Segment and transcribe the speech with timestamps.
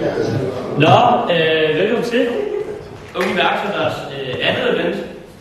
[0.00, 0.06] Nå,
[1.34, 2.28] øh, velkommen til
[3.16, 4.96] Unge Iværksætters øh, andet event.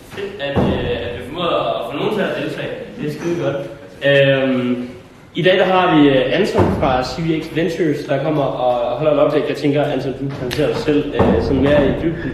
[0.09, 2.70] Fedt, at, øh, at vi formåede at få nogen til at deltage.
[3.02, 3.56] Det er skide godt.
[4.06, 4.90] Øhm,
[5.36, 9.20] I dag der har vi øh, Anton fra CVX Ventures, der kommer og holder et
[9.20, 9.44] oplæg.
[9.50, 12.32] Jeg tænker, Anton, du præsenterer dig selv øh, sådan mere i dybden.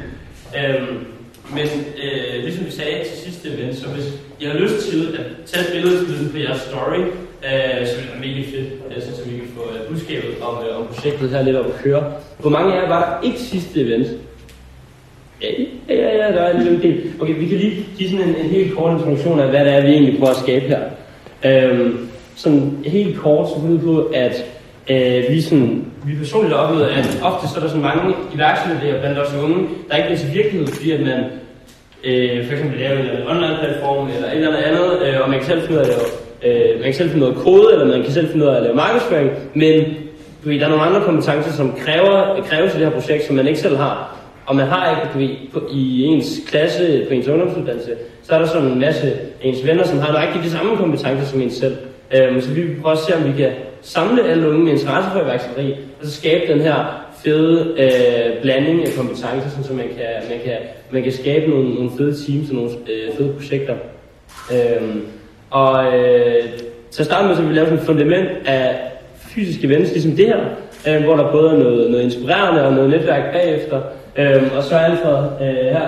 [0.58, 1.06] Øhm,
[1.56, 1.68] men
[2.04, 4.06] øh, ligesom vi sagde til sidste event, så hvis
[4.40, 7.00] I har lyst til at tage et billede på jeres story,
[7.48, 10.80] øh, så vil mega fedt, Jeg synes, at vi kan få øh, budskabet om, øh,
[10.80, 12.04] om projektet her lidt op at køre.
[12.40, 14.08] Hvor mange af jer var der ikke sidste event?
[15.42, 15.48] Ja,
[15.90, 17.12] ja, ja, der er en lille del.
[17.20, 19.82] Okay, vi kan lige give sådan en, en helt kort introduktion af, hvad det er,
[19.82, 20.82] vi egentlig prøver at skabe her.
[21.46, 24.46] Øhm, sådan helt kort, så ud på, at
[24.90, 29.00] øh, vi, sådan, vi personligt har oplevet, at ofte så er der sådan mange iværksættere
[29.00, 31.24] blandt os unge, der ikke bliver til virkelighed, fordi at man
[32.04, 35.48] øh, for eksempel laver en online platform eller et eller andet, øh, og man kan
[35.48, 38.04] selv finde ud af at lave, øh, man kan selv finde noget kode, eller man
[38.04, 39.84] kan selv finde ud af at lave markedsføring, men
[40.44, 43.36] du ved, der er nogle andre kompetencer, som kræver, kræves i det her projekt, som
[43.36, 44.16] man ikke selv har.
[44.46, 47.92] Og man har ikke, du ved, på, i ens klasse, på ens ungdomsuddannelse,
[48.24, 51.26] så er der sådan en masse af ens venner, som har nøjagtigt de samme kompetencer
[51.26, 51.78] som ens selv.
[52.16, 53.52] Øh, så vi vil prøve at se, om vi kan
[53.82, 58.86] samle alle unge med interesse for iværksætteri, og så skabe den her fede øh, blanding
[58.86, 60.58] af kompetencer, sådan, så man kan, man kan,
[60.92, 63.76] man kan skabe nogle, nogle fede teams og nogle øh, fede projekter.
[64.52, 64.82] Øh,
[65.56, 66.44] og øh,
[66.92, 68.76] til at starte med, så vil vi lave sådan et fundament af
[69.18, 70.40] fysiske events, ligesom det her,
[70.88, 73.82] øh, hvor der både er noget, noget inspirerende og noget netværk bagefter.
[74.16, 75.88] Øh, og så er Alfred øh, her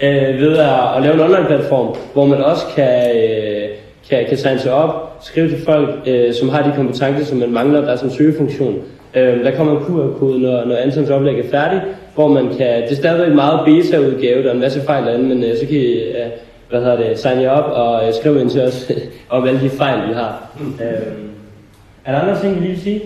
[0.00, 3.68] øh, ved at, at lave en online platform, hvor man også kan, øh,
[4.10, 7.50] kan, kan tegne sig op, skrive til folk, øh, som har de kompetencer, som man
[7.50, 7.80] mangler.
[7.80, 8.74] Der er som søgefunktion.
[9.14, 11.82] Øh, der kommer en QR-kode, når, når Antons oplæg er færdig,
[12.14, 15.44] hvor man kan, det er stadigvæk meget beta-udgave, der er en masse fejl derinde, men
[15.44, 16.26] øh, så kan I, øh,
[16.72, 18.76] hvad hedder det, signe jer op og øh, skrive ind til os
[19.34, 20.32] om alle de fejl, vi har.
[20.84, 21.12] Øh,
[22.04, 23.00] er der andre ting, vi lige vil sige?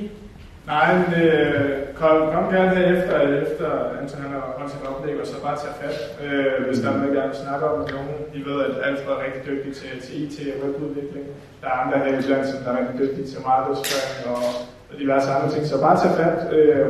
[0.72, 1.60] Nej, men øh,
[2.00, 3.14] kom, kom gerne her efter,
[3.44, 6.88] efter Anton han har holdt sit oplæg, og så bare tage fat, øh, hvis der
[6.90, 8.16] er noget, jeg vil snakke om med nogen.
[8.38, 11.24] I ved, at Alfred er rigtig dygtig til, til IT og webudvikling.
[11.62, 14.42] Der er andre her i Johnson, der er rigtig dygtige til markedsføring og,
[14.90, 15.62] og diverse andre ting.
[15.70, 16.86] Så bare tage fat, øh,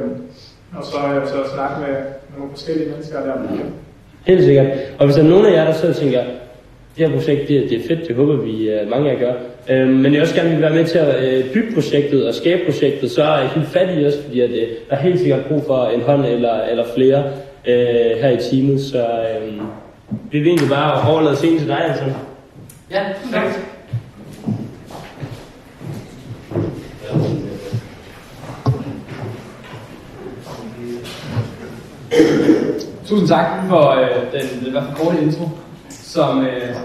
[0.79, 0.99] og så,
[1.33, 1.95] så snakke med
[2.35, 3.35] nogle forskellige mennesker der.
[4.31, 4.67] Helt sikkert.
[4.99, 6.23] Og hvis der er nogen af jer, der sidder og tænker,
[6.97, 9.35] det her projekt, det, det er fedt, det håber vi uh, mange af jer gør.
[9.83, 12.63] Uh, men jeg også gerne vil være med til at uh, bygge projektet og skabe
[12.65, 14.57] projektet, så er I helt fat i os, fordi at, uh,
[14.91, 17.25] der er helt sikkert brug for en hånd eller, eller flere
[17.69, 18.81] uh, her i teamet.
[18.81, 19.07] Så
[19.49, 19.65] uh,
[20.33, 22.05] vi vil egentlig bare overlade scenen til dig, altså.
[22.91, 23.03] Ja,
[23.33, 23.45] tak.
[33.07, 35.45] Tusind tak for øh, den, den i hvert fald korte intro,
[36.19, 36.77] som øh,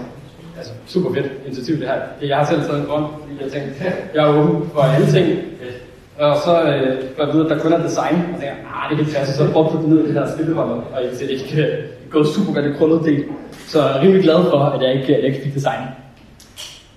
[0.58, 1.98] altså, super fedt initiativ det her.
[2.22, 3.84] Jeg har selv taget en grund, fordi jeg tænkte,
[4.14, 5.26] jeg er åben for alle ting.
[6.18, 8.96] Og så øh, får jeg vide, at der kun er design, og jeg ah, det
[8.96, 11.26] kan ikke passe, så prøv at putte ned i det her stilleholder, og jeg ser
[11.26, 11.78] det ikke øh,
[12.10, 13.24] gået super godt i krøllet del.
[13.66, 15.82] Så jeg er rimelig glad for, at jeg ikke, jeg ikke fik design.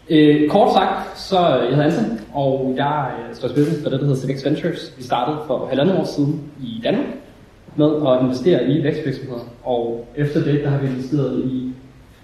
[0.09, 3.99] Øh, kort sagt, så øh, jeg hedder Anton, og jeg øh, står spidsen for det,
[3.99, 4.93] der hedder Civics Ventures.
[4.97, 7.07] Vi startede for halvandet år siden i Danmark
[7.75, 9.43] med at investere i vækstvirksomheder.
[9.63, 11.73] Og efter det, der har vi investeret i,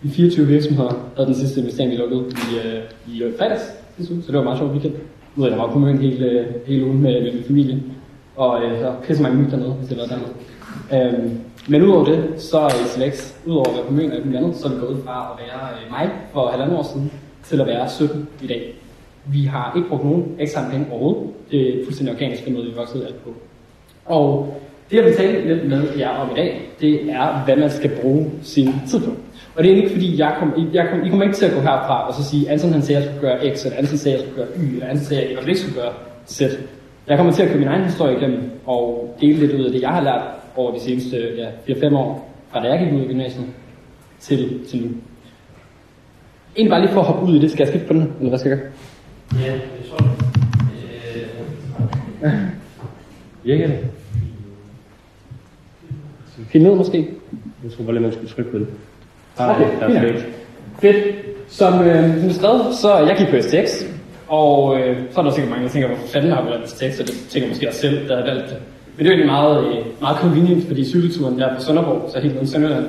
[0.03, 2.84] i 24 virksomheder, og den sidste investering, vi lukkede i, øh,
[3.16, 3.62] i øh, fredags,
[3.97, 4.94] så det var meget sjovt weekend.
[5.35, 7.84] Nu er jeg var på møn hele, øh, hele ugen med, med min familie,
[8.35, 10.31] og øh, der er pisse mange myg dernede, hvis det var dernede.
[10.94, 14.56] Øhm, men udover det, så er SLX, udover at være på møn og alt andet,
[14.56, 17.11] så er vi gået fra at være øh, mig for halvandet år siden,
[17.44, 18.73] til at være 17 i dag.
[19.25, 21.31] Vi har ikke brugt nogen ekstra penge overhovedet.
[21.51, 23.34] Det er fuldstændig organisk noget, vi voksede alt på.
[24.06, 24.57] Og
[24.91, 27.91] det, jeg vil tale lidt med jer om i dag, det er, hvad man skal
[28.01, 29.11] bruge sin tid på.
[29.56, 31.59] Og det er ikke fordi, jeg kom, jeg kom, I kommer ikke til at gå
[31.59, 34.17] herfra og så sige, Anton han sagde, at jeg skulle gøre X, eller Anton sagde,
[34.17, 35.94] at jeg skulle gøre Y, eller Anton sagde, at jeg ikke skulle gøre
[36.28, 36.41] Z.
[37.07, 39.81] Jeg kommer til at køre min egen historie igennem, og dele lidt ud af det,
[39.81, 40.22] jeg har lært
[40.56, 43.45] over de seneste ja, 4-5 år, fra da jeg gik ud af gymnasiet,
[44.19, 44.90] til, til nu.
[46.56, 48.29] Egentlig bare lige for at hoppe ud i det, skal jeg skifte på den, eller
[48.29, 48.69] hvad skal jeg gøre?
[49.41, 50.11] Ja, det tror jeg.
[52.23, 52.34] Øh.
[53.44, 53.78] Virker det?
[56.49, 57.08] Helt ned måske?
[57.64, 58.67] Jeg tror bare lige, man skulle trykke på det.
[59.37, 60.25] Okay, perfekt.
[60.81, 60.97] Fedt.
[61.49, 63.83] Som øh, som skrevet, så jeg gik på STX,
[64.28, 66.99] og øh, så er der sikkert mange, der tænker, hvorfor fanden har vi valgt STX,
[66.99, 68.57] og det tænker måske også selv, der har valgt det.
[68.97, 72.33] Men det er egentlig meget, øh, meget convenient, fordi cykelturen der på Sønderborg, så helt
[72.33, 72.85] nede i Sønderjylland,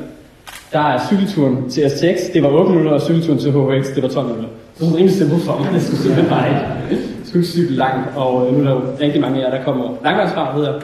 [0.72, 4.08] der er cykelturen til STX, det var 8 minutter, og cykelturen til HHX, det var
[4.08, 4.48] 12 minutter.
[4.76, 6.60] Så det er rimelig simpelt for mig, det skulle simpelthen bare ikke.
[6.90, 9.56] Jeg skulle ikke cykle langt, og øh, nu er der jo rigtig mange af jer,
[9.56, 10.74] der kommer langvejsfra, ved jeg,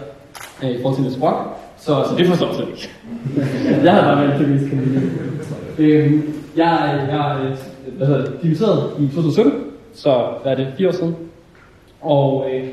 [0.63, 1.37] øh, i forhold til Niels Brock.
[1.79, 2.91] Så, så det forstår jeg slet ikke.
[3.85, 5.13] jeg havde bare valgt det mest convenient.
[5.79, 6.13] Øh,
[6.57, 7.57] jeg, jeg
[7.97, 9.53] hvad hedder det, dimitteret i 2017,
[9.93, 11.17] så hvad er det, fire år siden.
[12.01, 12.65] Og øh,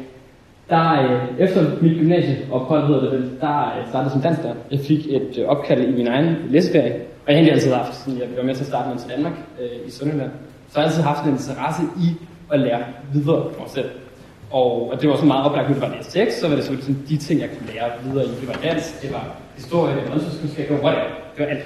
[0.70, 4.54] der øh, efter mit gymnasieophold, hedder det vel, der øh, startede som dansk der.
[4.72, 7.96] Jeg fik et øh, opkald i min egen læseferie, og jeg har egentlig altid haft,
[7.96, 10.32] sådan, jeg var med til at starte med til Danmark øh, i Sønderjylland,
[10.70, 12.08] så jeg har altid haft en interesse i
[12.52, 13.90] at lære videre for mig selv.
[14.60, 16.64] Og, og det var sådan meget oplagt, at det var en STX, så var det
[16.66, 18.30] selvfølgelig sådan, de ting, jeg kunne lære videre i.
[18.42, 21.10] Det var dansk, det var historie, det var åndssundskundskab, det var whatever.
[21.38, 21.66] Det var alt.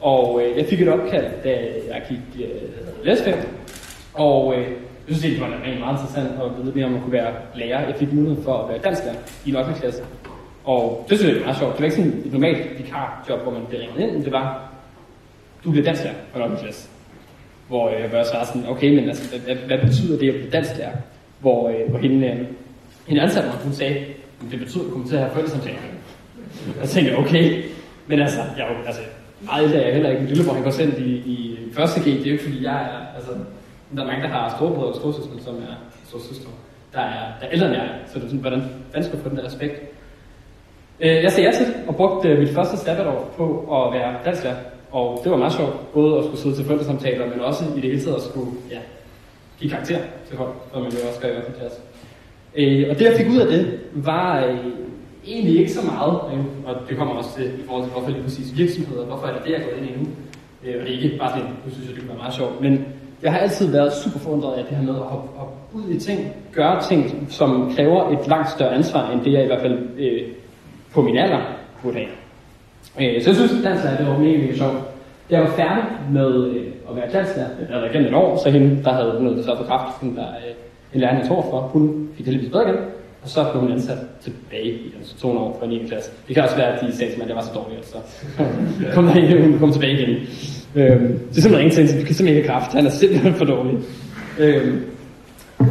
[0.00, 1.50] Og øh, jeg fik et opkald, da
[1.90, 3.34] jeg gik øh, læsfem,
[4.14, 4.62] Og øh,
[5.08, 7.86] jeg synes det var rigtig meget interessant at vide mere om at kunne være lærer.
[7.86, 9.72] Jeg fik mulighed for at være dansklærer i en 8.
[9.80, 10.02] klasse.
[10.64, 11.72] Og det synes jeg var meget sjovt.
[11.72, 14.12] Det var ikke sådan et normalt vikarjob, hvor man bliver ringet ind.
[14.12, 14.72] men Det var,
[15.64, 16.56] du bliver dansklærer på en 8.
[16.62, 16.88] klasse.
[17.68, 20.50] Hvor øh, jeg var så sådan, okay, men altså, hvad, hvad betyder det at blive
[20.50, 20.92] dansklærer?
[21.40, 22.38] Hvor, øh, hvor hende, øh,
[23.06, 24.04] hende ansatte mig, hun sagde,
[24.50, 25.78] det betyder, at du kommer til at have forældresamtaler.
[26.80, 27.62] Og så tænkte jeg, okay,
[28.06, 29.02] men altså, jeg er altså,
[29.44, 30.22] meget er jeg heller ikke.
[30.22, 32.82] Min lillebror, han går sendt i, i første G, det er jo ikke fordi, jeg
[32.82, 33.30] er, altså,
[33.96, 35.74] der er mange, der har storebrødre og storsøstre, som er
[36.08, 36.50] storsøstre,
[36.92, 37.90] der er, der er ældre end jeg er.
[38.06, 38.62] Så det er sådan, hvordan,
[38.92, 39.74] fanden skal få den der respekt?
[41.00, 43.44] Øh, jeg sagde ja til og brugte øh, mit første sabbatår på
[43.76, 44.56] at være dansklærer.
[44.90, 47.90] Og det var meget sjovt, både at skulle sidde til forældresamtaler, men også i det
[47.90, 48.78] hele taget at skulle ja,
[49.58, 49.98] give karakter
[50.28, 51.78] til folk, som man jo også gør i offentlig klasse.
[52.56, 54.58] Øh, og det jeg fik ud af det, var øh,
[55.26, 58.22] egentlig ikke så meget, øh, og det kommer også til i forhold til, hvorfor lige
[58.22, 60.06] præcis virksomheder, hvorfor er det det, jeg er gået ind i nu.
[60.64, 62.60] Øh, og det er ikke bare sådan, nu synes jeg, det kunne være meget sjovt,
[62.60, 62.84] men
[63.22, 66.00] jeg har altid været super forundret af det her med at hoppe, hoppe ud i
[66.00, 69.78] ting, gøre ting, som kræver et langt større ansvar, end det jeg i hvert fald
[69.98, 70.22] øh,
[70.92, 71.40] på min alder
[71.82, 72.08] burde have.
[73.00, 74.95] Øh, så jeg synes, at dansklærer, det var mega, mega sjovt.
[75.30, 78.84] Da jeg var færdig med øh, at være dansklærer, eller gennem et år, så hende,
[78.84, 80.54] der havde noget så på kraft, hun var øh,
[80.94, 82.76] en lærer, jeg tror for, hun fik heldigvis bedre igen,
[83.22, 85.86] og så blev hun ansat tilbage i altså to år fra 9.
[85.88, 86.10] klasse.
[86.28, 87.96] Det kan også være, at de sagde til mig, at jeg var så dårlig, så
[88.94, 90.16] kom der hun kom tilbage igen.
[90.74, 92.72] Øhm, det er simpelthen ingen ting, du kan simpelthen ikke have kraft.
[92.72, 93.78] Han er simpelthen for dårlig.
[94.38, 94.84] Øhm,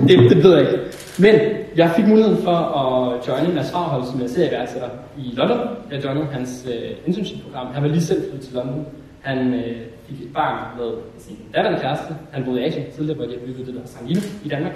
[0.07, 0.83] det, det ved jeg ikke.
[1.19, 1.35] Men
[1.75, 5.59] jeg fik muligheden for at joine Mads Farhold, som er serieværksætter i London.
[5.91, 7.67] Jeg joinede hans øh, internship-program.
[7.73, 8.85] Han var lige selv flyttet til London.
[9.25, 9.77] Han øh,
[10.07, 12.11] fik et barn med sin daværende kæreste.
[12.31, 14.75] Han boede i Asien tidligere, hvor de har bygget det der hedder Sangino i Danmark.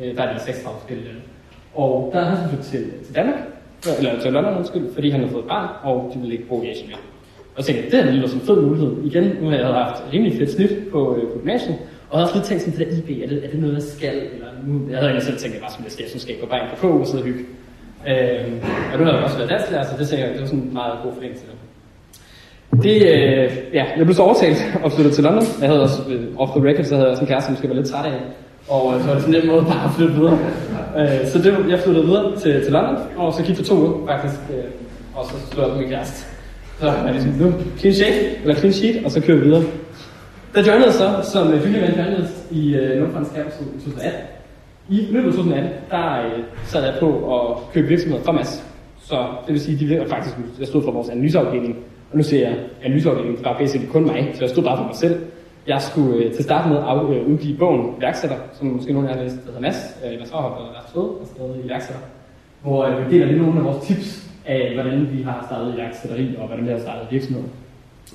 [0.00, 1.20] Øh, der er de 36 forskellige lande.
[1.74, 3.38] Og der havde han flyttet til, til Danmark,
[3.98, 6.62] eller til London, undskyld, fordi han havde fået et barn, og de ville ikke bo
[6.62, 6.98] i Asien mere.
[7.56, 8.90] Og så tænkte jeg, det er en fed mulighed.
[9.04, 11.76] Igen, nu har jeg haft rimelig fedt snit på, øh, på gymnasiet,
[12.10, 13.74] og havde også lidt tænkt sådan, til det der IB, er det, er det noget,
[13.74, 14.16] jeg skal?
[14.34, 16.60] Eller nu, jeg havde egentlig selv tænkt, at jeg bare skulle jeg skal gå bare
[16.62, 17.44] ind på KU og sidde og hygge.
[18.08, 18.44] Øh,
[18.92, 20.74] og nu havde jeg også været dansklærer, så det tænker jeg, det var sådan en
[20.80, 21.52] meget god forlængelse til
[22.82, 22.96] det.
[22.96, 25.44] Øh, ja, jeg blev så overtalt og flyttede til London.
[25.60, 27.68] Jeg havde også, øh, off the record, så havde jeg også en kæreste, som måske
[27.68, 28.20] var lidt træt af.
[28.68, 30.38] Og øh, så var det sådan en måde bare at flytte videre.
[30.98, 34.06] Øh, så det, jeg flyttede videre til, til London, og så gik for to uger
[34.06, 34.64] faktisk, øh,
[35.14, 36.26] og så slog jeg på min kæreste.
[36.80, 39.62] Så er det sådan, nu, clean shake, eller clean sheet, og så kører vi videre.
[40.54, 44.20] Der joinede så som uh, Julian Van i øh, Nordfrans Campus i 2018.
[44.88, 48.64] I løbet af 2018, der øh, sad jeg på at købe virksomheder fra Mads.
[49.02, 51.76] Så det vil sige, de faktisk, jeg stod for vores analyseafdeling,
[52.14, 54.84] og nu ser jeg analyseafdelingen, det var basically kun mig, så jeg stod bare for
[54.84, 55.16] mig selv.
[55.66, 59.12] Jeg skulle øh, til start med at øh, udgive bogen Værksætter, som måske nogen af
[59.12, 61.68] jer har læst, der hedder Mads, øh, Mads Farholt og Lars Føde, og skrevet i
[61.68, 62.02] Værksætter,
[62.62, 66.36] hvor øh, vi deler lidt nogle af vores tips af, hvordan vi har startet iværksætteri,
[66.38, 67.48] og hvordan vi har startet virksomheder.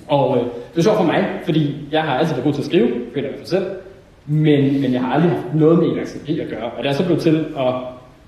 [0.07, 2.66] Og øh, det er sjovt for mig, fordi jeg har altid været god til at
[2.66, 3.66] skrive, fordi jeg for selv,
[4.25, 6.72] men, men jeg har aldrig haft noget med iværksætteri at gøre.
[6.78, 7.74] Og det er så blevet til at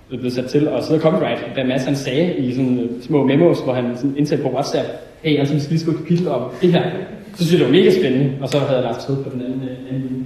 [0.09, 3.23] blevet sat til at sidde og copyright, hvad Mads han sagde i sådan øh, små
[3.23, 4.87] memos, hvor han sådan indtalte på WhatsApp,
[5.21, 6.83] hey, altså vi skal lige skrive et kapitel om det her.
[7.35, 9.41] Så synes jeg, det var mega spændende, og så havde jeg lagt Tød på den
[9.41, 10.25] anden, øh, anden linje.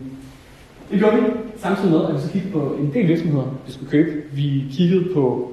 [0.92, 1.22] Det gjorde vi
[1.58, 4.12] samtidig med, at vi så kiggede på en del virksomheder, vi skulle købe.
[4.34, 5.52] Vi kiggede på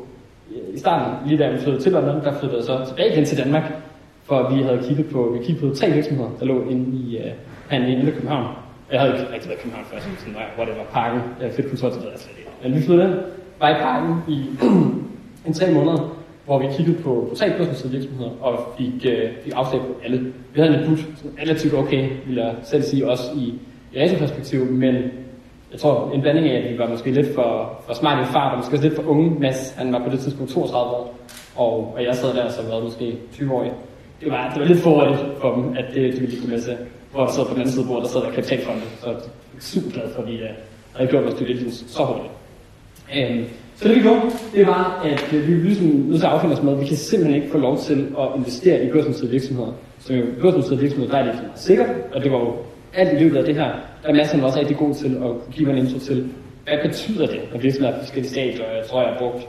[0.50, 3.24] øh, i starten, lige da vi flyttede til London, der flyttede jeg så tilbage igen
[3.24, 3.72] til Danmark,
[4.24, 7.24] for vi havde kigget på, vi kiggede på tre virksomheder, der lå inde i øh,
[7.24, 7.32] uh,
[7.68, 8.46] han i Indre København.
[8.92, 11.52] Jeg havde ikke rigtig været i København før, så sådan, hvor det var parken, jeg
[11.52, 12.50] fedt kontor, det ved jeg slet ikke.
[12.62, 13.18] Men vi flyttede ind,
[13.60, 14.38] var i parken i
[15.46, 19.52] en tre måneder, hvor vi kiggede på, på tre børsnoterede virksomheder, og fik, øh, fik
[19.56, 20.32] afslag på alle.
[20.54, 23.54] Vi havde en put, sådan relativt okay, vil jeg selv sige, også i,
[23.92, 24.94] i perspektiv, men
[25.72, 28.52] jeg tror, en blanding af, at vi var måske lidt for, for smart i fart,
[28.52, 29.40] og måske også lidt for unge.
[29.40, 31.18] Mads, han var på det tidspunkt 32 år,
[31.56, 33.62] og, og jeg sad der som var måske 20 år.
[34.20, 36.60] Det var, det var lidt forhåndt for dem, at det, det ville de kunne med
[36.60, 36.78] sig.
[37.12, 39.16] Hvor jeg sad på den anden side af bordet, der sad der kapitalfondet, så jeg
[39.16, 39.20] er
[39.60, 40.48] super glad for, at vi uh, øh,
[40.92, 42.32] havde gjort vores due så hurtigt.
[43.30, 43.44] Um,
[43.82, 44.20] så det vi gjorde,
[44.54, 46.86] det var, at øh, vi blev ligesom nødt til at affinde os med, at vi
[46.86, 49.72] kan simpelthen ikke få lov til at investere i børsnoterede virksomheder.
[49.98, 52.56] Så jo børsnoterede virksomheder, der er det sikkert, og det var jo
[52.94, 53.70] alt i løbet af det her,
[54.02, 56.28] der er masser, også rigtig god til at give mig en intro til,
[56.64, 59.48] hvad betyder det, når virksomheder er forskellige stadier, og jeg tror, jeg har brugt,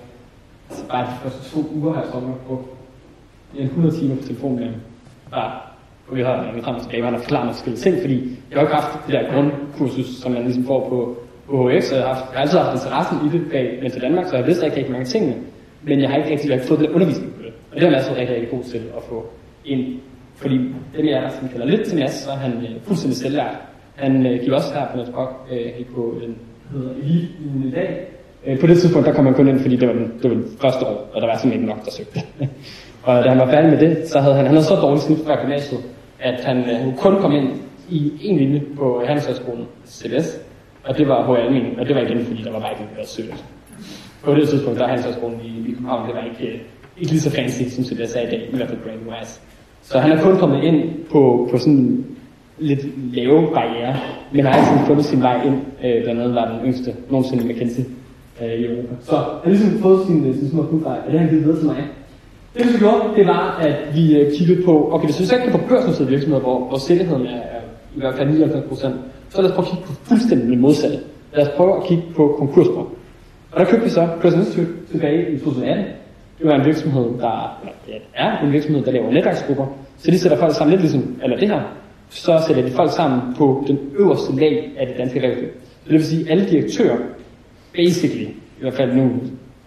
[0.69, 2.65] altså bare de første to uger har jeg tror, jeg har brugt
[3.57, 4.75] en 100 timer på telefonen
[5.31, 5.51] bare
[6.07, 8.39] og vi har en frem og tilbage, og han har forklaret mig forskellige ting, fordi
[8.51, 11.95] jeg har ikke haft det der grundkursus, som man ligesom får på, på HF, så
[11.95, 14.77] jeg har, altid haft interessen i det bag men til Danmark, så jeg vidste rigtig,
[14.77, 15.47] rigtig mange ting.
[15.83, 17.53] men jeg har ikke rigtig fået den undervisning på det.
[17.71, 19.25] Og det har jeg altså rigtig, rigtig god til at få
[19.65, 20.00] ind.
[20.35, 20.57] Fordi
[20.97, 23.55] dem jeg som kalder lidt til Mads, så er han øh, fuldstændig selvlært.
[23.95, 26.35] Han øh, gik også her på Niels Brock, øh, gik på øh, en
[26.73, 27.27] hedder elite
[27.67, 28.07] i dag.
[28.45, 30.35] Øh, på det tidspunkt, der kom han kun ind, fordi det var den, det var
[30.35, 32.19] den første år, og der var simpelthen ikke nok, der søgte.
[33.07, 35.19] og da han var færdig med det, så havde han, han havde så dårligt snit
[35.25, 35.79] fra gymnasiet,
[36.19, 37.50] at han øh, kun kom ind
[37.89, 40.39] i en linje på Handelshøjskolen CBS,
[40.83, 43.09] og det var på almen, og det var igen, fordi der var bare ikke noget
[43.09, 43.45] sødt.
[44.23, 46.59] På det tidspunkt, der er Handelshøjskolen i, i København, det var ikke, øh,
[46.97, 49.39] ikke lige så fancy, som CBS er i dag, i hvert fald brand wise.
[49.81, 52.05] Så han er kun kommet ind på, på sådan
[52.59, 53.95] lidt lave barriere,
[54.31, 55.55] men har altid fundet sin vej ind.
[55.83, 57.83] Øh, blandt andet var den yngste nogensinde McKinsey
[58.41, 58.95] øh, i Europa.
[59.01, 61.43] Så han har ligesom fået sin, øh, sin små fodfejl, og det har han givet
[61.43, 61.87] videre til mig.
[62.57, 65.51] Det vi gjorde, det var, at vi øh, kiggede på, okay, hvis vi så ikke
[65.51, 67.61] på børsnoterede virksomheder, hvor, hvor sikkerheden er, er
[67.95, 68.95] i hvert fald 99 procent,
[69.33, 70.99] så lad os prøve at kigge på fuldstændig det modsatte.
[71.35, 72.87] Lad os prøve at kigge på konkursbrug.
[73.51, 75.85] Og der købte vi så Person Institute tilbage i 2018.
[76.39, 79.67] Det var en virksomhed, der ja, er en virksomhed, der laver netværksgrupper.
[79.97, 81.61] Så de sætter folk sammen lidt ligesom, eller det her,
[82.09, 85.49] så sætter de folk sammen på den øverste lag af det danske erhvervsliv.
[85.83, 86.97] Så det vil sige, at alle direktører,
[87.75, 89.11] basically, i hvert fald nu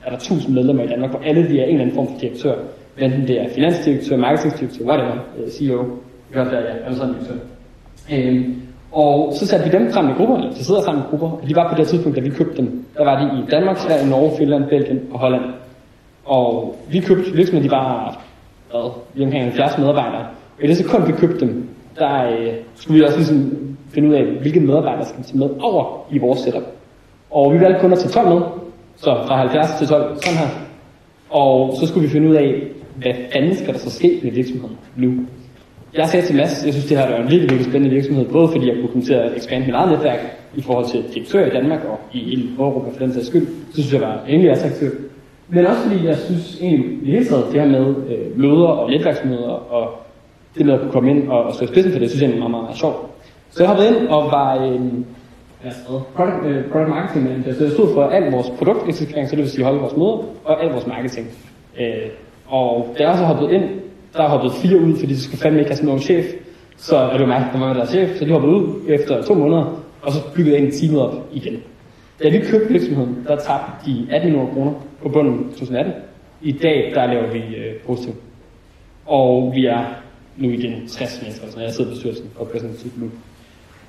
[0.04, 2.20] er der tusind medlemmer i Danmark, hvor alle de er en eller anden form for
[2.20, 2.54] direktør.
[2.98, 5.84] Enten det er finansdirektør, marketingdirektør, whatever, øh, CEO,
[6.30, 7.34] i hvert fald, ja, alle sådan direktør.
[8.12, 8.62] Øhm,
[8.92, 11.48] og så satte vi dem sammen i grupper, eller de sidder sammen i grupper, og
[11.48, 12.84] de var på det tidspunkt, da vi købte dem.
[12.96, 15.44] Der var de i Danmark, Sverige, Norge, Finland, Belgien og Holland.
[16.24, 18.20] Og vi købte virksomheden, de var
[18.70, 20.26] hvad, lige omkring 70 medarbejdere.
[20.58, 23.56] Og i det sekund, vi købte dem, der øh, skulle vi også ligesom
[23.90, 26.62] finde ud af, hvilke medarbejdere skal vi tage med over i vores setup.
[27.30, 28.40] Og vi valgte kun at tage 12 med,
[28.96, 30.48] så fra 70 til 12, sådan her.
[31.30, 32.62] Og så skulle vi finde ud af,
[32.96, 35.12] hvad fanden skal der så ske med virksomheden nu?
[35.94, 38.48] Jeg sagde til Mads, jeg synes, det her er en virkelig, virkelig spændende virksomhed, både
[38.48, 40.18] fordi jeg kunne komme til at ekspandere mit eget netværk
[40.54, 43.72] i forhold til direktører i Danmark og i hele Europa for den sags skyld, så
[43.72, 44.94] synes jeg var rimelig attraktivt.
[45.48, 48.66] Men også fordi jeg synes egentlig i det hele taget, det her med øh, møder
[48.66, 49.88] og netværksmøder og
[50.58, 52.30] det med at kunne komme ind og, og stå i spidsen for det, synes jeg
[52.30, 52.96] er meget, meget, meget sjovt.
[53.50, 54.80] Så jeg hoppede ind og var øh,
[56.16, 59.50] product, øh, product marketing manager, så jeg stod for al vores produkteksekvering, så det vil
[59.50, 61.26] sige holde vores møder og al vores marketing.
[61.80, 61.86] Øh,
[62.46, 63.64] og da jeg også hoppede ind,
[64.16, 66.24] der er hoppet fire ud, fordi de skulle fandme ikke have sådan nogen chef.
[66.76, 69.82] Så er det mig, der var deres chef, så de hoppede ud efter to måneder,
[70.02, 71.62] og så byggede jeg en teamet op igen.
[72.22, 75.92] Da vi købte virksomheden, der tabte de 18 millioner kroner på bunden 2018.
[76.42, 78.14] I dag, der laver vi øh, positiv.
[79.06, 79.84] Og vi er
[80.36, 83.10] nu igen 60 mennesker, så jeg sidder i bestyrelsen for President nu.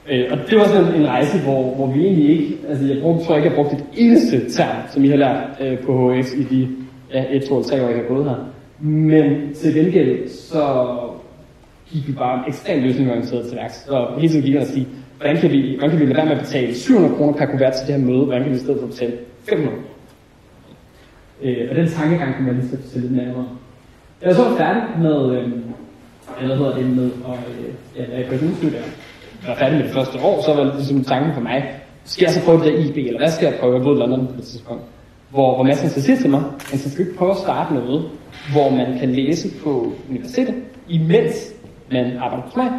[0.09, 3.25] Øh, og det var sådan en rejse, hvor, hvor vi egentlig ikke, altså jeg brugte,
[3.25, 6.43] tror ikke, jeg brugte et eneste term, som I har lært øh, på HF i
[6.43, 6.67] de
[7.13, 8.35] ja, et, to eller tre år, jeg har gået her.
[8.79, 10.87] Men til gengæld, så
[11.91, 13.75] gik vi bare ekstremt løsningsorienteret til værks.
[13.75, 16.25] Så hele tiden gik jeg og sige, hvordan kan vi, hvordan kan vi lade være
[16.25, 18.59] med at betale 700 kroner per kuvert til det her møde, hvordan kan vi i
[18.59, 19.13] stedet for betale
[19.49, 19.77] 500
[21.41, 23.47] øh, Og den tankegang kan man lige sætte lidt nærmere.
[24.21, 25.51] Jeg var så færdig med, øh,
[26.41, 28.27] eller hedder det, med at øh, ja, jeg
[29.47, 32.33] var færdig med det første år, så var det ligesom tanken for mig, skal jeg
[32.33, 33.75] så prøve det der IB, eller hvad skal jeg prøve?
[33.75, 34.83] Jeg boede i London på det tidspunkt.
[35.29, 38.09] Hvor, hvor Madsen så siger til mig, at han skal ikke prøve at starte noget,
[38.51, 40.55] hvor man kan læse på universitetet,
[40.89, 41.53] imens
[41.91, 42.71] man arbejder hos mig.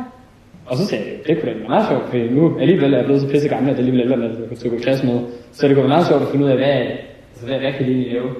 [0.66, 3.04] Og så sagde jeg, det kunne da være meget sjovt, for nu alligevel er jeg
[3.04, 5.20] blevet så pisse gammel, at det alligevel ældre, at jeg kunne gå klasse med.
[5.52, 6.74] Så det kunne være meget sjovt at finde ud af, hvad,
[7.30, 8.30] altså, hvad, hvad kan det egentlig lave.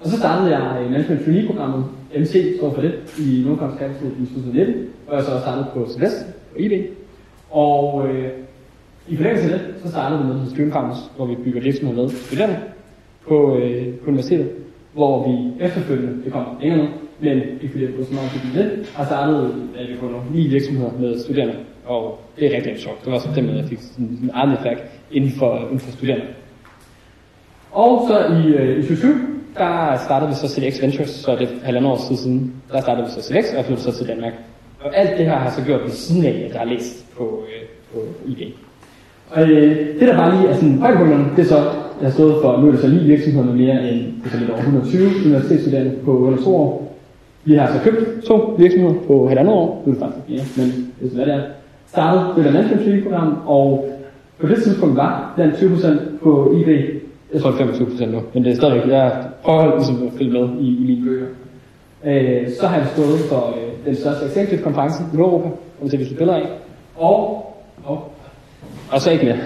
[0.00, 1.84] Og så startede jeg i Management Trainee-programmet,
[2.16, 4.74] MC står for det, i Nordkoms Capital i 2019,
[5.08, 6.72] og jeg så også startede på Celeste, på IB.
[7.50, 8.28] Og øh,
[9.08, 10.74] i forlængelse af det, så startede vi med Student
[11.16, 12.56] hvor vi bygger virksomheder med studerende
[13.28, 14.50] på, øh, på universitetet,
[14.92, 16.88] hvor vi efterfølgende, det kommer længere nu,
[17.20, 20.26] men vi fik det bruger så meget til det, har startet, at vi kunne nogle
[20.34, 21.54] ni virksomheder med studerende,
[21.86, 23.04] og det er rigtig, rigtig sjovt.
[23.04, 24.78] Det var så den måde, jeg fik sådan en eget netværk
[25.12, 26.24] inden for, inden for studerende.
[27.72, 29.14] Og så i, øh, i 2020,
[29.54, 33.12] der startede vi så CDX Ventures, så det er halvandet år siden, der startede vi
[33.12, 34.32] så CDX, og flyttede så til Danmark.
[34.80, 37.44] Og alt det her har så gjort ved siden af, at jeg har læst på,
[37.48, 38.54] øh, på IB.
[39.30, 41.56] Og øh, det der bare lige er sådan højdepunkterne, det er så,
[42.00, 44.38] jeg har stået for, nu er det så lige virksomheder med mere end det er
[44.38, 46.96] lidt over 120 universitetsstuderende på under to år.
[47.44, 50.92] Vi har så købt to virksomheder på halvandet år, nu er det faktisk ja, men
[51.00, 51.42] det er hvad det er.
[51.86, 53.88] Startet med det management program, og
[54.40, 55.88] på det tidspunkt var den 20%
[56.22, 56.68] på IB
[57.34, 60.48] jeg tror 25 procent nu, men det er stadigvæk, jeg prøver ligesom at følge med
[60.60, 61.26] i, i mine bøger.
[62.04, 65.48] Øh, så har jeg stået for øh, den største executive konference i Europa,
[65.82, 66.48] om vi billeder af,
[66.96, 67.47] og,
[68.92, 69.38] og så ikke mere.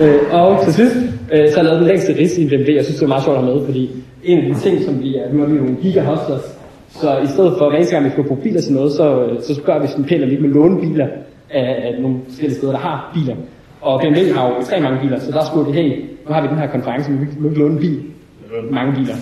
[0.00, 0.96] øh, og til sidst,
[1.32, 3.24] øh, så har jeg lavet den længste ris i BMV, jeg synes det er meget
[3.24, 3.90] sjovt at have med, fordi
[4.24, 7.54] en af de ting, som vi er, nu er vi nogle gigahustlers, så i stedet
[7.58, 9.86] for hver eneste gang, vi skal på biler sådan noget, så, øh, så spørger vi
[9.86, 11.06] sådan pænt, om vi kan låne biler
[11.50, 13.36] af, af nogle forskellige steder, der har biler.
[13.80, 16.48] Og BMW har jo ekstremt mange biler, så der spurgte det, hey, nu har vi
[16.48, 18.02] den her konference, men vi kan ikke låne en bil.
[18.70, 19.14] mange biler.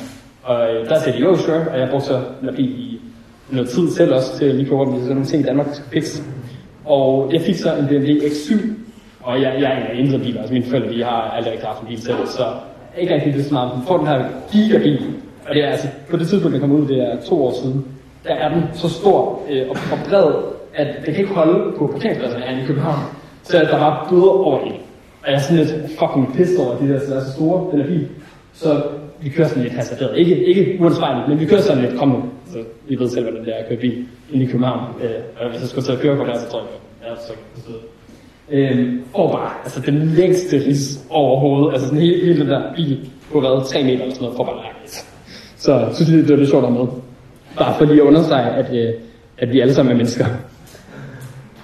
[0.43, 3.01] Og øh, der sagde de, jo sure, og jeg brugte så en bil i
[3.51, 5.87] noget tid selv også til lige på, at sådan nogle ting i Danmark, vi skal
[5.93, 6.23] fikse.
[6.89, 8.55] Og jeg fik så en BMW X7,
[9.21, 11.81] og jeg, jeg er en indre bil, altså mine forældre, de har aldrig rigtig haft
[11.81, 12.45] en bil selv, så
[12.99, 13.71] ikke rigtig det så meget.
[13.77, 15.03] Man får den her gigabil,
[15.49, 17.85] og det er altså, på det tidspunkt, den kom ud, det er to år siden,
[18.25, 20.33] der er den så stor øh, og, og bred,
[20.75, 22.99] at den kan ikke holde på parkeringspladsen her i København.
[23.43, 24.73] Så der var bøder over det.
[25.23, 27.71] Og jeg er sådan lidt fucking pissed over, at de der så er så store,
[27.73, 28.09] den er bil.
[28.53, 28.83] Så
[29.21, 30.19] vi kører sådan lidt hasarderet.
[30.19, 32.23] Ikke, ikke uansvarligt, men vi kører sådan lidt, kom nu.
[32.53, 34.81] Så vi ved selv, hvordan det er at køre bil ind i København.
[35.03, 36.69] Øh, og hvis jeg skulle tage at køre på der, så tror jeg,
[37.03, 37.33] jeg er så
[38.51, 43.11] Øhm, og bare, altså den længste ris overhovedet, altså sådan hele, hele den der bil
[43.33, 45.07] på hvad, 3 meter eller sådan noget, for bare langt.
[45.57, 46.87] Så jeg synes, det, det var lidt sjovt at med.
[47.59, 48.95] Bare for lige at understrege, at, øh,
[49.39, 50.27] at vi alle sammen er mennesker.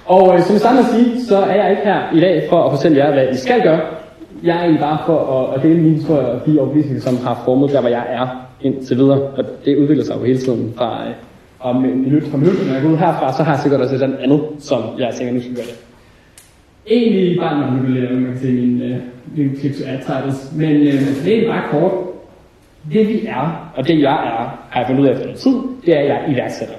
[0.06, 2.64] Og øh, som jeg starter at sige, så er jeg ikke her i dag for
[2.64, 3.80] at fortælle jer, hvad I skal gøre.
[4.44, 7.42] Jeg er egentlig bare for at, at dele mine historier og de overbevisninger, som har
[7.44, 8.26] formet der, hvor jeg er
[8.60, 9.20] indtil videre.
[9.20, 11.14] Og det udvikler sig jo hele tiden fra, øh,
[11.60, 12.54] om minut for minut.
[12.66, 15.14] Når jeg går ud herfra, så har jeg sikkert også et eller andet, som jeg
[15.14, 15.78] tænker, nu skal gøre det.
[16.86, 18.96] Egentlig bare når vil man kan se min, øh,
[19.36, 21.92] min clip to ad titles, men øh, det er bare kort.
[22.92, 25.56] Det vi er, og det jeg er, har jeg fundet ud af efter noget tid,
[25.86, 26.74] det er, at jeg er iværksætter.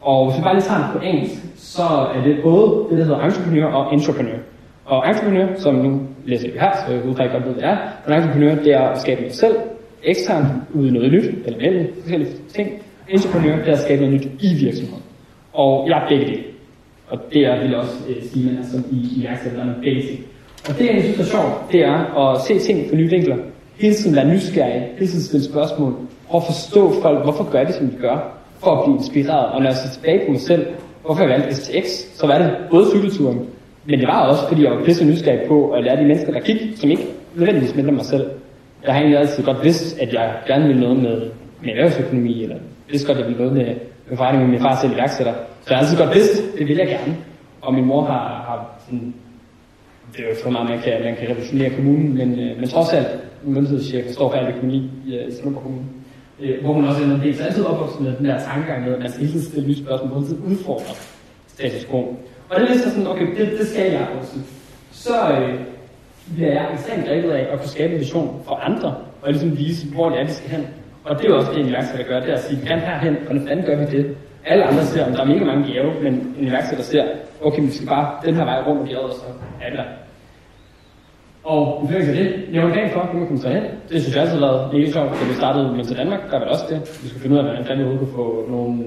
[0.00, 1.82] Og hvis vi bare lige tager det på engelsk, så
[2.14, 4.38] er det både det, der hedder entrepreneur og entrepreneur.
[4.84, 7.76] Og entrepreneur, som nu læser vi her, så jeg udtrækker godt ved, det er.
[8.06, 9.56] Og entreprenør, det er at skabe noget selv,
[10.02, 12.82] eksternt, ud i noget nyt, eller mellem forskellige ting.
[13.08, 15.02] Entreprenør, det er at skabe noget nyt i virksomheden.
[15.52, 16.42] Og jeg er begge dele.
[17.08, 20.20] Og det er vel også øh, er som i iværksætterne begge ting.
[20.68, 23.36] Og det, jeg synes er sjovt, det er at se ting fra nye vinkler.
[23.76, 25.94] Hele tiden være nysgerrig, hele tiden stille spørgsmål,
[26.28, 28.18] og forstå folk, hvorfor gør de, som de gør,
[28.58, 29.46] for at blive inspireret.
[29.46, 30.66] Og når jeg ser tilbage på mig selv,
[31.04, 31.86] hvorfor jeg valgte STX,
[32.18, 33.46] så var det både cykelturen,
[33.86, 36.40] men det var også, fordi jeg var pisse nysgerrig på at lære de mennesker, der
[36.40, 38.30] gik, som ikke nødvendigvis mindre mig selv.
[38.84, 41.30] Jeg har egentlig altid godt vidst, at jeg gerne ville noget med,
[41.62, 42.56] med erhvervsøkonomi, eller
[42.90, 43.74] vidste godt, at jeg ville noget med,
[44.08, 45.32] med forretning med min far selv iværksætter.
[45.32, 47.16] Så jeg har altid godt vidst, det vil jeg gerne.
[47.60, 49.14] Og min mor har, har sådan,
[50.12, 52.92] det er jo for meget, man kan, man kan revolutionere kommunen, men, øh, men trods
[52.92, 53.08] alt,
[53.44, 55.84] myndighedschef står for al økonomi øh, i, i Svendborg Kommune.
[56.40, 58.92] Øh, hvor hun også er en del, så altid opvokset med den der tankegang med,
[58.94, 60.94] at man skal hele tiden stille nye spørgsmål, hele tiden udfordrer
[61.46, 62.16] status quo.
[62.50, 64.36] Og det er så sådan, okay, det, det skal jeg også.
[64.90, 65.60] Så øh,
[66.34, 69.86] bliver jeg ekstremt grebet af at få skabt en vision for andre, og ligesom vise,
[69.94, 70.66] hvor det er, vi skal hen.
[71.04, 72.78] Og det er jo også det, en iværksætter gør, det er at sige, vi kan
[72.78, 74.16] herhen, og hvordan gør vi det?
[74.46, 77.04] Alle andre ser, om der er mega mange bjerge, men en iværksætter ser,
[77.42, 79.24] okay, vi skal bare den her vej rundt om bjerget, og så
[79.62, 79.84] er der.
[81.44, 83.64] Og i forhold det, jeg var fan for, at man kunne tage hen.
[83.88, 86.38] Det synes jeg altid har været mega sjovt, da vi startede med til Danmark, der
[86.38, 86.80] var det også det.
[87.02, 88.84] Vi skulle finde ud af, hvordan vi kunne få nogle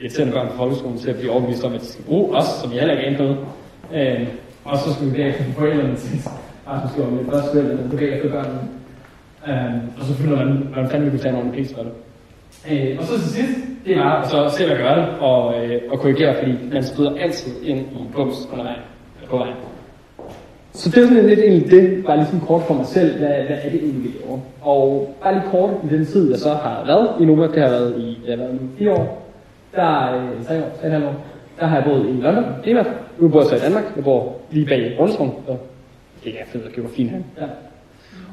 [0.00, 2.72] irriterende børn fra folkeskolen til at blive overbevist om, at de skal bruge os, som
[2.72, 3.36] jeg heller ikke anede.
[3.94, 4.28] Øh,
[4.64, 6.18] og så skulle vi derefter få forældrene til
[6.68, 8.60] Rasmus gjorde med første forældre, der blev efter børnene.
[9.48, 11.92] Øh, og så finder man, hvordan fanden vi kunne tage en ordentlig pris for det.
[12.70, 16.00] Øh, og så til sidst, det var så selv at gøre det og, øh, og
[16.00, 18.78] korrigere, fordi man støder altid ind i bums undervejs
[19.30, 19.54] på vejen.
[20.72, 23.28] Så det er sådan lidt egentlig det, bare lige sådan kort for mig selv, hvad,
[23.28, 24.38] hvad er det egentlig, vi laver?
[24.62, 27.70] Og bare lige kort i den tid, jeg så har været i Nova, det har
[27.70, 29.19] været i, jeg har været nu fire år,
[29.76, 31.14] der, øh, tre år, tre år,
[31.60, 32.86] der har jeg boet i London, primært.
[33.18, 35.56] Nu bor jeg så i Danmark, jeg bor lige bag Rundstrøm, så
[36.24, 37.18] det er fedt at købe fint her.
[37.40, 37.46] Ja.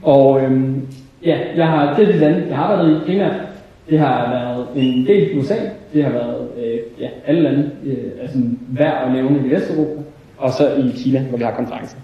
[0.02, 0.88] Og øhm,
[1.26, 3.41] ja, jeg har det de lande, jeg har arbejdet i primært,
[3.89, 5.56] det har været en del USA,
[5.93, 10.02] det har været øh, ja, alle lande, øh, altså værd at nævne i Vesteuropa,
[10.38, 11.97] og så i Kina, hvor vi har konferencer.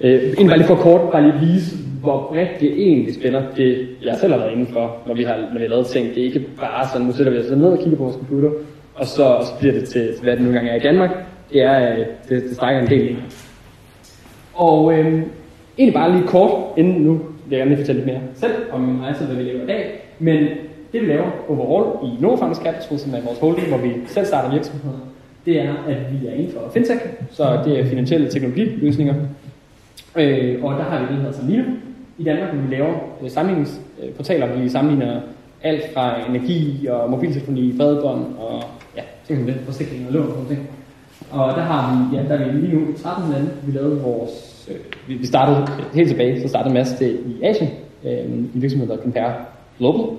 [0.00, 3.88] Øh, egentlig bare lige for kort, bare lige vise, hvor bredt det egentlig spænder, det
[4.04, 6.08] jeg selv har været inde for, når vi har, når vi har lavet ting.
[6.14, 8.50] Det er ikke bare sådan, nu sætter vi os ned og kigger på vores computer,
[8.94, 11.10] og så, og så bliver det til, til, hvad det nu engang er i Danmark.
[11.52, 13.16] Det, er, øh, det, det strækker en del ind.
[14.54, 15.22] Og øh,
[15.78, 18.80] egentlig bare lige kort, inden nu vil jeg gerne lige fortælle lidt mere selv om
[18.80, 20.02] min rejse, hvad vi laver i dag.
[20.18, 20.36] Men
[20.92, 24.50] det vi laver overall i Novofarms Capital, som er vores holding, hvor vi selv starter
[24.50, 24.98] virksomheder,
[25.46, 29.14] det er, at vi er inden for fintech, så det er finansielle teknologiløsninger,
[30.18, 31.62] Øh, og der har vi det, der hedder Samino
[32.18, 35.20] i Danmark, hvor vi laver øh, sammenligningsportaler, øh, hvor vi sammenligner
[35.62, 38.62] alt fra energi og mobiltelefoni, bredbånd og
[38.96, 40.68] ja, ting som det, forsikring og lån og sådan ting.
[41.30, 44.68] Og der har vi, ja, der er vi lige nu 13 lande, vi lavede vores,
[44.70, 47.70] øh, vi startede øh, helt tilbage, så startede Mads det i Asien,
[48.04, 49.34] øh, en virksomhed, der Compare
[49.78, 50.16] Global.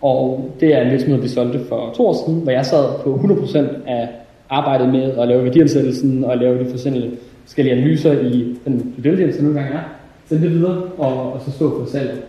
[0.00, 3.14] Og det er en virksomhed, vi solgte for to år siden, hvor jeg sad på
[3.14, 4.08] 100% af
[4.50, 7.10] arbejdet med at lave værdiansættelsen og lave de forskellige
[7.48, 9.82] forskellige analyser i den due som nogle gange er,
[10.26, 12.22] sende det videre og, og så stå for salget.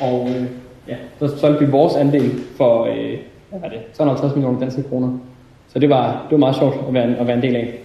[0.00, 0.44] Og øh,
[0.88, 5.18] ja, så solgte vi vores andel for øh, hvad er det, 250 millioner danske kroner.
[5.68, 7.78] Så det var, det var meget sjovt at være, at være en del af.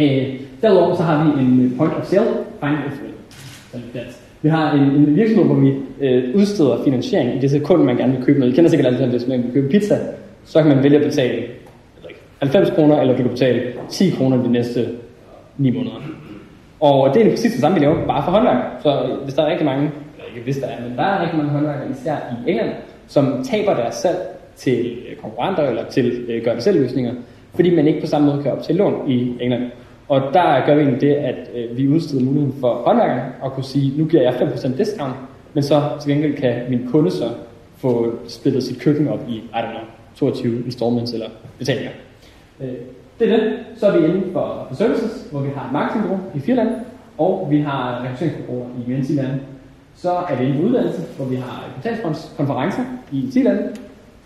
[0.00, 2.26] Øh, derudover så har vi en øh, point of sale,
[2.60, 4.02] find of
[4.42, 8.16] Vi har en, en virksomhed, hvor vi øh, udsteder finansiering i det sekund, man gerne
[8.16, 8.52] vil købe noget.
[8.52, 9.98] I kender sikkert altid, hvis man vil købe pizza,
[10.44, 11.42] så kan man vælge at betale
[12.38, 14.88] 90 kroner, eller du kan betale 10 kroner de næste
[15.58, 15.96] ni måneder.
[16.80, 18.62] Og det er præcis det samme, vi laver, bare for håndværk.
[18.82, 21.38] Så hvis der er rigtig mange, eller ikke hvis der er, men der er rigtig
[21.38, 22.70] mange håndværkere, især i England,
[23.06, 24.18] som taber deres salg
[24.56, 27.14] til øh, konkurrenter eller til øh, gør det selv løsninger,
[27.54, 29.62] fordi man ikke på samme måde kan optage lån i England.
[30.08, 33.64] Og der gør vi egentlig det, at øh, vi udsteder muligheden for håndværkerne at kunne
[33.64, 35.14] sige, nu giver jeg 5% discount,
[35.54, 37.30] men så til gengæld kan min kunde så
[37.76, 39.82] få splittet sit køkken op i, I don't know,
[40.16, 41.26] 22 installments eller
[41.58, 41.90] betalinger.
[42.60, 42.68] Øh,
[43.18, 43.58] det er det.
[43.76, 46.80] Så er vi inden for, for services, hvor vi har et marketingbureau i fire lande,
[47.18, 49.40] og vi har rekrutteringsbureauer i mere 10 lande.
[49.94, 51.64] Så er vi inden for uddannelse, hvor vi har
[52.36, 53.72] konferencer i 10 lande.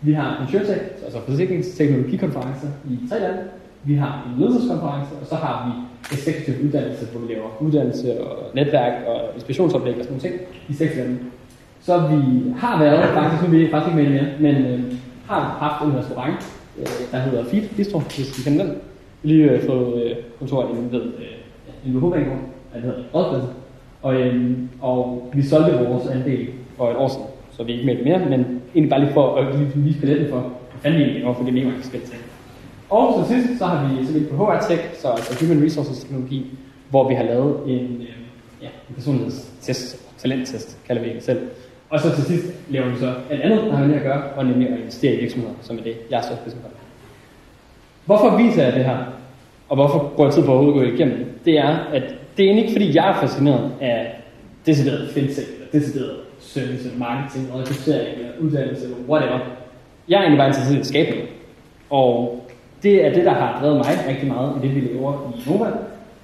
[0.03, 3.39] Vi har InsurTech, altså forsikringsteknologikonferencer i tre lande.
[3.85, 5.73] Vi har en ledelseskonference, og så har vi
[6.17, 10.35] executive uddannelse, hvor vi laver uddannelse og netværk og inspirationsoplæg og sådan nogle ting
[10.69, 11.19] i seks lande.
[11.81, 14.81] Så vi har været, faktisk nu er vi faktisk ikke med mere, men øh,
[15.29, 18.75] har haft en restaurant, øh, der hedder Feed Bistro, hvis I kender den.
[19.23, 22.39] Vi lige øh, fået øh, kontor i ved øh, en hovedbanegård,
[22.75, 23.51] der hedder Rådspladsen.
[24.03, 27.87] Og, øh, og vi solgte vores andel for et år siden, så vi er ikke
[27.87, 28.41] med mere, men
[28.75, 31.49] egentlig bare lige for at lige vise paletten for, hvad fanden egentlig er, for det
[31.49, 32.23] er mega mange forskellige ting.
[32.91, 35.99] Og så sidst, så har vi så lidt på HR Tech, så altså Human Resources
[36.01, 36.47] Teknologi,
[36.91, 38.17] hvor vi har lavet en, øh,
[38.63, 41.41] ja, en personlighedstest, talenttest, kalder vi det selv.
[41.91, 44.47] Og så til sidst laver vi så alt andet, der har med at gøre, og
[44.47, 46.70] nemlig at investere i virksomheder, som er det, jeg er så spidsen for.
[48.11, 48.97] Hvorfor viser jeg det her?
[49.69, 51.59] Og hvorfor går jeg tid på at gå igennem det?
[51.59, 52.03] Er, at
[52.37, 54.23] det er ikke, fordi jeg er fascineret af
[54.67, 59.39] decideret fintech, eller decideret service, marketing, rekruttering, uddannelse, eller whatever.
[60.09, 61.17] Jeg er egentlig bare interesseret i skabe.
[61.91, 62.45] Og
[62.83, 65.71] det er det, der har drevet mig rigtig meget i det, vi laver i Nova.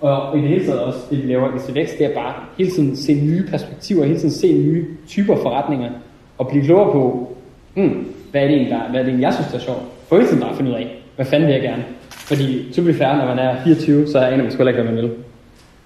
[0.00, 2.70] Og i det hele taget også, det vi laver i CVX, det er bare hele
[2.70, 5.90] tiden se nye perspektiver, hele tiden se nye typer forretninger,
[6.38, 7.32] og blive klogere på,
[7.74, 9.82] mm, hvad er det egentlig, der, hvad er det egentlig, jeg synes, der er sjovt.
[10.08, 11.84] For hele tiden bare at finde ud af, hvad fanden vil jeg gerne.
[12.10, 14.92] Fordi to be fair, når man er 24, så er en af sgu ikke, hvad
[14.92, 15.10] man vil.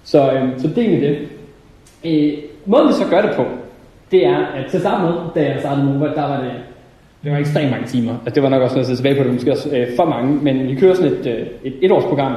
[0.03, 1.17] Så, øhm, så det er egentlig det.
[2.03, 3.45] Øh, måden vi så gør det på,
[4.11, 6.51] det er, at til sammen med, da jeg startede Nova, der var det
[7.23, 8.11] det var ekstremt mange timer.
[8.11, 10.35] Altså, det var nok også noget at tilbage på, det måske også øh, for mange,
[10.43, 12.33] men vi kører sådan et, øh, et etårsprogram,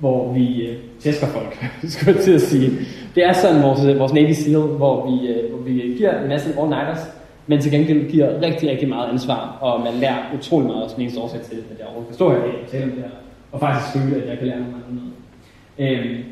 [0.00, 2.70] hvor vi øh, tæsker folk, skulle jeg til at sige.
[3.14, 6.28] Det er sådan vores, øh, vores Navy SEAL, hvor vi, øh, hvor vi giver en
[6.28, 7.08] masse all-nighters,
[7.46, 11.20] men til gengæld giver rigtig, rigtig meget ansvar, og man lærer utrolig meget, som eneste
[11.20, 13.10] årsag til, at jeg overhovedet kan stå her og tale om det her,
[13.52, 15.98] og faktisk føle, at jeg kan lære noget noget.
[15.98, 16.22] Øhm,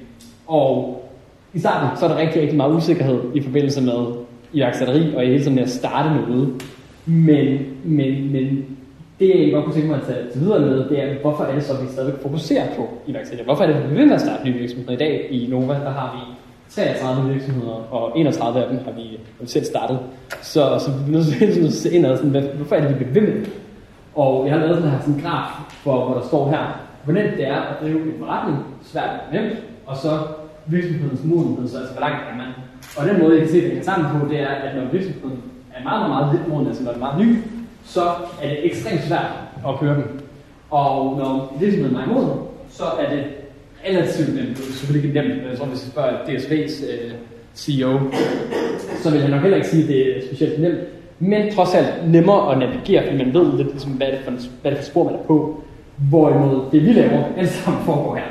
[0.47, 0.99] og
[1.55, 4.07] i starten, så er der rigtig, rigtig meget usikkerhed i forbindelse med
[4.53, 6.63] iværksætteri, og i hele tiden med at starte noget.
[7.07, 8.65] Men, men, men
[9.21, 11.55] det, jeg godt kunne tænke mig at tage til videre med, det er, hvorfor er
[11.55, 13.45] det så, at vi stadigvæk fokuserer på iværksætteri?
[13.45, 14.93] Hvorfor er det, at vi vil med at starte nye virksomheder?
[14.93, 16.42] I dag i Nova, der har vi
[16.75, 19.03] 33 virksomheder, og 31 af dem har vi,
[19.39, 19.99] har vi selv startet.
[20.43, 22.91] Så, så vi er nødt til at se ind og sådan, hvad, hvorfor er det,
[22.91, 23.47] vi bliver ved med
[24.15, 27.13] Og jeg har lavet sådan her sådan en graf, for, hvor der står her, hvor
[27.13, 30.19] nemt det er at drive en forretning, svært og nemt, og så
[30.67, 32.47] virksomhedens modenhed, så altså hvor langt er man.
[32.99, 35.43] Og den måde, jeg kan se det sammen på, det er, at når virksomheden
[35.75, 37.39] er meget, meget, meget lidt moden, altså når den er meget ny,
[37.85, 38.03] så
[38.43, 39.31] er det ekstremt svært
[39.69, 40.05] at køre den.
[40.71, 43.25] Og når virksomheden er meget moden, så er det
[43.89, 44.57] relativt nemt.
[44.57, 45.51] Det er selvfølgelig ikke nemt.
[45.51, 47.13] Jeg tror, hvis vi spørger DSV's øh,
[47.57, 48.01] CEO,
[49.03, 50.79] så vil jeg nok heller ikke sige, at det er specielt nemt.
[51.19, 54.71] Men trods alt nemmere at navigere, fordi man ved lidt, ligesom, hvad, det for, hvad
[54.71, 55.63] det for spor, man er på.
[55.97, 58.25] Hvorimod det, vi laver, alt sammen foregår her.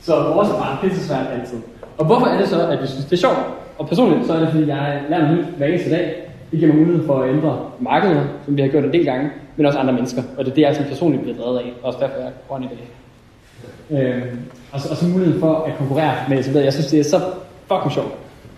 [0.00, 1.58] Så vores er bare pisse svært altid.
[1.98, 3.38] Og hvorfor er det så, at vi synes, det er sjovt?
[3.78, 6.22] Og personligt, så er det, fordi jeg lærer noget nyt hver eneste dag.
[6.50, 9.30] Det giver mig mulighed for at ændre markedet, som vi har gjort en del gange,
[9.56, 10.22] men også andre mennesker.
[10.38, 11.72] Og det er det, jeg som personligt bliver drevet af.
[11.82, 12.99] Også derfor er jeg grøn i dag.
[13.90, 14.22] Øh,
[14.72, 17.20] og, så, og så muligheden for at konkurrere med så Jeg synes, det er så
[17.68, 18.14] fucking sjovt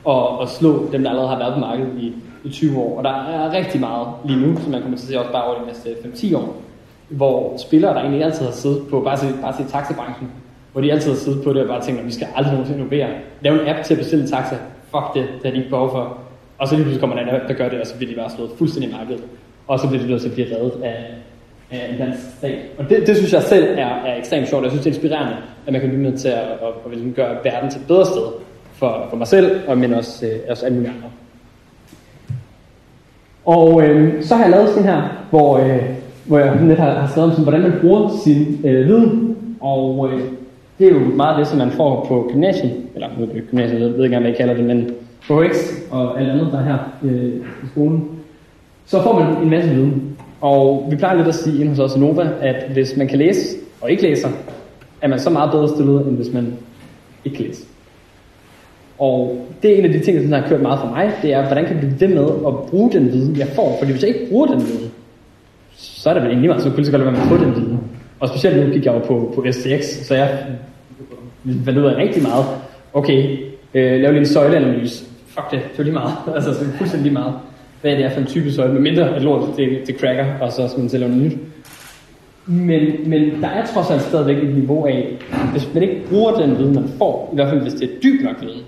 [0.08, 2.98] at, at slå dem, der allerede har været på markedet i, i 20 år.
[2.98, 5.44] Og der er rigtig meget lige nu, som man kommer til at se også bare
[5.44, 6.62] over de næste 5-10 år,
[7.08, 10.30] hvor spillere, der egentlig altid har siddet på, bare se, bare se taxabranchen,
[10.72, 12.80] hvor de altid har siddet på det og bare tænkt, at vi skal aldrig nogensinde
[12.80, 13.08] innovere.
[13.40, 14.56] Lave en app til at bestille en taxa.
[14.90, 16.18] Fuck det, det har de ikke behov for.
[16.58, 18.16] Og så lige pludselig kommer der en app, der gør det, og så bliver de
[18.16, 19.24] bare slået fuldstændig i markedet.
[19.66, 21.14] Og så bliver de nødt til at blive reddet af,
[21.72, 22.58] af en dansk stat.
[22.78, 24.62] Og det, det synes jeg selv er, er ekstremt sjovt.
[24.62, 27.14] Jeg synes, det er inspirerende, at man kan blive med til at, at, at, at
[27.14, 28.26] gøre verden til et bedre sted
[28.72, 31.08] for, for mig selv, og men også, øh, også alle mulige andre.
[33.44, 35.82] Og øh, så har jeg lavet sådan her, hvor, øh,
[36.24, 39.36] hvor jeg net har, har skrevet om, sådan, hvordan man bruger sin øh, viden.
[39.60, 40.20] Og øh,
[40.78, 43.88] det er jo meget det, som man får på gymnasiet, eller på det gymnasiet, jeg
[43.88, 44.90] ved ikke hvad jeg kalder det, men
[45.28, 45.56] på HX
[45.90, 48.08] og alt andet, der er her øh, i skolen,
[48.86, 50.11] så får man en masse viden.
[50.42, 53.18] Og vi plejer lidt at sige ind hos os i Nova, at hvis man kan
[53.18, 54.28] læse og ikke læser,
[55.02, 56.52] er man så meget bedre stillet, end hvis man
[57.24, 57.64] ikke kan læse.
[58.98, 61.46] Og det er en af de ting, der har kørt meget for mig, det er,
[61.46, 63.76] hvordan kan jeg blive ved med at bruge den viden, jeg får.
[63.78, 64.90] Fordi hvis jeg ikke bruger den viden,
[65.76, 67.36] så er det vel egentlig meget, så kunne det så godt være, at man får
[67.36, 67.80] den viden.
[68.20, 70.38] Og specielt nu gik jeg jo på, på STX, så jeg
[71.64, 72.44] fandt ud af rigtig meget.
[72.92, 73.38] Okay,
[73.74, 75.04] øh, lave lige en søjleanalyse.
[75.26, 76.12] Fuck det, det er lige meget.
[76.36, 77.34] altså, det er fuldstændig lige meget.
[77.82, 80.52] Hvad det er for en type søjle, med mindre at lort det, det cracker, og
[80.52, 81.38] så skal man til lave noget nyt.
[82.46, 85.18] Men, men der er trods alt stadigvæk et niveau af,
[85.52, 88.22] hvis man ikke bruger den viden, man får, i hvert fald hvis det er dyb
[88.22, 88.62] nok viden,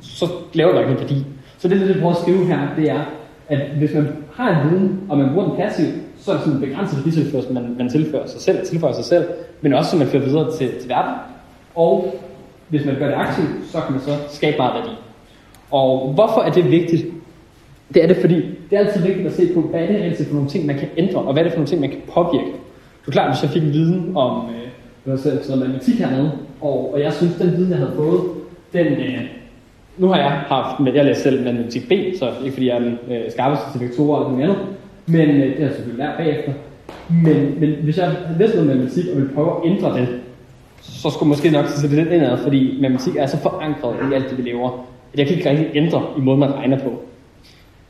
[0.00, 1.24] så laver der ikke noget værdi.
[1.58, 3.00] Så det, det, prøver at skrive her, det er,
[3.48, 6.60] at hvis man har en viden, og man bruger den passivt, så er det sådan
[6.60, 9.24] en begrænset værditilførsel, man, man tilfører sig selv, tilføjer sig selv,
[9.60, 11.14] men også så man fører videre til, til verden.
[11.74, 12.14] Og
[12.68, 14.96] hvis man gør det aktivt, så kan man så skabe meget værdi.
[15.70, 17.06] Og hvorfor er det vigtigt?
[17.94, 18.36] Det er det, fordi
[18.70, 20.78] det er altid vigtigt at se på, hvad det er det for nogle ting, man
[20.78, 22.52] kan ændre, og hvad er det for nogle ting, man kan påvirke.
[23.00, 24.68] Det er klart, hvis jeg fik en viden om øh,
[25.04, 28.20] noget, sådan noget matematik hernede, og, og jeg synes, den viden, jeg havde fået,
[28.72, 29.20] den, øh,
[29.98, 32.80] nu har jeg haft, men jeg læser selv matematik B, så ikke fordi jeg er
[32.80, 34.58] den øh, skarpeste til vektorer og noget andet,
[35.06, 36.52] men øh, det har jeg selvfølgelig lært bagefter.
[37.24, 40.08] Men, men hvis jeg havde læst noget matematik og ville prøve at ændre det,
[40.80, 44.30] så skulle måske nok sætte det lidt indad, fordi matematik er så forankret i alt
[44.30, 44.70] det, vi lever,
[45.12, 47.02] at jeg kan ikke rigtig ændre i måden, man regner på.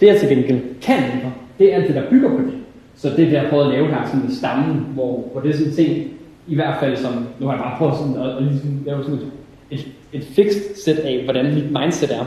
[0.03, 2.53] Det jeg til gengæld kan ændre, det er alt det, der bygger på det.
[2.97, 5.55] Så det, vi har prøvet at lave her, sådan en stamme, hvor, hvor det er
[5.55, 6.09] sådan en ting,
[6.49, 9.19] i hvert fald som, nu har jeg bare prøvet sådan at, at ligesom lave sådan
[9.19, 9.31] et,
[9.71, 12.25] et, et fixed sæt af, hvordan mit mindset er.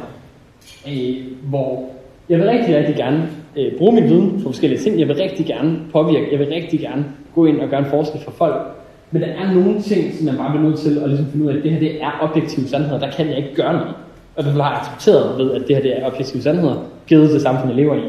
[0.89, 1.15] Øh,
[1.49, 1.89] hvor
[2.29, 4.99] jeg vil rigtig, rigtig gerne øh, bruge min viden på forskellige ting.
[4.99, 6.27] Jeg vil rigtig gerne påvirke.
[6.31, 8.55] Jeg vil rigtig gerne gå ind og gøre en forskel for folk.
[9.11, 11.51] Men der er nogle ting, som man bare bliver nødt til at ligesom finde ud
[11.51, 12.99] af, at det her det er objektive sandheder.
[12.99, 13.95] Der kan jeg ikke gøre noget.
[14.35, 16.75] Og derfor har accepteret ved, at det her det er objektive sandheder,
[17.07, 18.01] givet til samfundet, lever i.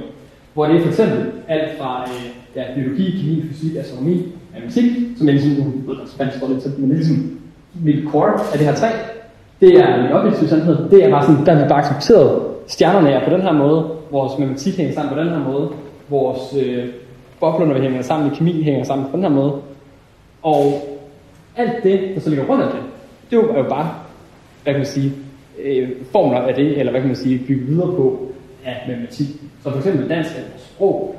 [0.55, 4.23] Hvor det er for eksempel alt fra øh, ja, biologi, kemi, fysik, astronomi,
[4.55, 7.39] matematik, som er ligesom, nu ved spansk lidt til, men det er ligesom
[7.83, 8.89] mit core af det her tre.
[9.61, 10.91] Det er min objektive sandhed.
[10.91, 12.43] Det er bare sådan, der har bare accepteret.
[12.67, 15.69] Stjernerne er på den her måde, vores matematik hænger sammen på den her måde,
[16.09, 16.85] vores øh,
[17.41, 19.53] bobler, når vi hænger sammen kemi, hænger sammen på den her måde.
[20.43, 20.83] Og
[21.57, 22.81] alt det, der så ligger rundt af det,
[23.31, 23.91] det er jo bare,
[24.63, 25.13] hvad kan man sige,
[25.63, 28.33] øh, formler af det, eller hvad kan man sige, bygge videre på
[28.65, 29.27] af matematik.
[29.63, 31.17] Så for eksempel dansk er sprog,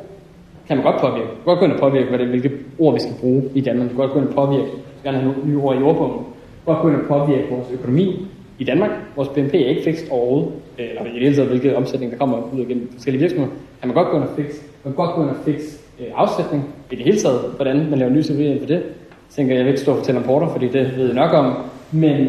[0.67, 1.27] kan man godt påvirke.
[1.27, 3.61] Man kan godt gå ind og påvirke, hvad det, hvilke ord vi skal bruge i
[3.61, 3.85] Danmark.
[3.85, 6.13] Man kan godt gå ind og påvirke, vi skal gerne have nye ord i ordbogen.
[6.13, 6.25] Man
[6.65, 8.27] kan godt gå ind og påvirke vores økonomi
[8.59, 8.91] i Danmark.
[9.15, 12.17] Vores BNP er ikke fikst overhovedet, øh, eller i det hele taget, hvilke omsætning der
[12.17, 13.55] kommer ud gennem forskellige virksomheder.
[13.79, 14.61] Kan man godt gå ind og fikse.
[14.83, 17.99] Man kan godt gå ind og fikse øh, afsætning i det hele taget, hvordan man
[17.99, 18.75] laver nye teorier for det.
[18.75, 21.33] Jeg tænker, jeg vil ikke stå og fortælle om porter, fordi det ved jeg nok
[21.33, 21.53] om.
[21.91, 22.27] Men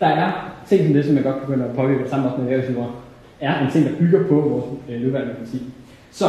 [0.00, 2.90] der er ting som det, som jeg godt kan begynde at påvirke sammen med erhvervsniveauer,
[3.40, 5.60] er en ting, der bygger på vores øh, nuværende matematik.
[6.12, 6.24] Så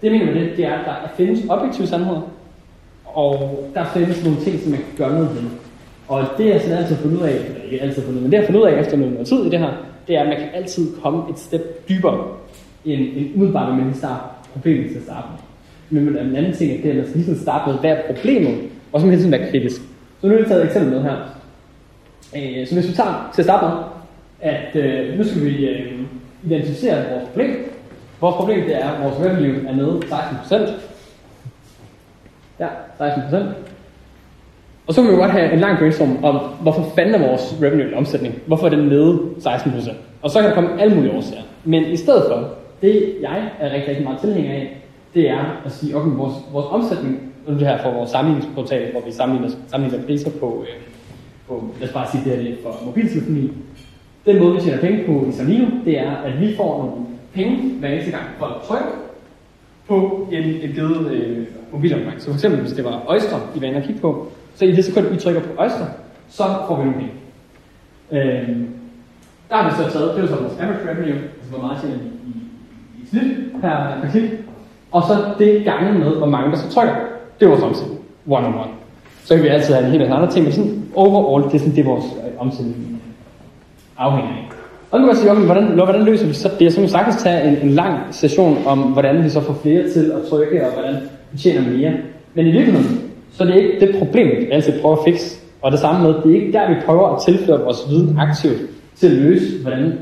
[0.00, 2.20] det jeg mener med det, det er, at der findes objektive sandheder,
[3.04, 3.34] og
[3.74, 5.50] der findes nogle ting, som man kan gøre noget ved.
[6.08, 8.36] Og det jeg sådan altid har fundet ud af, eller ikke altid fundet men det
[8.36, 9.72] jeg har fundet ud af efter noget tid i det her,
[10.06, 12.26] det er, at man kan altid komme et step dybere
[12.84, 15.26] end, end umiddelbart, når man starter problemet til at starte
[15.90, 16.00] med.
[16.02, 18.14] Men en anden ting er, det er, at man skal ligesom starte med, hvad er
[18.14, 18.58] problemet,
[18.92, 19.80] og så må hele tiden være kritisk.
[20.20, 21.37] Så nu har jeg taget et eksempel med her.
[22.36, 23.84] Øh, så hvis vi tager til at starte med,
[24.40, 25.92] at øh, nu skal vi øh,
[26.44, 27.74] identificere vores problem.
[28.20, 30.54] Vores problem det er, at vores revenue er nede 16%.
[32.60, 32.68] Ja,
[33.00, 33.36] 16%.
[34.86, 37.56] Og så kan vi jo godt have en lang brainstorm om, hvorfor fanden er vores
[37.62, 38.42] revenue omsætning?
[38.46, 39.92] Hvorfor er den nede 16%?
[40.22, 41.42] Og så kan der komme alle mulige årsager.
[41.64, 42.48] Men i stedet for,
[42.82, 44.80] det jeg er rigtig, rigtig meget tilhænger af,
[45.14, 49.00] det er at sige, okay, vores, vores omsætning, nu det her for vores sammenligningsportal, hvor
[49.06, 50.97] vi sammenligner, sammenligner priser på, øh,
[51.48, 53.50] på, lad os bare sige, det her det for mobiltelefoni.
[54.26, 57.78] Den måde, vi tjener penge på i Samino, det er, at vi får nogle penge
[57.78, 58.88] hver eneste gang folk trykker
[59.88, 62.22] på en, en givet øh, mobilabonnement.
[62.22, 64.72] Så for eksempel, hvis det var Oyster, I var inde og kigge på, så i
[64.72, 65.86] det sekund, I trykker på Oyster,
[66.28, 67.12] så får vi nogle penge.
[68.12, 68.48] Øh,
[69.48, 71.96] der har vi så taget, det er så vores average revenue, altså hvor meget tjener
[71.96, 72.32] vi i,
[72.98, 74.30] i, i snit per, per klik,
[74.92, 76.94] og så det gange med, hvor mange der så trykker.
[77.40, 77.88] Det var sådan set
[78.26, 78.70] one on one.
[79.28, 81.58] Så kan vi altid have en hel masse andre ting, men sådan overall, det er
[81.58, 83.02] sådan, det er vores øh, omsætning
[83.98, 84.48] afhænger af.
[84.90, 86.72] Og nu kan jeg sige, okay, hvordan, hvordan løser vi så det?
[86.72, 89.88] Så kan vi sagtens tage en, en lang session om, hvordan vi så får flere
[89.88, 90.96] til at trykke, og hvordan
[91.32, 91.92] vi tjener mere.
[92.34, 93.00] Men i virkeligheden,
[93.32, 95.40] så er det ikke det problem, vi altid prøver at fikse.
[95.62, 98.58] Og det samme med, det er ikke der, vi prøver at tilføre vores viden aktivt
[98.96, 99.92] til at løse, hvordan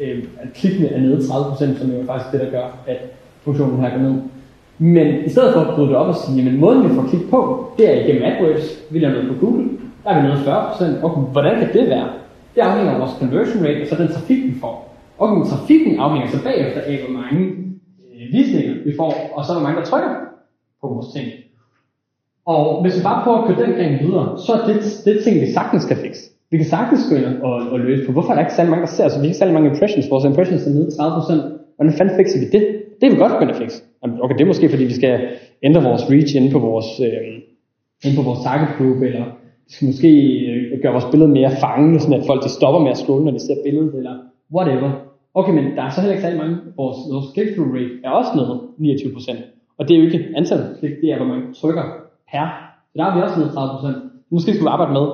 [0.00, 2.96] øh, at klikkene er nede 30%, som er jo faktisk det, der gør, at
[3.44, 4.14] funktionen her går ned.
[4.78, 7.30] Men i stedet for at bryde det op og sige, at måden vi får klik
[7.30, 8.82] på, det er igennem AdWords.
[8.90, 9.68] Vi laver noget på Google.
[10.04, 11.04] Der er vi nede 40 procent.
[11.04, 12.08] Okay, hvordan kan det være?
[12.54, 14.96] Det afhænger af vores conversion rate, og så den trafik, vi får.
[15.18, 17.40] Og okay, trafikken afhænger så bagefter af, hvor mange
[18.14, 20.12] øh, visninger vi får, og så hvor mange, der trykker
[20.80, 21.26] på vores ting.
[22.46, 25.40] Og hvis vi bare prøver at køre den gren videre, så er det, det ting,
[25.40, 26.22] vi sagtens kan fikse.
[26.50, 28.86] vi kan sagtens gå ind og, og løse på, hvorfor er der ikke særlig mange,
[28.86, 29.14] der ser os?
[29.14, 30.10] Vi har ikke særlig mange impressions.
[30.10, 31.65] Vores impressions er nede 30%.
[31.76, 32.62] Hvordan fanden fikser vi det?
[33.00, 33.82] Det er vi godt begyndt at fikse.
[34.02, 35.14] Jamen, Okay, det er måske fordi, vi skal
[35.62, 37.32] ændre vores reach inde på vores, øh,
[38.04, 39.24] inde på vores target group, eller
[39.66, 40.10] vi skal måske
[40.50, 43.32] øh, gøre vores billede mere fangende, sådan at folk de stopper med at scrolle, når
[43.32, 44.14] de ser billedet, eller
[44.56, 44.90] whatever.
[45.34, 46.56] Okay, men der er så heller ikke særlig mange.
[46.80, 49.56] Vores, vores click-through rate er også nede 29%.
[49.78, 51.84] Og det er jo ikke antal klik, det er, hvor man trykker
[52.30, 52.46] per.
[52.90, 54.34] Så der er vi også nede 30%.
[54.34, 55.06] Måske skulle vi arbejde med,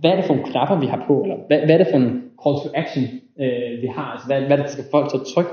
[0.00, 1.98] hvad er det for nogle knapper, vi har på, eller hvad, hvad er det for
[2.04, 2.10] en
[2.42, 3.04] call to action,
[3.42, 5.52] øh, vi har, altså hvad, hvad er det, der skal folk til at trykke.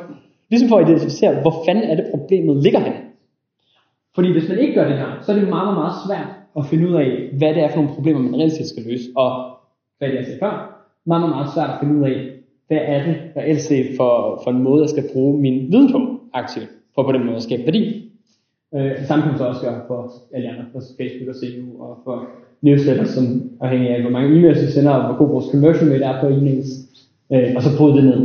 [0.49, 2.93] Ligesom for at identificere, hvor fanden er det problemet ligger hen.
[4.15, 6.87] Fordi hvis man ikke gør det her, så er det meget, meget, svært at finde
[6.89, 9.07] ud af, hvad det er for nogle problemer, man reelt set skal løse.
[9.15, 9.29] Og
[9.97, 10.53] hvad det jeg sagde før,
[11.05, 12.17] meget, meget, meget svært at finde ud af,
[12.67, 15.99] hvad er det reelt set for, for en måde, jeg skal bruge min viden på
[16.33, 18.11] aktivt, for på den måde at skabe værdi.
[18.75, 19.99] Øh, samme kan man så også gøre for
[20.33, 22.27] alle andre, for Facebook og CU og for
[22.61, 23.25] newsletters, som
[23.61, 26.27] afhængig af, hvor mange e-mails vi sender, og hvor god vores conversion rate er på
[26.27, 26.69] e-mails,
[27.33, 28.21] øh, og så bryde det ned.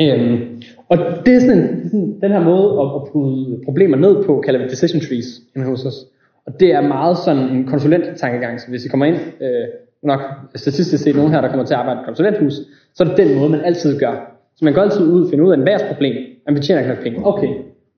[0.00, 0.47] Øh,
[0.88, 4.42] og det er sådan, en, sådan den her måde at, at putte problemer ned på,
[4.44, 6.06] kalder vi decision trees inde hos os.
[6.46, 9.68] Og det er meget sådan en konsulent-tankegang, så hvis I kommer ind, øh,
[10.02, 10.20] nok
[10.54, 12.54] statistisk set nogen her, der kommer til at arbejde i et konsulenthus,
[12.94, 14.14] så er det den måde, man altid gør.
[14.56, 16.16] Så man går altid ud og finder ud af, hvad er problem?
[16.46, 17.26] Jamen, vi tjener ikke nok penge.
[17.26, 17.48] Okay.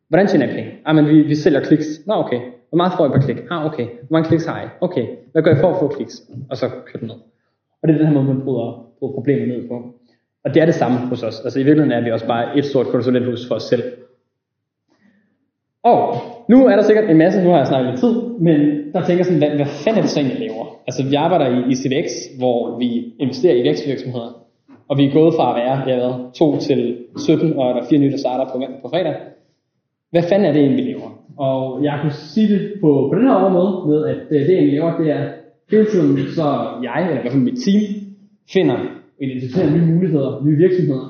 [0.09, 0.70] Hvordan tjener I penge?
[0.88, 1.87] Jamen, vi, vi sælger kliks.
[2.07, 2.40] Nå, okay.
[2.68, 3.37] Hvor meget får I per klik?
[3.50, 3.85] Ah, okay.
[3.85, 4.66] Hvor mange kliks har I?
[4.81, 5.07] Okay.
[5.33, 6.22] Hvad gør I for at få kliks?
[6.50, 7.18] Og så kører det ned.
[7.83, 9.74] Og det er den her måde, man bryder, bryder problemer ned på.
[10.44, 11.40] Og det er det samme hos os.
[11.44, 13.83] Altså i virkeligheden er vi også bare et stort konsulenthus for os selv.
[15.83, 16.16] Og
[16.48, 18.61] nu er der sikkert en masse, nu har jeg snakket lidt tid, men
[18.92, 20.66] der tænker sådan, hvad, hvad fanden er det så egentlig, jeg laver?
[20.87, 24.31] Altså vi arbejder i, i CVX, hvor vi investerer i vækstvirksomheder,
[24.88, 27.87] og vi er gået fra at være, jeg ved, 2 til 17, og der er
[27.90, 29.14] fire nye, der starter på, på fredag.
[30.11, 31.11] Hvad fanden er det egentlig, vi laver?
[31.37, 34.66] Og jeg kunne sige det på, på den her måde med, at øh, det, jeg
[34.66, 35.29] laver, det er
[35.70, 36.46] hele tiden, så
[36.83, 37.83] jeg, eller i hvert fald mit team,
[38.53, 38.79] finder
[39.21, 41.07] identificerer nye muligheder, nye virksomheder,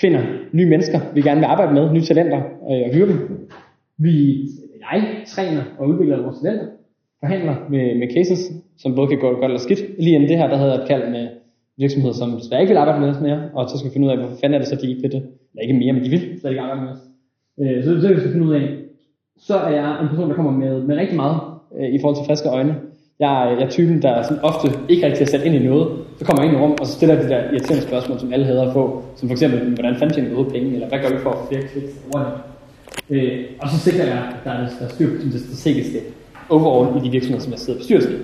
[0.00, 3.48] finder nye mennesker, vi gerne vil arbejde med, nye talenter øh, og hyre dem.
[3.98, 4.14] Vi,
[4.80, 6.66] jeg træner og udvikler vores talenter,
[7.20, 9.82] forhandler med, med cases, som både kan gå godt eller skidt.
[9.98, 11.28] Lige inden det her, der havde jeg et kald med
[11.78, 14.12] virksomheder, som desværre ikke vil arbejde med os mere, og så skal vi finde ud
[14.12, 15.22] af, hvor fanden er det så, de ikke vil det.
[15.50, 17.02] Eller ikke mere, men de vil slet ikke arbejde med os.
[17.60, 18.66] Øh, så det er det, vi skal finde ud af.
[19.38, 21.40] Så er jeg en person, der kommer med, med rigtig meget
[21.78, 22.74] øh, i forhold til friske øjne.
[23.20, 25.88] Jeg, jeg er typen, der sådan ofte ikke rigtig er sat ind i noget.
[26.18, 28.46] Så kommer jeg ind i rum, og så stiller de der irriterende spørgsmål, som alle
[28.46, 29.02] hader at få.
[29.16, 30.74] Som for eksempel, hvordan fanden jeg noget penge?
[30.74, 31.92] Eller hvad gør vi for at få flere kliks?
[33.10, 36.00] Øh, og så sikrer jeg, at der er, der er styr på det strategiske
[36.48, 38.16] overall i de virksomheder, som jeg sidder i bestyrelsen i.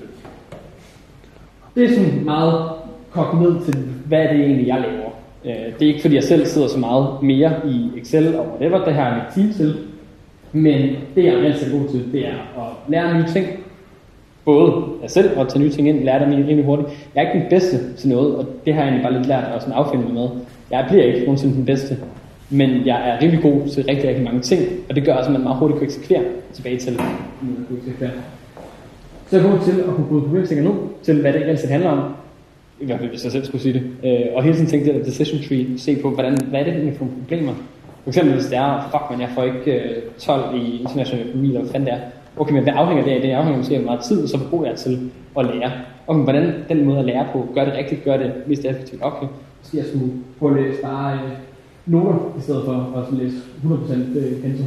[1.75, 2.71] Det er sådan meget
[3.11, 3.75] kogt ned til,
[4.07, 5.11] hvad det egentlig, jeg laver.
[5.45, 8.85] Øh, det er ikke fordi, jeg selv sidder så meget mere i Excel og whatever,
[8.85, 9.77] det har jeg mit team til.
[10.53, 13.47] Men det, jeg er altid god til, det er at lære nye ting.
[14.47, 16.89] Både jeg selv og tage nye ting ind, lære dem rimelig hurtigt.
[17.15, 19.45] Jeg er ikke den bedste til noget, og det har jeg egentlig bare lidt lært
[19.55, 20.29] at sådan affinde mig med.
[20.71, 21.97] Jeg bliver ikke nogensinde den bedste,
[22.51, 25.33] men jeg er rimelig god til rigtig, rigtig mange ting, og det gør også, at
[25.33, 26.93] man meget hurtigt kan eksekvere tilbage til,
[27.43, 28.11] nu eksekvere.
[29.31, 31.91] Så jeg er god til at kunne bryde problemstillinger ned til, hvad det egentlig handler
[31.91, 32.15] om.
[32.81, 33.83] I hvert fald, hvis jeg selv skulle sige det.
[34.05, 36.73] Øh, og hele tiden tænke det der decision tree, se på, hvordan, hvad er det
[36.73, 37.53] egentlig for nogle problemer.
[38.03, 41.49] For eksempel hvis det er, fuck man, jeg får ikke øh, 12 i international økonomi,
[41.49, 42.01] eller hvad fanden det er.
[42.37, 43.21] Okay, men hvad afhænger det af?
[43.23, 45.71] Det afhænger måske af meget tid, og så god jeg er til at lære.
[46.07, 49.03] Okay, hvordan den måde at lære på, gør det rigtigt, gør det mest effektivt.
[49.05, 49.27] Okay,
[49.63, 51.31] så jeg skulle prøve at læse bare øh,
[51.87, 54.67] noter, i stedet for at læse 100% øh, pensum.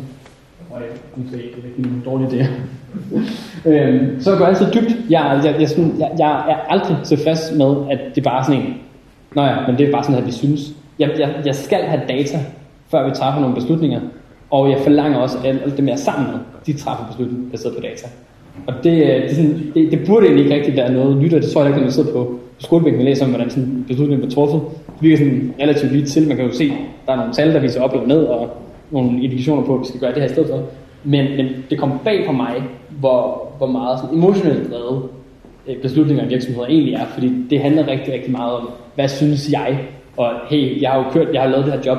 [0.72, 2.52] Og det er måske ikke rigtig nogle dårlige idéer.
[3.70, 4.96] øhm, så jeg går altid dybt.
[5.10, 8.74] Jeg, jeg, jeg, jeg, jeg er aldrig tilfreds med, at det bare er sådan en,
[9.36, 10.62] Nå ja, men det er bare sådan, at vi synes.
[11.00, 12.40] Jeg, jeg, jeg skal have data,
[12.92, 14.02] før vi træffer nogle beslutninger.
[14.52, 18.08] Og jeg forlanger også, alt det dem, sammen med, de træffer beslutninger baseret på data.
[18.68, 21.42] Og det, øh, det, sådan, det, det burde egentlig ikke rigtig være noget nyt, og
[21.42, 24.20] det tror jeg ikke, når man sidder på, skolebænken og læser om, hvordan sådan beslutningen
[24.20, 24.62] blev truffet.
[24.86, 26.28] Det virker sådan relativt lige til.
[26.28, 26.72] Man kan jo se,
[27.06, 28.50] der er nogle tal, der viser op og ned, og
[28.92, 30.64] nogle indikationer på, at vi skal gøre det her i stedet for.
[31.04, 35.04] Men, men det kom bag på mig, hvor, hvor meget sådan emotionelt drevet
[35.68, 39.52] øh, beslutninger i virksomheder egentlig er, fordi det handler rigtig, rigtig meget om, hvad synes
[39.52, 39.80] jeg,
[40.18, 41.98] og hey, jeg har jo kørt, jeg har lavet det her job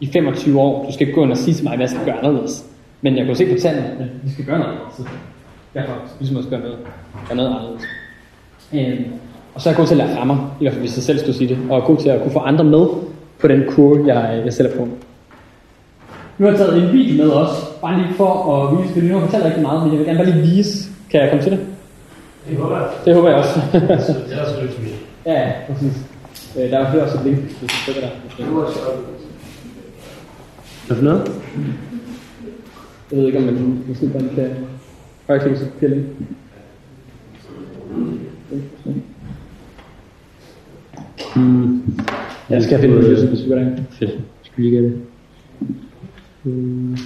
[0.00, 1.90] i, i 25 år, du skal ikke gå ind og sige til mig, hvad jeg
[1.90, 2.64] skal gøre anderledes.
[3.02, 5.12] Men jeg kan jo se på tallene, at vi skal gøre noget anderledes.
[5.74, 6.78] Derfor ligesom også gøre noget,
[7.28, 7.82] gøre noget anderledes.
[8.74, 9.12] Øhm,
[9.54, 11.02] og så er jeg god til at lære fra mig, i hvert fald hvis jeg
[11.02, 12.86] selv skulle sige det, og er god til at kunne få andre med
[13.40, 14.88] på den kurve, jeg, jeg selv er på.
[16.38, 19.14] Nu har jeg taget en video med også, bare lige for at vise, fordi nu
[19.14, 21.42] har jeg fortalt rigtig meget, men jeg vil gerne bare lige vise, kan jeg komme
[21.44, 21.60] til det?
[22.48, 22.88] Det håber jeg.
[23.04, 23.60] Det håber jeg også.
[24.06, 24.54] Så det er også
[25.26, 25.96] ja, ja, præcis.
[26.58, 28.08] Øh, der er jo også et link, hvis du trykker der.
[28.38, 29.25] Det var sjovt.
[30.86, 31.30] Hvad for noget?
[33.10, 34.50] Jeg ved ikke, om man måske bare kan
[35.78, 36.06] bliver link.
[42.50, 43.84] Jeg skal finde noget, hvis du gør det.
[43.90, 44.20] Fedt.
[44.42, 45.00] Skal vi lige gøre det?
[46.44, 46.96] Mm.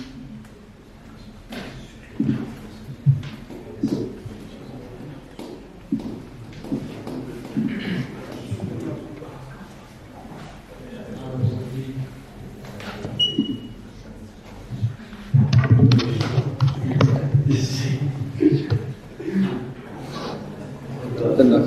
[21.39, 21.63] Den der.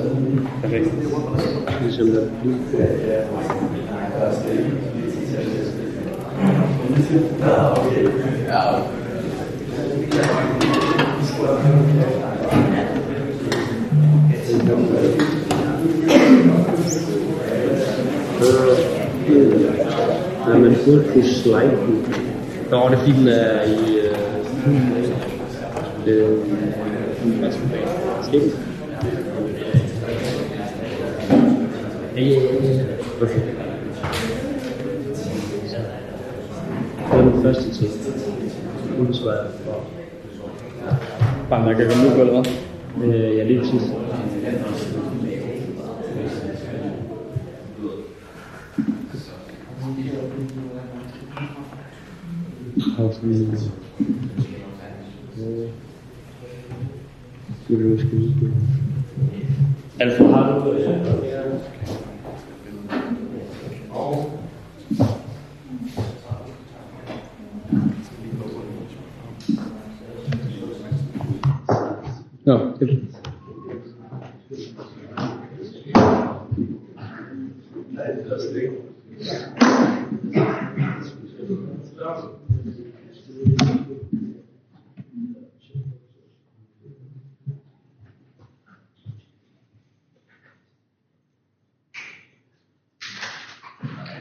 [0.62, 0.88] Perfekt.
[1.82, 2.33] Ligesom der.
[2.44, 2.52] Nej,
[20.58, 22.04] man burde kunne slide den.
[22.70, 23.98] Nå, det er fordi, den er i...
[23.98, 24.18] Øh,
[26.06, 26.38] øh,
[28.22, 28.50] skæbne.
[32.16, 33.03] Ja, ja, ja, ja.
[33.22, 33.40] Okay.
[37.10, 37.88] Det var den første tid.
[38.98, 39.84] Nu for.
[41.50, 43.14] Bare man kan komme ud på, eller hvad?
[43.14, 43.82] Øh, ja, lige præcis.
[52.98, 53.58] Og sådan...
[55.38, 55.68] Øh,
[57.64, 58.52] Skulle du måske lige...
[60.00, 60.72] Alfred, har du...
[60.72, 61.24] Øh,
[72.44, 72.88] Nå, det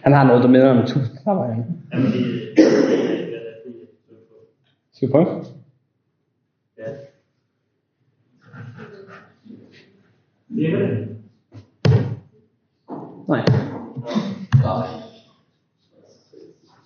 [0.04, 1.66] Han har noget, der minder om tusind knapper, han.
[1.94, 2.24] jamen, det,
[2.58, 2.66] det,
[3.66, 3.74] det,
[4.94, 5.28] Skal vi prøve?
[6.78, 6.84] Ja.
[13.28, 13.46] Nej.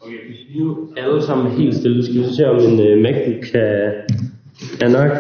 [0.02, 0.28] Okay.
[0.28, 3.94] Hvis vi nu alle sammen helt stille, skal vi se om en uh, MacBook kan...
[4.82, 5.12] Er nok?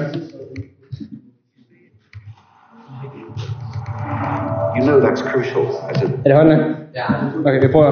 [4.78, 6.66] You know that's crucial as a Er det nok?
[6.96, 7.06] Ja.
[7.46, 7.92] Okay, vi prøver.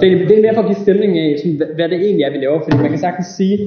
[0.00, 2.22] Det, er- det er mere for at give stemning af, sådan, hvad, hvad det egentlig
[2.24, 2.60] er, vi laver.
[2.64, 3.58] Fordi man kan sagtens sige,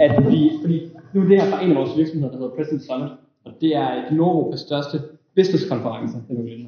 [0.00, 0.50] at vi...
[0.62, 3.10] Fordi nu er det her fra en af vores virksomheder, der hedder President Summit.
[3.44, 4.96] Og det er et Nordeuropas største
[5.36, 6.14] businesskonference.
[6.28, 6.66] Det er nu lidt.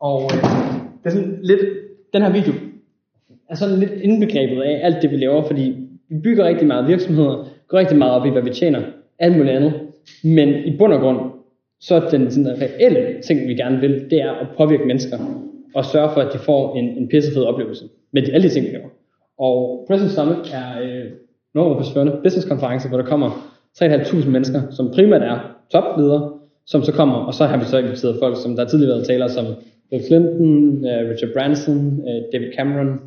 [0.00, 0.42] Og øh,
[1.02, 1.60] det er sådan lidt...
[2.12, 2.52] Den her video
[3.50, 5.42] er sådan lidt indbegrebet af alt det, vi laver.
[5.46, 5.76] Fordi
[6.08, 8.80] vi bygger rigtig meget virksomheder, går rigtig meget op i, hvad vi tjener,
[9.18, 9.72] alt muligt andet.
[10.24, 11.18] Men i bund og grund,
[11.86, 15.18] så er den sådan, reelle ting, vi gerne vil, det er at påvirke mennesker
[15.74, 18.66] og sørge for, at de får en, en pissefed oplevelse med de, alle de ting,
[18.66, 18.88] vi laver.
[19.38, 21.04] Og President Summit er øh,
[21.54, 23.30] Nordeuropas førende businesskonference, hvor der kommer
[23.82, 25.38] 3.500 mennesker, som primært er
[25.72, 26.32] topledere,
[26.66, 29.06] som så kommer, og så har vi så inviteret folk, som der har tidligere været
[29.06, 29.44] talere som
[29.90, 33.00] Bill Clinton, øh, Richard Branson, øh, David Cameron,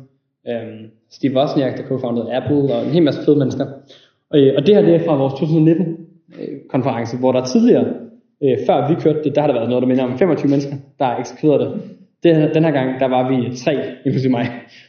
[0.48, 3.66] øh, Steve Wozniak, der co-founded Apple, og en hel masse fede mennesker.
[4.30, 7.84] Og, øh, og det her det er fra vores 2019-konference, øh, hvor der tidligere,
[8.44, 10.76] øh, før vi kørte det, der har der været noget, der minder om 25 mennesker,
[10.98, 11.70] der har eksekveret det.
[12.22, 12.54] det.
[12.54, 13.74] Den her gang, der var vi tre,
[14.04, 14.46] inklusive mig,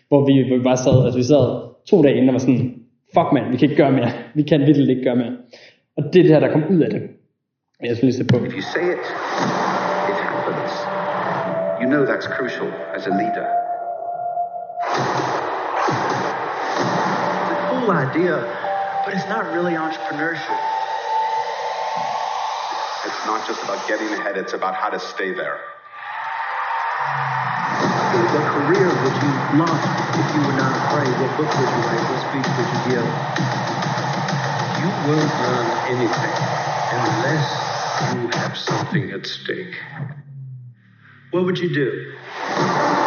[0.08, 1.46] hvor vi, hvor vi bare sad, altså vi sad
[1.90, 2.74] to dage inden og var sådan,
[3.14, 4.12] fuck man, vi kan ikke gøre mere.
[4.36, 5.34] Vi kan virkelig ikke gøre mere.
[5.98, 7.02] Og det er det her, der kom ud af det.
[7.84, 8.38] Jeg skal lige sætte på.
[8.46, 9.04] If you say it,
[10.12, 10.74] it happens.
[11.82, 13.48] You know that's crucial as a leader.
[17.52, 18.36] the cool idea,
[19.06, 20.79] but it's not really entrepreneurship.
[23.06, 25.60] It's not just about getting ahead, it's about how to stay there.
[28.34, 29.84] What career would you launch
[30.20, 31.20] if you were not afraid?
[31.20, 32.10] What book would you write?
[32.10, 33.08] What speech would you give?
[34.82, 36.34] You won't learn anything
[36.92, 39.76] unless you have something at stake.
[41.32, 42.99] What would you do?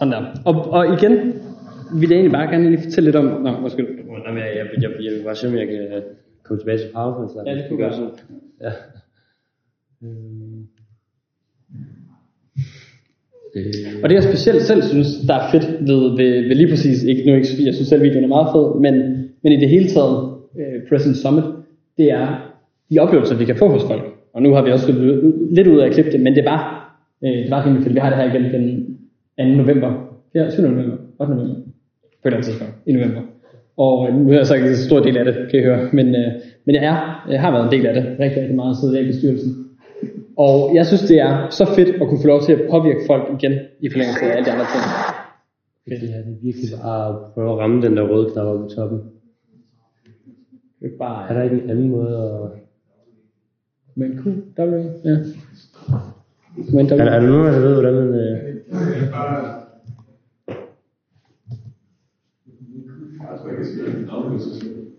[0.00, 0.22] Sådan der.
[0.44, 1.12] Og, og igen,
[2.00, 3.24] vil jeg egentlig bare gerne lige fortælle lidt om...
[3.24, 3.86] Nå, undskyld.
[4.26, 6.02] Jamen, jeg, jeg, jeg, jeg vil bare se, om jeg kan
[6.44, 7.30] komme tilbage til PowerPoint.
[7.30, 8.10] Så Ja, det kunne gøre sådan.
[8.64, 8.72] Ja.
[10.04, 10.66] Øhm.
[13.56, 17.02] Øh, Og det jeg specielt selv synes, der er fedt ved, ved, ved lige præcis,
[17.02, 18.94] ikke, nu er ikke Sofie, jeg synes selv videoen er meget fed, men,
[19.42, 21.44] men i det hele taget, øh, President Summit,
[21.98, 22.52] det er
[22.90, 24.02] de oplevelser, vi kan få hos folk.
[24.32, 24.92] Og nu har vi også
[25.50, 26.60] lidt ud af at klippe det, men det var,
[27.24, 27.94] øh, det var rimelig fedt.
[27.94, 28.96] Vi har det her igen den
[29.48, 29.56] 2.
[29.62, 29.90] november,
[30.34, 30.62] ja, 7.
[30.62, 31.34] november, 8.
[31.34, 33.20] november, på et eller andet tidspunkt i november.
[33.76, 36.06] Og øh, nu har jeg sagt en stor del af det, kan I høre, men,
[36.06, 36.32] øh,
[36.64, 39.06] men jeg, er, jeg har været en del af det rigtig, rigtig meget, siddet i
[39.06, 39.50] bestyrelsen.
[40.36, 43.24] Og jeg synes, det er så fedt at kunne få lov til at påvirke folk
[43.42, 44.84] igen i forlængelse af alle de andre ting.
[45.86, 48.74] Det er det virkelig bare at prøve at ramme den der røde knap oppe i
[48.76, 49.00] toppen.
[50.80, 52.60] Det er bare Er der ikke en anden måde at...
[53.96, 54.24] med en Q,
[54.58, 54.62] W,
[55.04, 55.16] ja.
[56.72, 56.98] Med en Er, W.
[56.98, 58.14] der- er der nogen, der ved, hvordan man...
[58.14, 58.49] Øh...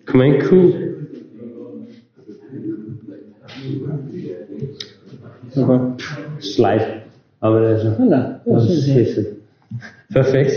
[0.05, 0.51] Kommer ikke Q?
[5.57, 5.79] Okay.
[6.39, 6.85] Slide.
[7.39, 7.91] Og hvad er det så?
[7.91, 8.17] Sådan der.
[8.45, 9.15] Det var sindssygt.
[9.15, 9.27] Fedt.
[10.13, 10.51] Perfekt.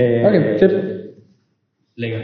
[0.00, 0.72] Øh, Okay, fedt.
[1.96, 2.22] Længere.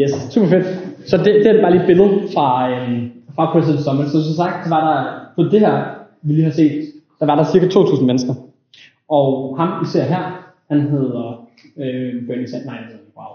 [0.00, 0.66] Yes, super fedt.
[1.06, 4.06] Så det, det er bare lige et billede fra, øhm, fra President Summit.
[4.08, 5.84] Så som sagt, så var der på det her,
[6.22, 6.84] vi lige har set,
[7.20, 8.34] der var der cirka 2.000 mennesker.
[9.10, 10.24] Og ham, I ser her,
[10.70, 12.66] han hedder øh, Bernie Sanders.
[12.66, 13.32] Nej, han wow.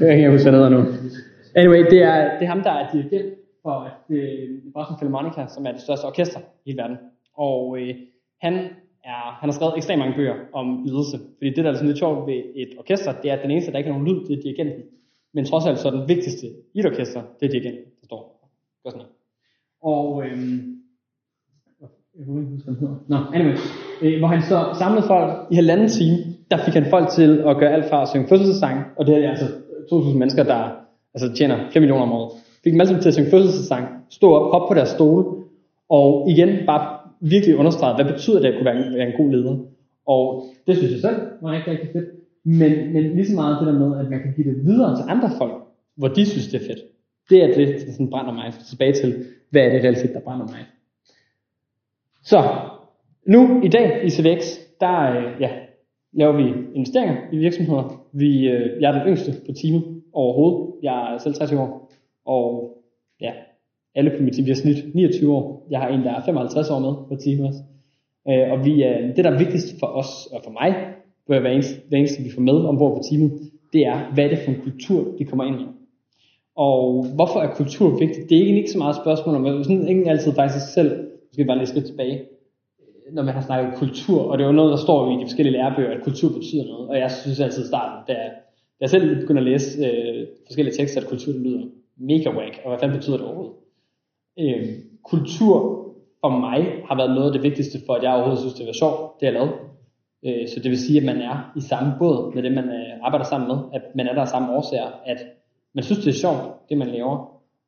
[0.00, 0.80] jeg kan ikke huske, hvad han hedder nu.
[1.54, 5.72] Anyway, det er, det er ham, der er dirigent for øh, Boston Philharmonica, som er
[5.72, 6.96] det største orkester i hele verden.
[7.36, 7.94] Og øh,
[8.40, 8.54] han,
[9.04, 11.18] er, han har skrevet ekstremt mange bøger om ledelse.
[11.36, 13.72] Fordi det, der er sådan lidt sjovt ved et orkester, det er, at den eneste,
[13.72, 14.82] der ikke har nogen lyd, det er dirigenten.
[15.34, 18.50] Men trods alt så er den vigtigste i et orkester, det er dirigenten, der står.
[18.84, 19.12] Gør sådan her.
[19.82, 20.73] Og øhm,
[22.18, 22.96] jeg kan ikke huske, hvad han hedder.
[23.12, 23.56] Nå, anyway.
[24.02, 26.16] Øh, hvor han så samlede folk i halvanden time,
[26.50, 29.30] der fik han folk til at gøre alt fra at synge fødselsdagssang, og det er
[29.30, 29.46] altså
[29.92, 30.60] 2.000 mennesker, der
[31.14, 32.30] altså, tjener 5 millioner om året.
[32.64, 35.24] Fik dem alle sammen til at synge fødselsdagssang, stå op, hoppe på deres stole,
[35.90, 36.84] og igen bare
[37.20, 39.56] virkelig understrege, hvad betyder det at kunne være en, være en god leder.
[40.06, 42.08] Og det synes jeg selv var rigtig, rigtig fedt.
[42.44, 45.04] Men, men lige så meget det der med, at man kan give det videre til
[45.08, 45.54] andre folk,
[45.96, 46.82] hvor de synes, det er fedt.
[47.30, 50.46] Det er det, der sådan brænder mig tilbage til, hvad er det realitet, der brænder
[50.46, 50.60] mig.
[52.24, 52.38] Så,
[53.26, 55.50] nu i dag i CVX, der øh, ja,
[56.12, 56.42] laver vi
[56.74, 58.06] investeringer i virksomheder.
[58.12, 60.74] Vi, øh, jeg er den yngste på teamet overhovedet.
[60.82, 61.92] Jeg er selv 30 år.
[62.26, 62.76] Og
[63.20, 63.32] ja,
[63.94, 65.66] alle på mit team, vi har snit 29 år.
[65.70, 67.60] Jeg har en, der er 55 år med på teamet også.
[68.28, 70.74] Øh, og vi, øh, det, der er vigtigst for os og for mig,
[71.26, 73.32] hver eneste, hver eneste vi får med ombord på teamet,
[73.72, 75.64] det er, hvad er det for en kultur, de kommer ind i.
[76.56, 78.28] Og hvorfor er kultur vigtigt?
[78.28, 81.44] Det er egentlig ikke så meget et spørgsmål om, sådan ingen altid faktisk selv, måske
[81.44, 82.24] bare lige skridt tilbage,
[83.12, 85.52] når man har snakket kultur, og det er jo noget, der står i de forskellige
[85.52, 88.30] lærebøger, at kultur betyder noget, og jeg synes altid i starten, da jeg,
[88.78, 91.64] da jeg selv begyndte at læse øh, forskellige tekster, at kultur det lyder
[91.96, 93.54] mega whack, og hvad fanden betyder det overhovedet?
[94.38, 94.64] Øh,
[95.04, 95.54] kultur
[96.20, 98.72] for mig har været noget af det vigtigste for, at jeg overhovedet synes, det var
[98.72, 99.54] sjovt, det jeg lavede.
[100.26, 102.92] Øh, så det vil sige, at man er i samme båd med det, man øh,
[103.06, 105.20] arbejder sammen med, at man er der af samme årsager, at
[105.74, 107.16] man synes, det er sjovt, det man laver.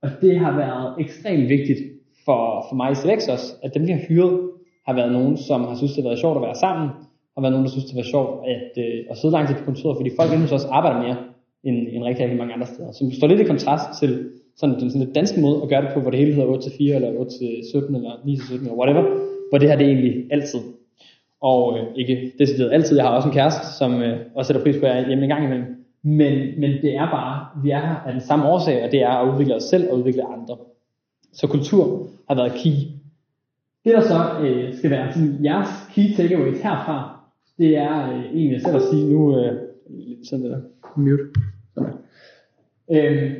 [0.03, 1.96] Og det har været ekstremt vigtigt
[2.27, 4.41] for, for mig i CVX også, at dem vi har hyret,
[4.87, 6.89] har været nogen, som har synes, det har været sjovt at være sammen,
[7.35, 9.65] og været nogen, der synes, det var sjovt at, øh, at sidde lang tid på
[9.65, 11.17] kontoret, fordi folk inde også os arbejder mere
[11.65, 12.93] end, end rigtig, rigtig mange andre steder.
[12.93, 14.11] Som står lidt i kontrast til
[14.57, 16.65] sådan den sådan lidt danske måde at gøre det på, hvor det hele hedder 8
[16.65, 19.03] til 4, eller 8 til 17, eller 9-17, eller whatever,
[19.49, 20.61] hvor det her det er egentlig altid.
[21.43, 22.97] Og øh, ikke decideret altid.
[22.97, 25.25] Jeg har også en kæreste, som øh, også sætter pris på, at jeg er hjemme
[25.25, 25.67] en gang imellem.
[26.03, 29.09] Men, men det er bare, vi er her af den samme årsag, og det er
[29.09, 30.57] at udvikle os selv og udvikle andre.
[31.39, 32.77] Så kultur har været key.
[33.85, 36.99] Det der så øh, skal være sådan, jeres key takeaways herfra,
[37.59, 39.53] det er øh, egentlig selv at sige nu, øh,
[40.25, 40.61] sådan det der,
[40.97, 41.25] mute.
[41.75, 41.93] Sådan.
[42.91, 43.33] Øh,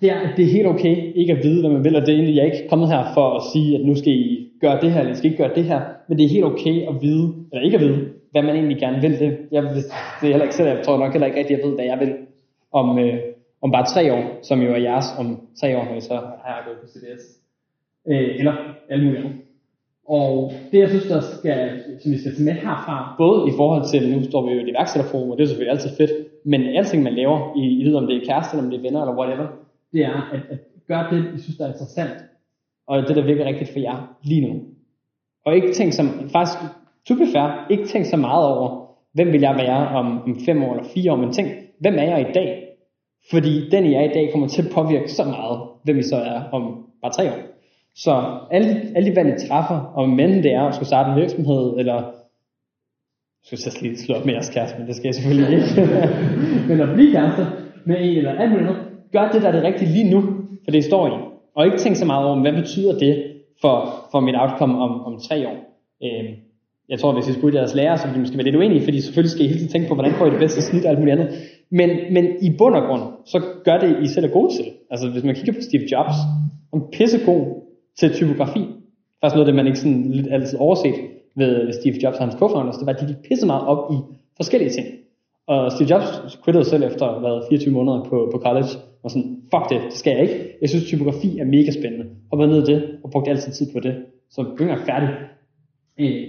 [0.00, 2.08] det er, at det er helt okay ikke at vide, hvad man vil, og det
[2.08, 4.80] er egentlig, jeg er ikke kommet her for at sige, at nu skal I gøre
[4.80, 7.02] det her, eller I skal ikke gøre det her, men det er helt okay at
[7.02, 9.18] vide, eller ikke at vide, hvad man egentlig gerne vil.
[9.18, 11.68] Det, jeg, det er heller ikke selv, jeg tror nok heller ikke rigtig, at jeg
[11.68, 12.14] ved, hvad jeg vil
[12.72, 13.18] om, øh,
[13.62, 16.64] om bare tre år, som jo er jeres om tre år, når I så har
[16.66, 17.37] gået på CDS.
[18.10, 18.54] Øh, eller
[18.88, 19.34] alle mulige andre.
[20.08, 23.84] Og det, jeg synes, der skal, som vi skal tage med herfra, både i forhold
[23.90, 26.12] til, nu står vi jo i et iværksætterforum, og det er selvfølgelig altid fedt,
[26.44, 28.82] men alting, man laver, i, i ved, om det er kæreste, eller om det er
[28.82, 29.46] venner, eller whatever,
[29.92, 32.16] det er at, at gøre det, I synes, der er interessant,
[32.86, 34.60] og det, der virker rigtigt for jer lige nu.
[35.46, 36.58] Og ikke tænk som, faktisk,
[37.08, 38.68] to be fair, ikke tænk så meget over,
[39.14, 41.48] hvem vil jeg være om, om fem år eller fire år, men tænk,
[41.80, 42.64] hvem er jeg i dag?
[43.30, 46.16] Fordi den, jeg er i dag, kommer til at påvirke så meget, hvem I så
[46.16, 47.57] er om bare tre år.
[48.04, 48.12] Så
[48.50, 51.74] alle, alle de valg, I træffer, om enten det er at skulle starte en virksomhed,
[51.78, 55.50] eller jeg skulle så lige slå op med jeres kæreste, men det skal jeg selvfølgelig
[55.56, 55.68] ikke.
[56.68, 57.46] men at blive kærester
[57.86, 58.82] med en eller alt muligt andet,
[59.12, 60.20] gør det, der er det rigtige lige nu,
[60.64, 61.10] for det står i.
[61.56, 63.24] Og ikke tænk så meget over, hvad betyder det
[63.60, 65.56] for, for mit outcome om, om tre år.
[66.04, 66.34] Øhm,
[66.88, 69.00] jeg tror, hvis I spurgte jeres lærer, så ville de måske være lidt uenige, fordi
[69.00, 70.98] selvfølgelig skal I hele tiden tænke på, hvordan får I det bedste snit og alt
[70.98, 71.34] muligt andet.
[71.70, 74.64] Men, men i bund og grund, så gør det, I selv er gode til.
[74.90, 76.16] Altså hvis man kigger på Steve Jobs,
[76.72, 77.67] han er pissegod
[77.98, 78.60] til typografi.
[79.20, 80.94] Faktisk noget af det, man ikke sådan lidt altid overset
[81.36, 83.96] ved Steve Jobs og hans co-founders, det var, at de gik pisse meget op i
[84.36, 84.86] forskellige ting.
[85.46, 88.72] Og Steve Jobs quittede selv efter hvad, 24 måneder på, på college,
[89.02, 90.38] og sådan, fuck det, det skal jeg ikke.
[90.60, 92.06] Jeg synes, typografi er mega spændende.
[92.30, 93.94] Og var ned i det, og brugte altid tid på det.
[94.30, 95.08] Så begyndte jeg færdig.
[96.00, 96.26] Øh,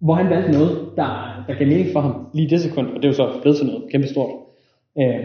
[0.00, 1.08] hvor han valgte noget, der,
[1.46, 3.66] der gav mening for ham lige det sekund, og det er jo så blevet til
[3.66, 4.30] noget kæmpe stort.
[4.98, 5.24] Øh,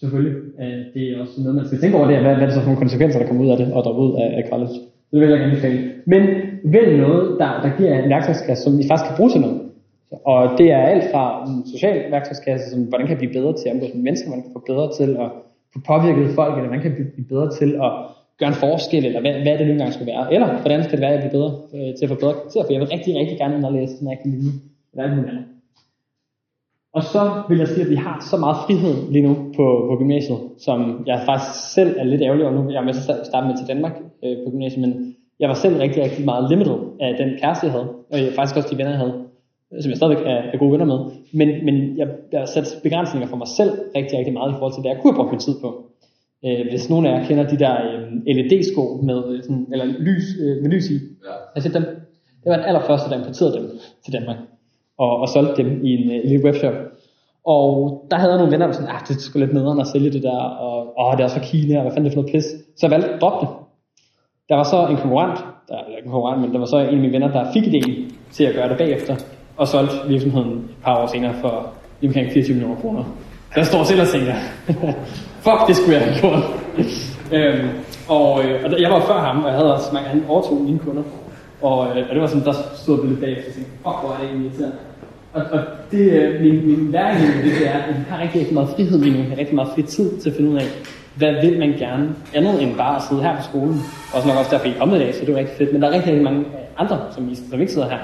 [0.00, 2.54] selvfølgelig, øh, det er også noget, man skal tænke over det, hvad, hvad er det
[2.54, 4.74] så for nogle konsekvenser, der kommer ud af det, og der ud af, af college.
[5.10, 5.92] Så det vil jeg gerne anbefale.
[6.06, 6.22] Men
[6.64, 9.60] vælg noget, der, der giver en værktøjskasse, som I faktisk kan bruge til noget.
[10.24, 13.68] Og det er alt fra en social værktøjskasse, som hvordan kan jeg blive bedre til
[13.68, 15.28] at omgås med mennesker, hvordan kan jeg få bedre til at
[15.72, 17.90] få påvirket folk, eller hvordan kan jeg blive bedre til at
[18.38, 20.34] gøre en forskel, eller hvad, hvad det nu engang skal være.
[20.34, 22.64] Eller hvordan skal det være, at jeg bliver bedre øh, til at få bedre karakterer,
[22.64, 24.52] for jeg vil rigtig, rigtig gerne ind og læse den rigtig linje,
[24.90, 25.46] eller alt muligt andet.
[26.96, 29.94] Og så vil jeg sige, at vi har så meget frihed lige nu på, på
[29.98, 32.70] gymnasiet, som jeg faktisk selv er lidt ærgerlig over nu.
[32.70, 33.94] Jeg er med til at starte med til Danmark
[34.24, 37.72] øh, på gymnasiet, men jeg var selv rigtig, rigtig meget limited af den kæreste, jeg
[37.72, 39.16] havde, og jeg, faktisk også de venner, jeg havde,
[39.82, 40.98] som jeg stadigvæk er, er gode venner med.
[41.32, 44.74] Men, men jeg, jeg har sat begrænsninger for mig selv rigtig, rigtig meget i forhold
[44.74, 45.68] til, hvad jeg kunne have brugt min tid på.
[46.46, 50.24] Øh, hvis nogen af jer kender de der øh, LED-sko med øh, sådan, eller lys,
[50.42, 51.34] øh, med lys i, ja.
[51.56, 51.84] I set dem?
[52.42, 53.70] Det var den allerførste, der importerede dem
[54.04, 54.36] til Danmark
[54.98, 56.74] og, og solgte dem i en, øh, lille webshop.
[57.44, 57.68] Og
[58.10, 60.10] der havde jeg nogle venner, der var sådan, ah, det sgu lidt nederen at sælge
[60.10, 62.22] det der, og åh, det er også fra Kina, og hvad fanden er det for
[62.22, 62.44] noget pis.
[62.76, 63.54] Så jeg valgte at droppe det.
[64.48, 65.38] Der var så en konkurrent,
[65.68, 67.64] der, eller ikke en konkurrent, men der var så en af mine venner, der fik
[67.64, 69.16] idéen til at gøre det bagefter,
[69.56, 71.66] og solgte virksomheden et par år senere for
[72.00, 73.04] lige omkring 24 millioner kroner.
[73.54, 74.34] Der står selv og tænker,
[75.44, 76.42] fuck, det skulle jeg have gjort.
[77.36, 77.68] øhm,
[78.08, 80.78] og, øh, og jeg var før ham, og jeg havde også mange, han overtog mine
[80.78, 81.02] kunder.
[81.62, 84.10] Og, øh, og det var sådan, der stod jeg lidt bagefter og tænkte, fuck, hvor
[84.14, 84.76] er det egentlig irriterende.
[85.32, 88.40] Og, og det, øh, min, min læring i det, det er, at vi har rigtig,
[88.40, 90.56] rigtig meget frihed lige nu, vi har rigtig meget fri tid til at finde ud
[90.56, 90.68] af,
[91.18, 93.80] hvad vil man gerne andet end bare at sidde her på skolen.
[94.14, 95.72] Også nok også derfor, I er kommet i dag, så det er rigtig fedt.
[95.72, 96.44] Men der er rigtig, rigtig mange
[96.76, 97.98] andre, som, I, som ikke sidder her,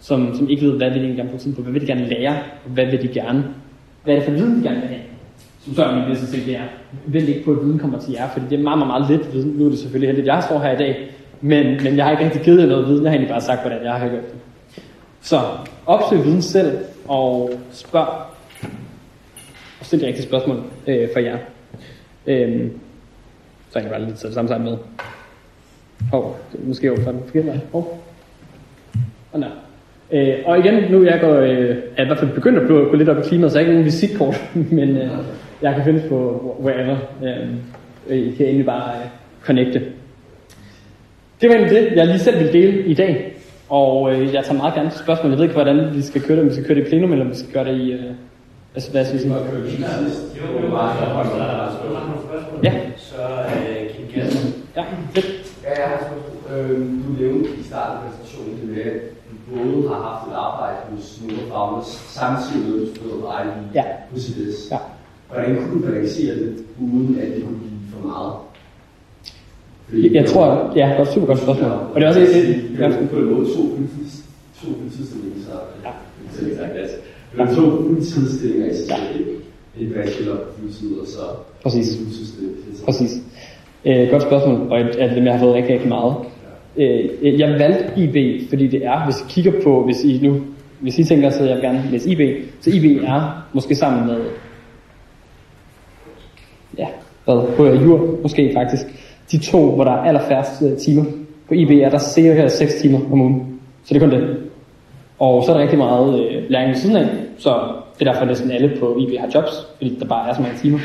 [0.00, 2.08] som, som ikke ved, hvad vil de gerne bruge tid på, hvad vil de gerne
[2.08, 2.36] lære,
[2.66, 3.44] hvad vil de gerne,
[4.04, 5.00] hvad er det for viden, de gerne vil have.
[5.64, 6.62] Som så er min næste ting, det er,
[7.06, 9.34] Vil ikke på, at viden kommer til jer, fordi det er meget, meget, meget lidt
[9.34, 9.50] viden.
[9.50, 11.10] Nu er det selvfølgelig heldigt, at jeg står her i dag,
[11.40, 13.60] men, men jeg har ikke rigtig givet jer noget viden, jeg har egentlig bare sagt,
[13.60, 14.40] hvordan jeg har gjort det.
[15.20, 15.40] Så
[15.86, 18.08] opsøg viden selv, og spørg,
[19.80, 21.36] og stil de rigtige spørgsmål øh, for jer.
[22.26, 22.70] Øhm,
[23.70, 24.78] så kan bare lige tage det samme sammen med.
[26.10, 26.24] Hov,
[26.54, 27.58] oh, måske over for den forkerte vej.
[27.72, 28.02] Hov.
[29.32, 29.50] Og nej.
[30.12, 32.96] Øh, og igen, nu jeg, går, øh, er i hvert fald begyndt at gå, gå
[32.96, 35.10] lidt op i klimaet, så jeg har ikke nogen visitkort, men øh,
[35.62, 36.96] jeg kan finde på wherever.
[37.24, 37.56] Øhm,
[38.08, 39.06] øh, I kan egentlig bare øh,
[39.42, 39.82] connecte.
[41.40, 43.32] Det var egentlig det, jeg lige selv vil dele i dag.
[43.68, 45.30] Og øh, jeg tager meget gerne spørgsmål.
[45.30, 46.42] Jeg ved ikke, hvordan vi skal køre det.
[46.42, 47.92] Om vi skal køre det i plenum, eller om vi skal gøre det i...
[47.92, 48.12] Øh,
[48.76, 49.34] altså, hvad skal vi sige?
[52.62, 52.72] Ja.
[52.96, 53.16] Så
[53.94, 54.54] Kim Gersen.
[54.76, 54.82] Ja,
[55.14, 55.26] fedt.
[55.64, 56.00] Ja, jeg har.
[56.56, 59.00] Øhm, Du nævnte i starten af præsentationen, det med, at
[59.30, 63.10] du både har haft et arbejde hos nogle af Founders, samtidig med, at du stod
[63.10, 63.22] i
[63.74, 63.84] Ja.
[64.10, 64.58] på CBS.
[64.70, 64.78] Ja.
[65.28, 66.50] Hvordan kunne du balancere det,
[66.80, 68.32] uden at det kunne blive for meget?
[70.04, 71.70] Jeg, jeg tror, ja, det er et super godt spørgsmål.
[71.70, 72.26] Og det er også et,
[72.80, 72.90] Jeg
[73.36, 74.22] måde to fuldtids-
[74.60, 75.52] to fuldtidsstillinger, så
[75.84, 75.92] Ja.
[76.46, 76.90] det er ikke
[77.36, 79.30] sagt, at men to fuldtidsstillinger i sig selv, ikke?
[79.80, 81.20] En bachelor fuldtid, og så
[81.62, 81.96] Præcis.
[81.98, 82.56] fuldtidsstilling.
[82.84, 83.22] Præcis.
[83.84, 86.14] Øh, godt spørgsmål, og af dem, jeg har fået rigtig, rigtig meget.
[86.76, 90.40] Øh, jeg valgte IB, fordi det er, hvis I kigger på, hvis I nu,
[90.80, 94.20] hvis I tænker, så jeg vil gerne læse IB, så IB er måske sammen med,
[96.78, 96.86] ja,
[97.24, 98.86] hvad, på jur, måske faktisk,
[99.30, 101.04] de to, hvor der er allerfærrest øh, timer.
[101.48, 104.36] På IB er der cirka 6 timer om ugen, så det er kun det.
[105.18, 107.08] Og så er der rigtig meget øh, læring ved siden af,
[107.38, 107.50] så
[107.98, 110.42] det er derfor, at næsten alle på IB har jobs, fordi der bare er så
[110.42, 110.78] mange timer.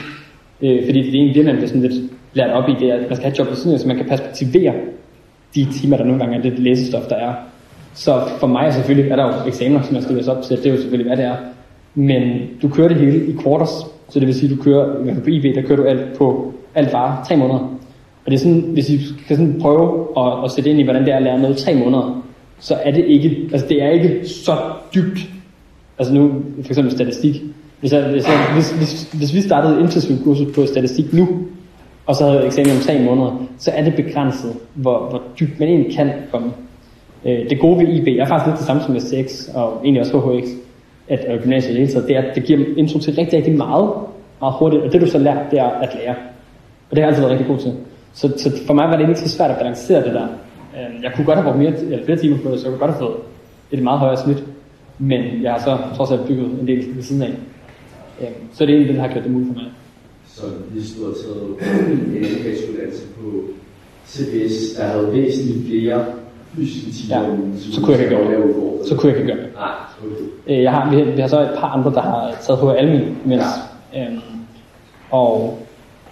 [0.61, 2.93] Øh, fordi det er egentlig det, man bliver sådan lidt lært op i, det er,
[2.93, 4.73] at man skal have et job ved siden af, så man kan perspektivere
[5.55, 7.33] de timer, der nogle gange er det læsestof, der er.
[7.93, 10.65] Så for mig selvfølgelig er der jo eksamener, som jeg skal læse op til, det
[10.65, 11.35] er jo selvfølgelig, hvad det er.
[11.95, 15.29] Men du kører det hele i quarters, så det vil sige, du kører, i på
[15.29, 17.59] IB, der kører du alt på alt bare tre måneder.
[18.25, 21.01] Og det er sådan, hvis I kan sådan prøve at, at sætte ind i, hvordan
[21.01, 22.23] det er at lære noget i tre måneder,
[22.61, 24.57] så er det ikke, altså det er ikke så
[24.95, 25.19] dybt.
[25.99, 26.31] Altså nu,
[26.61, 27.41] for eksempel statistik.
[27.79, 31.27] Hvis, jeg, hvis, jeg, hvis, hvis, hvis vi startede et på statistik nu,
[32.05, 35.69] og så havde eksamen om tre måneder, så er det begrænset, hvor, hvor dybt man
[35.69, 36.51] egentlig kan komme.
[37.25, 40.01] Øh, det gode ved IB er faktisk lidt det samme som med SX, og egentlig
[40.01, 40.49] også HHX,
[41.07, 43.57] at og gymnasiet det hele taget, det er, at det giver intro til rigtig, rigtig
[43.57, 43.89] meget,
[44.39, 46.15] meget hurtigt, og det du så lærer, det er at lære.
[46.89, 47.73] Og det har jeg altid været rigtig god til.
[48.13, 50.27] Så, så for mig var det ikke så svært at balancere det der.
[50.77, 52.87] Øh, Jeg kunne godt have brugt mere, eller flere timer på det, så jeg kunne
[52.87, 53.17] godt have fået
[53.71, 54.43] et meget højere snit,
[54.99, 57.33] men jeg har så trods alt bygget en del ved siden af.
[58.21, 59.71] Øh, så det er egentlig det, der har gjort det muligt for mig.
[60.27, 60.41] Så
[60.71, 63.41] hvis du har taget en animationuddannelse på
[64.07, 66.05] CBS, der havde væsentligt flere
[66.55, 67.25] fysiske timer, Ja,
[67.73, 68.87] så kunne jeg ikke gøre det.
[68.87, 69.53] Så kunne jeg ikke gøre det.
[69.55, 69.71] Nej,
[70.03, 70.57] okay.
[70.57, 72.77] Øh, Jeg har, vi, har, vi har så et par andre, der har taget HL
[72.77, 73.43] Almin, mens,
[73.97, 74.19] øhm,
[75.11, 75.59] og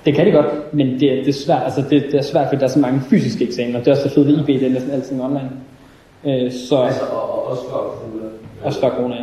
[0.05, 2.47] det kan de godt, men det, er- det er svært, altså det, det er svært,
[2.47, 3.79] fordi der er så mange fysiske eksamener.
[3.79, 5.49] Det er også det fede ved IB, det er næsten altid online.
[6.25, 8.25] Øh, så Altså, og, og også før corona.
[8.63, 9.15] også før corona,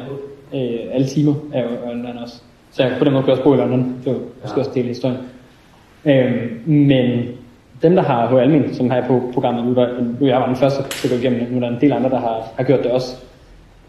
[0.52, 0.58] ja.
[0.58, 2.34] øh, alle timer er jo online også.
[2.72, 4.82] Så jeg på den måde kan også bo i London, det var måske også del
[4.82, 5.18] af historien.
[6.04, 6.32] Øh,
[6.66, 7.22] men
[7.82, 9.88] dem, der har HL Almin, som har jeg på programmet nu, der,
[10.20, 11.92] nu jeg var den første til at gå igennem det, nu er der en del
[11.92, 13.16] andre, der har, har gjort det også.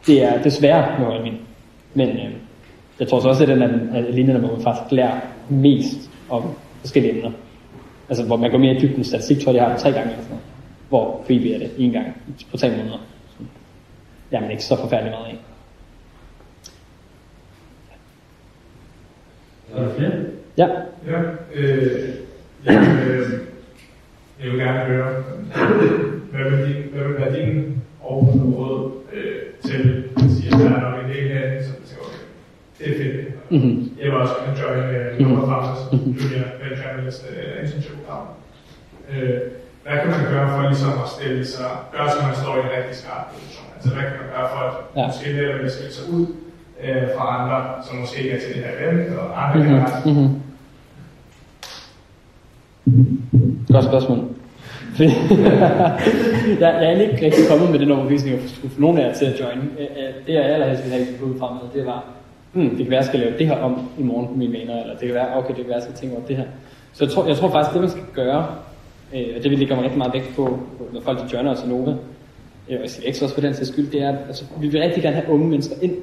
[0.07, 1.33] Det er desværre med HL Almin.
[1.93, 2.31] Men øh,
[2.99, 5.11] jeg tror så også, at det er den linjerne, hvor man faktisk lærer
[5.49, 6.43] mest om
[6.87, 7.31] forskellige emner.
[8.09, 10.23] Altså, hvor man går mere i dybden statistik, tror jeg, jeg har tre gange eller
[10.23, 10.45] sådan noget.
[10.89, 12.21] Hvor IB er det en gang
[12.51, 12.97] på tre måneder.
[14.31, 15.37] Jamen ikke så forfærdeligt meget af.
[19.75, 20.11] Er der flere?
[20.57, 20.67] Ja,
[21.07, 21.21] Ja,
[21.55, 22.09] øh,
[22.65, 23.31] jeg, øh,
[24.43, 25.23] jeg vil gerne høre,
[26.31, 30.91] hvad vil, din, hvad vil være din råd øh, til at sige, at der er
[30.91, 32.15] nok en del af som siger, okay,
[32.79, 33.51] det er fedt.
[33.51, 33.86] Mhm.
[34.01, 35.81] Jeg var også kan join øh, Nova Farmers
[36.17, 38.25] Junior Venture Analyst øh, Internship Program.
[39.11, 39.37] Øh,
[39.83, 42.71] hvad kan man gøre for ligesom at stille sig, gøre så man står i en
[42.77, 43.67] rigtig skarp position?
[43.75, 45.05] Altså hvad kan man gøre for at Ja.
[45.07, 46.25] måske lære at skille sig ud
[46.83, 49.73] øh, fra andre, som måske ikke er til det her event, og andre mm-hmm.
[49.73, 50.05] generelt?
[50.05, 50.31] Mm-hmm.
[53.73, 54.19] Godt spørgsmål.
[56.59, 59.13] Jeg, jeg er ikke rigtig kommet med den overbevisning at skulle få nogen af jer
[59.13, 59.57] til at join.
[59.79, 62.03] Øh, øh, Det jeg allerhelst ville have ud frem med, det var,
[62.57, 64.53] hmm, det kan være, at jeg skal lave det her om i morgen på mine
[64.53, 66.35] vaner, eller det kan være, okay, det kan være, at jeg skal tænke over det
[66.35, 66.45] her.
[66.93, 68.47] Så jeg tror, jeg tror faktisk, det man skal gøre,
[69.13, 70.45] øh, og det vil lægger mig rigtig meget vægt på,
[70.77, 71.95] på, når folk de joiner os i Nova,
[72.69, 75.03] øh, og CX også for den sags skyld, det er, at altså, vi vil rigtig
[75.03, 75.95] gerne have unge mennesker ind.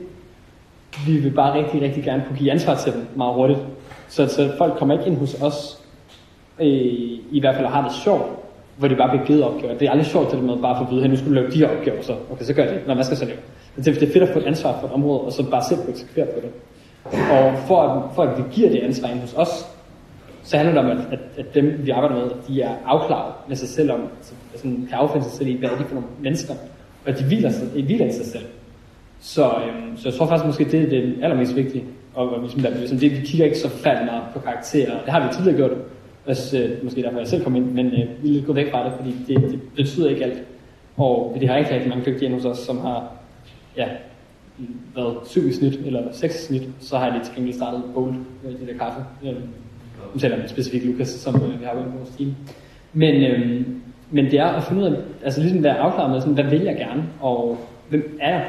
[1.06, 3.58] Vi vil bare rigtig, rigtig gerne kunne give ansvar til dem meget hurtigt.
[4.08, 5.78] Så, så folk kommer ikke ind hos os,
[6.60, 6.66] øh,
[7.30, 8.26] i hvert fald har det sjovt,
[8.76, 9.78] hvor de bare bliver givet opgaver.
[9.78, 11.34] Det er aldrig sjovt det med bare at få at vide, at nu skal du
[11.34, 12.86] lave de her opgaver, så okay, så gør det.
[12.86, 13.38] Nå, hvad skal jeg så lave?
[13.76, 15.64] Det er, det er fedt at få et ansvar for et område, og så bare
[15.64, 16.50] selv kunne eksekvere på det.
[17.04, 19.66] Og for at, for at vi giver det ansvar ind hos os,
[20.42, 23.56] så handler det om, at, at, at dem, vi arbejder med, de er afklaret med
[23.56, 26.08] sig selv om, altså, sådan, kan affinde sig selv i, hvad er de for nogle
[26.20, 26.54] mennesker,
[27.06, 28.44] og de hviler, sig, de hviler i sig selv.
[29.20, 31.84] Så, øhm, så jeg tror faktisk måske, det er det allermest vigtige.
[32.14, 35.02] Og, og ligesom, der, ligesom det, vi kigger ikke så færdig meget på karakterer.
[35.04, 35.70] Det har vi tidligere gjort,
[36.26, 38.70] også, øh, måske derfor jeg selv kom ind, men øh, vi er lidt gået væk
[38.70, 40.42] fra det, fordi det, det betyder ikke alt.
[40.96, 43.12] Og det har ikke rigtig mange dygtige hos os, som har
[43.76, 43.88] ja,
[44.94, 48.14] været syv i snit, eller seks i snit, så har de til gengæld startet Bold,
[48.44, 49.00] øh, det der kaffe.
[49.24, 49.34] Øh,
[50.14, 52.34] nu taler jeg specifikt Lukas, som øh, vi har inde på vores team.
[52.92, 53.66] Men, øh,
[54.10, 56.60] men det er at finde ud af, altså ligesom være afklaret med, sådan, hvad vil
[56.60, 57.58] jeg gerne, og
[57.88, 58.46] hvem er jeg?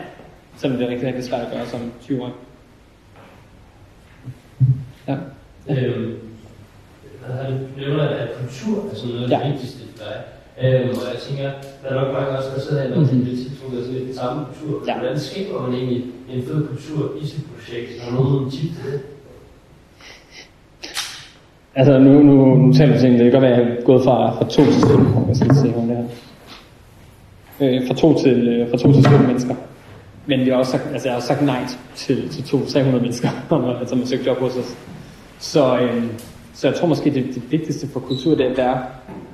[0.57, 2.31] Selvom det er rigtig, rigtig svært at gøre som 20 år.
[5.07, 5.15] Ja.
[5.65, 5.95] Hvad det?
[5.95, 9.43] Du nævner, at kultur er sådan noget af Ja.
[9.43, 10.21] det vigtigste for dig.
[10.63, 11.49] Øhm, og jeg tænker,
[11.81, 13.09] der er nok mange også, der sidder her, og Mhm.
[13.11, 13.25] mm-hmm.
[13.29, 14.83] lidt tiltrukket til den samme kultur.
[14.87, 14.97] Ja.
[14.97, 16.03] Hvordan skaber man egentlig
[16.33, 18.01] en fed kultur i sit projekt?
[18.01, 18.99] Har du nogen tip til det?
[21.75, 24.03] Altså nu, nu, nu taler vi til det kan godt være, at jeg er gået
[24.03, 25.07] fra, fra to til sytten.
[25.27, 26.05] Jeg skal se, om det her.
[27.61, 29.55] Øh, fra, to til, øh, fra to til sytten mennesker.
[30.25, 31.61] Men vi har også sagt, altså jeg har også sagt nej
[31.95, 33.29] til, til to 300 mennesker,
[33.89, 34.77] som har søgt job hos os.
[35.39, 36.03] Så, øh,
[36.55, 38.83] så jeg tror måske, det, det vigtigste for kultur, det er, at være,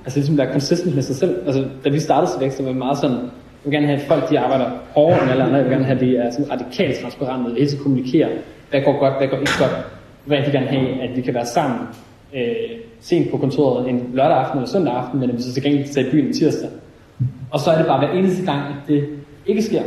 [0.05, 1.36] altså ligesom være consistent med sig selv.
[1.45, 4.07] Altså, da vi startede så så var det meget sådan, jeg vil gerne have, at
[4.07, 5.55] folk de arbejder hårdere end alle andre.
[5.55, 8.30] Jeg vil gerne have, at de er sådan radikalt transparente, og hele tiden kommunikerer,
[8.69, 9.72] hvad går godt, hvad går ikke godt.
[10.26, 11.80] Hvad de gerne have, at vi kan være sammen
[12.36, 12.43] øh,
[12.99, 15.88] sent på kontoret en lørdag aften eller søndag aften, men at vi så til gengæld
[15.88, 16.69] tager i byen tirsdag.
[17.51, 19.05] Og så er det bare hver eneste gang, at det
[19.45, 19.82] ikke sker.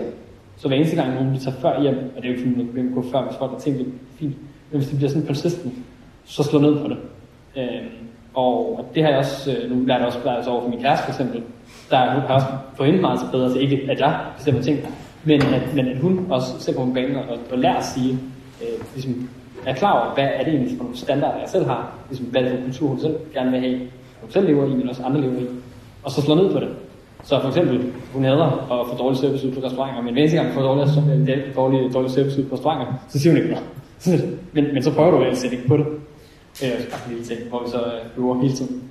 [0.57, 2.55] Så hver eneste gang, nogen vi tager før hjem, og det er jo ikke fordi,
[2.57, 3.87] man kan gå før, hvis folk har tænkt det
[4.18, 4.35] fint,
[4.70, 5.74] men hvis det bliver sådan consistent,
[6.24, 6.97] så slå ned på det.
[7.57, 7.83] Øh,
[8.35, 11.05] og det har jeg også, øh, nu lærte jeg også lært over for min kæreste
[11.05, 11.43] for eksempel,
[11.91, 12.47] der hun har også
[12.77, 14.79] forhindret mig så bedre, så ikke at jeg bestemmer ting,
[15.25, 18.19] men at, men at hun også ser på banen og, og lærer at sige,
[18.63, 19.29] øh, ligesom,
[19.67, 22.43] er klar over, hvad er det egentlig for nogle standarder, jeg selv har, ligesom, hvad
[22.43, 23.79] er det for kultur, hun selv gerne vil have,
[24.21, 25.47] hun selv lever i, men også andre lever i,
[26.03, 26.69] og så slå ned på det.
[27.23, 30.37] Så for eksempel, hun hader at få dårlig service ud på restauranter, men hver eneste
[30.37, 33.51] gang hun får dårlig, dårlig, dårlig, dårlig service ud på restauranter, så siger hun ikke
[33.51, 33.67] noget.
[34.55, 35.87] men, men så prøver du at sætte ikke på det.
[36.63, 38.83] Øh, bare en lille ting, hvor vi så øh, øver hele tiden.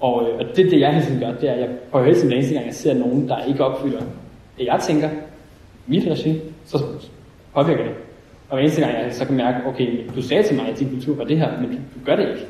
[0.00, 2.16] Og, øh, og det, det jeg hele tiden gør, det er, at jeg prøver hele
[2.16, 4.00] tiden, hver eneste gang jeg ser nogen, der ikke opfylder
[4.58, 5.08] det, jeg tænker,
[5.86, 6.82] mit regi, så
[7.54, 7.92] påvirker det.
[8.48, 10.90] Og hver eneste gang jeg så kan mærke, okay, du sagde til mig, at din
[10.90, 12.46] kultur var det her, men du, gør det ikke.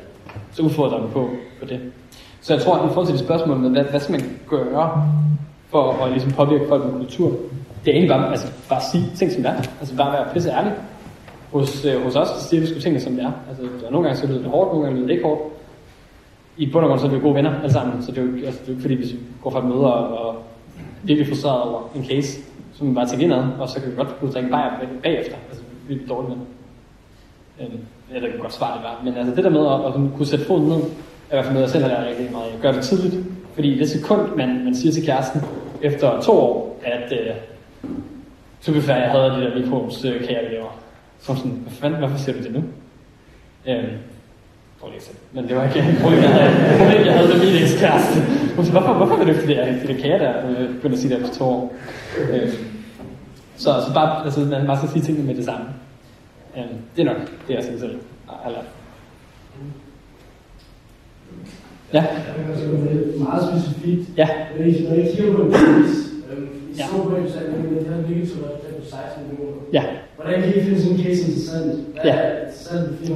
[0.51, 1.79] Så udfordrer jeg mig på, på det.
[2.41, 5.11] Så jeg tror, at i forhold til det spørgsmål med, hvad, hvad skal man gøre
[5.69, 7.29] for at ligesom påvirke folk med kultur,
[7.85, 9.53] det er egentlig bare, altså, bare at sige ting, som er.
[9.79, 10.73] Altså bare være pisse ærlig.
[11.53, 13.31] Hos, øh, hos os, så siger vi sgu tingene, som det er.
[13.49, 15.41] Altså, der er nogle gange så lyder det hårdt, nogle gange lyder det ikke hårdt.
[16.57, 18.35] I bund og grund så er vi gode venner alle sammen, så det er jo
[18.35, 20.35] ikke, altså, det er jo ikke fordi, hvis vi går fra et møde og, og
[21.03, 22.41] virkelig frustreret over en case,
[22.73, 24.49] så må vi bare tænker indad, og så kan vi godt kunne ud og drikke
[24.49, 24.71] bajer
[25.03, 25.35] bagefter.
[25.49, 26.45] Altså, vi er dårlige venner.
[27.61, 27.79] Øhm,
[28.13, 29.01] jeg det kan godt svare det var.
[29.03, 31.53] Men altså det der med at, at kunne sætte foden ned, er i hvert fald
[31.53, 32.51] noget, jeg selv har lært rigtig meget.
[32.51, 33.15] Jeg gør det tidligt,
[33.53, 35.41] fordi det sekund, man, man siger til kæresten
[35.81, 37.35] efter to år, at øh,
[38.59, 40.82] så be jeg havde de der mikros øh, kære elever.
[41.23, 42.63] Så sådan, hvad fanden, hvorfor siger du det nu?
[43.67, 43.97] Øhm,
[44.99, 45.11] se.
[45.33, 48.19] Men det var ikke et problem, jeg havde, problem, jeg havde med min ekskæreste.
[48.55, 50.95] Hun sagde, hvorfor, hvorfor vil du ikke det der, det der kager der, øh, begyndte
[50.95, 51.73] at sige det efter to år?
[52.31, 52.51] Øhm,
[53.55, 55.65] så, så bare, altså, man bare skal sige tingene med det samme.
[56.57, 57.95] Øhm, det er nok det, jeg synes selv
[58.51, 58.65] lært.
[61.93, 62.05] Ja,
[62.49, 64.17] Altså, det er meget specifikt.
[64.17, 65.53] ja, Når I, når I kigger på en
[66.31, 66.83] øhm, I Ja.
[66.87, 67.85] så på en sag, men det
[68.27, 69.57] til at på 16 millioner.
[69.73, 69.83] ja.
[70.23, 71.65] Hvordan kan I finde sådan en case interessant?
[71.93, 72.15] Hvad Ja.
[72.15, 73.15] er interessant ved?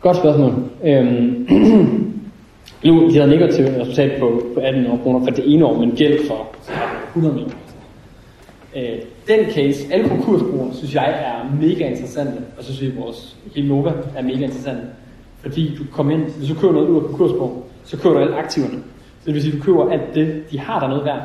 [0.00, 0.52] Godt spørgsmål.
[0.84, 1.46] Øhm,
[2.84, 5.90] nu, de havde negativt resultat på, på 18 millioner kroner for det ene år, men
[5.90, 6.46] gæld for
[7.08, 7.56] 100 millioner.
[8.76, 13.36] Øh, den case, alle konkursbrugere, synes jeg er mega interessante, og så synes vi, vores
[13.54, 14.82] hele Nova er mega interessante.
[15.42, 18.36] Fordi du kommer ind, hvis du køber noget ud af konkursbogen, så køber du alle
[18.36, 18.74] aktiverne.
[19.20, 21.22] Så det vil sige, du køber alt det, de har der noget værd.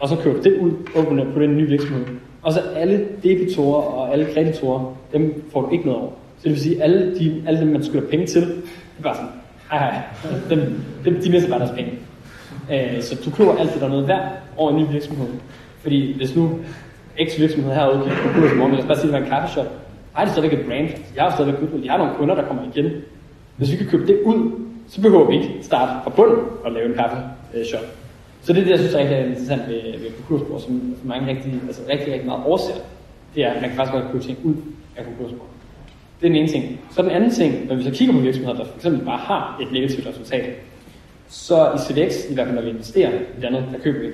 [0.00, 2.04] Og så køber du det ud åbner på den nye virksomhed.
[2.44, 6.10] Og så alle debitorer og alle kreditorer, dem får du ikke noget over.
[6.10, 8.62] Så det vil sige, alle, de, alle dem, man skylder penge til, det
[8.98, 9.30] er bare sådan,
[9.70, 10.02] hej
[10.50, 11.92] dem, dem, de mister bare deres penge.
[12.72, 15.28] Øh, så du køber alt det, der er noget værd over en ny virksomhed.
[15.78, 16.50] Fordi hvis nu
[17.28, 19.40] X virksomhed herude gik konkurs i morgen, lad os bare sige, at det var en
[19.40, 19.66] kaffeshop,
[20.12, 20.88] har de stadigvæk et brand.
[21.16, 21.84] Jeg har stadigvæk goodwill.
[21.84, 22.90] jeg har nogle kunder, der kommer igen.
[23.56, 24.50] Hvis vi kan købe det ud,
[24.88, 28.03] så behøver vi ikke starte fra bunden og lave en kaffeshop.
[28.44, 31.28] Så det er det, jeg synes er rigtig interessant ved, ved konkursbord, som som mange
[31.28, 32.74] rigtig, altså rigtig, rigtig meget overser.
[33.34, 34.54] Det er, at man kan faktisk godt kunne ting ud
[34.96, 35.48] af konkursbord.
[36.20, 36.80] Det er den ene ting.
[36.90, 39.58] Så den anden ting, når vi så kigger på virksomheder, der for eksempel bare har
[39.62, 40.44] et negativt resultat,
[41.28, 44.06] så i CVX, i hvert fald når vi investerer i det andet, der køber vi,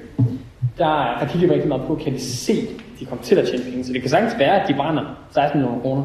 [0.79, 3.49] der, der kigger vi rigtig meget på, kan vi se, at de kommer til at
[3.49, 3.85] tjene penge.
[3.85, 6.03] Så det kan sagtens være, at de brænder 16 millioner kroner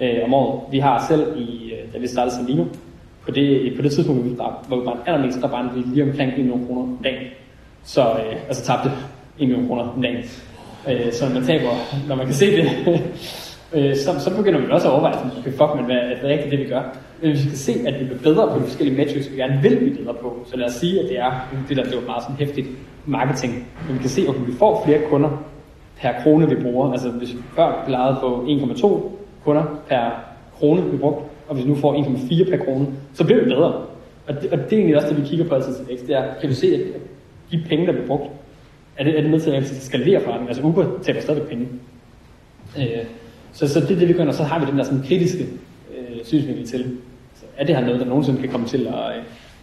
[0.00, 0.60] øh, om året.
[0.72, 2.64] Vi har selv, i, øh, da vi startede som Lino,
[3.24, 5.82] på det, på det tidspunkt, hvor vi, brændte- hvor vi brændte allermest, der brændte vi
[5.94, 7.22] lige omkring 1 million kroner om dagen.
[7.84, 8.94] Så øh, altså tabte 1
[9.38, 10.24] million kroner om dagen.
[10.88, 11.70] Øh, så når man taber,
[12.08, 12.70] når man kan se det,
[13.74, 16.24] øh, så, så begynder man også at overveje, sådan, okay, fuck, men hvad er det
[16.24, 16.82] rigtigt det, vi gør?
[17.20, 19.62] Men hvis vi kan se, at vi bliver bedre på de forskellige metrics, vi gerne
[19.62, 22.06] vil blive bedre på, så lad os sige, at det er, det der det var
[22.06, 22.68] meget sådan hæftigt
[23.06, 25.44] marketing, men vi kan se, at vi får flere kunder
[26.00, 26.92] per krone, vi bruger.
[26.92, 29.00] Altså hvis vi før plejede på 1,2
[29.44, 30.10] kunder per
[30.58, 33.72] krone, vi brugte, og hvis vi nu får 1,4 per krone, så bliver vi bedre.
[34.26, 36.16] Og det, og det er egentlig også det, vi kigger på altid til vækst, det
[36.16, 36.80] er, kan vi se, at
[37.52, 38.30] de penge, der bliver brugt,
[38.96, 40.46] er det, er det med til at skalere for dem?
[40.46, 41.68] Altså Uber taber stadig penge.
[42.78, 43.04] Øh,
[43.52, 45.46] så, så det er det, vi gør, og så har vi den der sådan kritiske
[45.98, 46.96] øh, synsvinkel til.
[47.34, 49.22] Så er det her noget, der nogensinde kan komme til at, øh,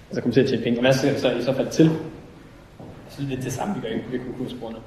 [0.09, 0.79] altså komme til at tjene penge?
[0.79, 1.89] Og hvad skal det så i så fald til?
[3.09, 4.77] Så det er det samme, vi gør ved konkursbrugerne.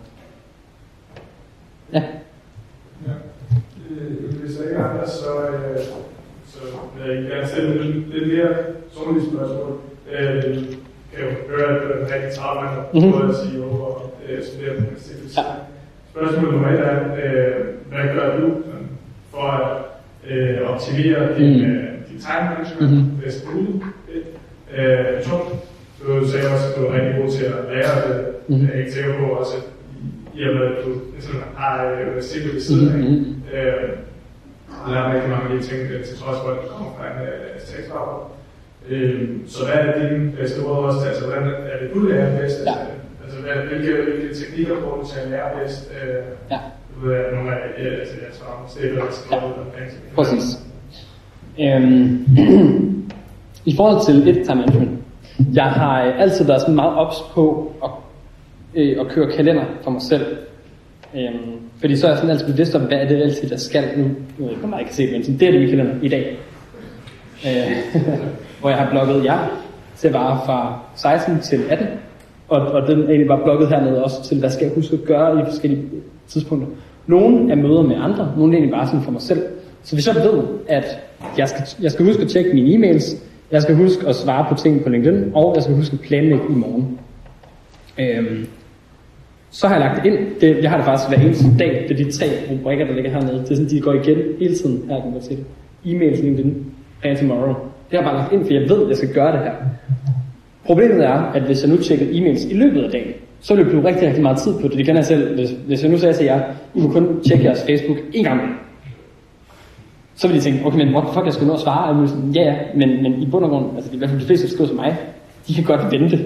[1.93, 2.03] Ja.
[3.07, 3.13] Ja.
[3.91, 5.79] Øh, Hvis jeg ikke er så, øh,
[6.47, 6.59] så
[6.99, 8.55] vil jeg gerne stille lidt, lidt mere
[8.93, 9.81] sundhedslige spørgsmål.
[10.13, 10.65] Øh,
[11.17, 13.13] kan jo høre, at det er en rigtig travlt, man har Mhm.
[13.13, 15.37] prøvet at sige over øh, studerende på universitetet.
[15.37, 15.43] Ja.
[16.13, 17.55] Spørgsmål nummer et er, øh,
[17.91, 18.89] hvad gør du sådan,
[19.31, 19.69] for at
[20.31, 21.71] øh, optimere din, Mhm.
[21.77, 23.21] øh, din time management Mhm.
[23.23, 23.85] bedst muligt?
[24.77, 25.37] Øh, to,
[26.07, 28.27] du sagde også, at du er rigtig god til at lære det.
[28.49, 28.61] Mhm.
[28.67, 29.63] Jeg er ikke sikker på også, at
[30.39, 33.43] i og med, at du ligesom har øh, universitetet ved siden af, Mhm.
[33.55, 33.89] øh,
[34.93, 37.61] lærer rigtig mange af de ting, til trods for, at du kommer fra en øh,
[37.67, 38.23] statsbaggrund.
[38.89, 42.59] Øh, så hvad er dine bedste råd også altså hvordan er det, du lærer bedst?
[42.67, 42.73] Ja.
[43.25, 45.93] Altså, hvad, hvilke, hvilke teknikker bruger du til at lære bedst?
[46.03, 46.59] Øh, Ja.
[47.03, 48.29] Ved, at nogle af, øh, altså jeg
[48.63, 50.59] måske, det er vi Præcis.
[51.61, 52.27] Øhm,
[53.71, 54.91] I forhold til et time management,
[55.55, 57.91] jeg har øh, altid været sådan meget ops på at,
[58.75, 60.27] øh, at køre kalender for mig selv.
[61.17, 63.85] Øhm, fordi så er jeg sådan altid bevidst om, hvad er det altid, der skal
[63.97, 64.05] nu.
[64.05, 65.71] Nu ved jeg ikke, hvor meget jeg kan se men sådan, det er det min
[65.71, 66.39] kalender i dag.
[67.47, 67.77] Øh,
[68.63, 69.39] hvor jeg har blokket jer
[69.97, 71.87] til at vare fra 16 til 18.
[72.49, 75.05] Og, og den er egentlig bare blokket hernede også til, hvad skal jeg huske at
[75.05, 75.85] gøre i forskellige
[76.29, 76.69] tidspunkter.
[77.07, 79.43] Nogle er møder med andre, nogle er egentlig bare sådan for mig selv.
[79.83, 80.99] Så hvis jeg ved, at
[81.39, 83.17] jeg skal, jeg skal huske at tjekke mine e-mails,
[83.51, 86.45] jeg skal huske at svare på ting på LinkedIn, og jeg skal huske at planlægge
[86.51, 86.99] i morgen.
[87.99, 88.47] Øhm,
[89.51, 90.19] så har jeg lagt det ind.
[90.41, 91.87] Det, jeg har det faktisk hver eneste dag.
[91.89, 93.39] Det er de tre rubrikker, der ligger hernede.
[93.39, 95.45] Det er sådan, de går igen hele tiden her, kan man se det.
[95.85, 96.67] E-mails, LinkedIn,
[97.01, 97.55] Plan Tomorrow.
[97.93, 99.53] Det har jeg bare lagt ind, for jeg ved, at jeg skal gøre det her.
[100.65, 103.73] Problemet er, at hvis jeg nu tjekker e-mails i løbet af dagen, så vil jeg
[103.73, 104.77] bruge rigtig, rigtig meget tid på det.
[104.77, 105.35] Det kan jeg selv.
[105.35, 106.43] Hvis, hvis jeg nu sagde til jer,
[106.75, 108.41] I må kun tjekke jeres Facebook en gang.
[110.15, 111.95] Så vil de tænke, okay, men what the fuck, jeg skal nå at svare.
[111.95, 114.21] Og jeg sådan, ja, ja, men, men i bund og grund, altså i hvert fald
[114.21, 114.97] de fleste, der skriver til mig,
[115.49, 116.17] de kan godt vente.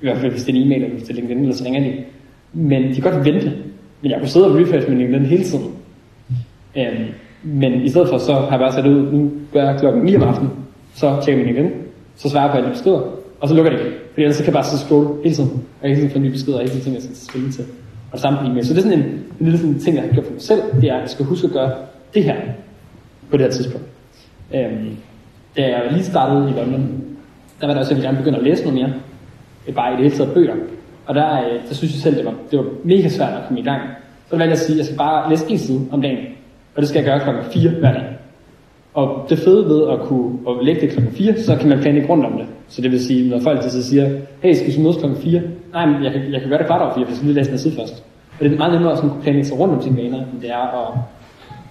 [0.00, 1.64] I hvert fald, hvis det er en e-mail, eller hvis det er LinkedIn, eller så
[1.64, 1.92] ringer de.
[2.52, 3.52] Men de kan godt vente.
[4.02, 5.64] Men jeg kunne sidde og refresh min LinkedIn hele tiden.
[6.76, 7.04] Øhm,
[7.42, 10.16] men i stedet for, så har jeg bare sat ud, nu gør jeg klokken 9
[10.16, 10.63] om aftenen,
[10.94, 11.70] så tjekker man igen,
[12.16, 13.00] så svarer på alle de beskeder,
[13.40, 13.92] og så lukker det ikke.
[14.10, 16.18] Fordi ellers så kan jeg bare sidde og scrolle hele tiden, og hele tiden få
[16.18, 17.64] nye beskeder, og hele tiden ting, jeg skal tage stilling til.
[18.10, 18.66] Og det samme på e-mail.
[18.66, 19.04] Så det er sådan en,
[19.40, 21.24] en lille sådan ting, jeg har gjort for mig selv, det er, at jeg skal
[21.24, 21.72] huske at gøre
[22.14, 22.36] det her
[23.30, 23.86] på det her tidspunkt.
[24.54, 24.96] Øhm,
[25.56, 27.04] da jeg lige startede i London,
[27.60, 28.92] der var det også, at jeg gerne begynde at læse noget mere.
[29.68, 30.54] Øh, Bare i det hele taget bøger.
[31.06, 33.60] Og der, øh, der synes jeg selv, det var, det var mega svært at komme
[33.60, 33.82] i gang.
[34.30, 36.18] Så valgte jeg at sige, at jeg skal bare læse en side om dagen.
[36.74, 38.04] Og det skal jeg gøre klokken 4 hver dag.
[38.94, 42.08] Og det fede ved at kunne at lægge det klokken 4, så kan man planlægge
[42.08, 42.46] rundt om det.
[42.68, 44.10] Så det vil sige, når folk til sig siger,
[44.42, 45.40] hey, skal vi mødes klokken 4?
[45.72, 47.50] Nej, men jeg kan, jeg kan gøre det kvart over 4, for jeg lige læse
[47.50, 48.04] den side først.
[48.38, 50.40] Og det er meget nemmere at sådan kunne planlægge sig rundt om sine vaner, end
[50.40, 50.98] det er at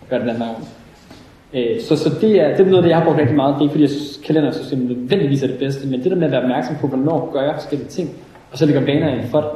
[0.10, 0.40] gøre det den anden
[1.54, 1.64] vej.
[1.74, 3.54] Øh, Så, så det, er, det er noget, det jeg har brugt rigtig meget.
[3.54, 6.26] Det er ikke fordi, jeg synes, kalendersystemet nødvendigvis er det bedste, men det der med
[6.26, 8.10] at være opmærksom på, hvornår gør jeg forskellige ting,
[8.52, 9.50] og så lægger vaner ind for det,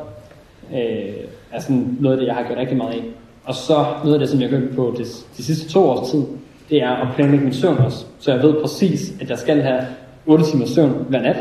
[0.80, 1.14] øh,
[1.52, 3.04] er sådan noget af det, jeg har gjort rigtig meget af.
[3.46, 5.04] Og så noget af det, som jeg har gjort på de,
[5.38, 6.24] de sidste to års tid,
[6.70, 8.06] det er at planlægge min søvn også.
[8.20, 9.82] Så jeg ved præcis, at jeg skal have
[10.26, 11.38] 8 timer søvn hver nat.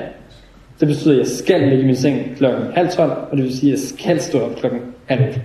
[0.81, 3.59] Det betyder, at jeg skal ligge i min seng klokken halv 12, og det vil
[3.59, 5.41] sige, at jeg skal stå op klokken halv 8.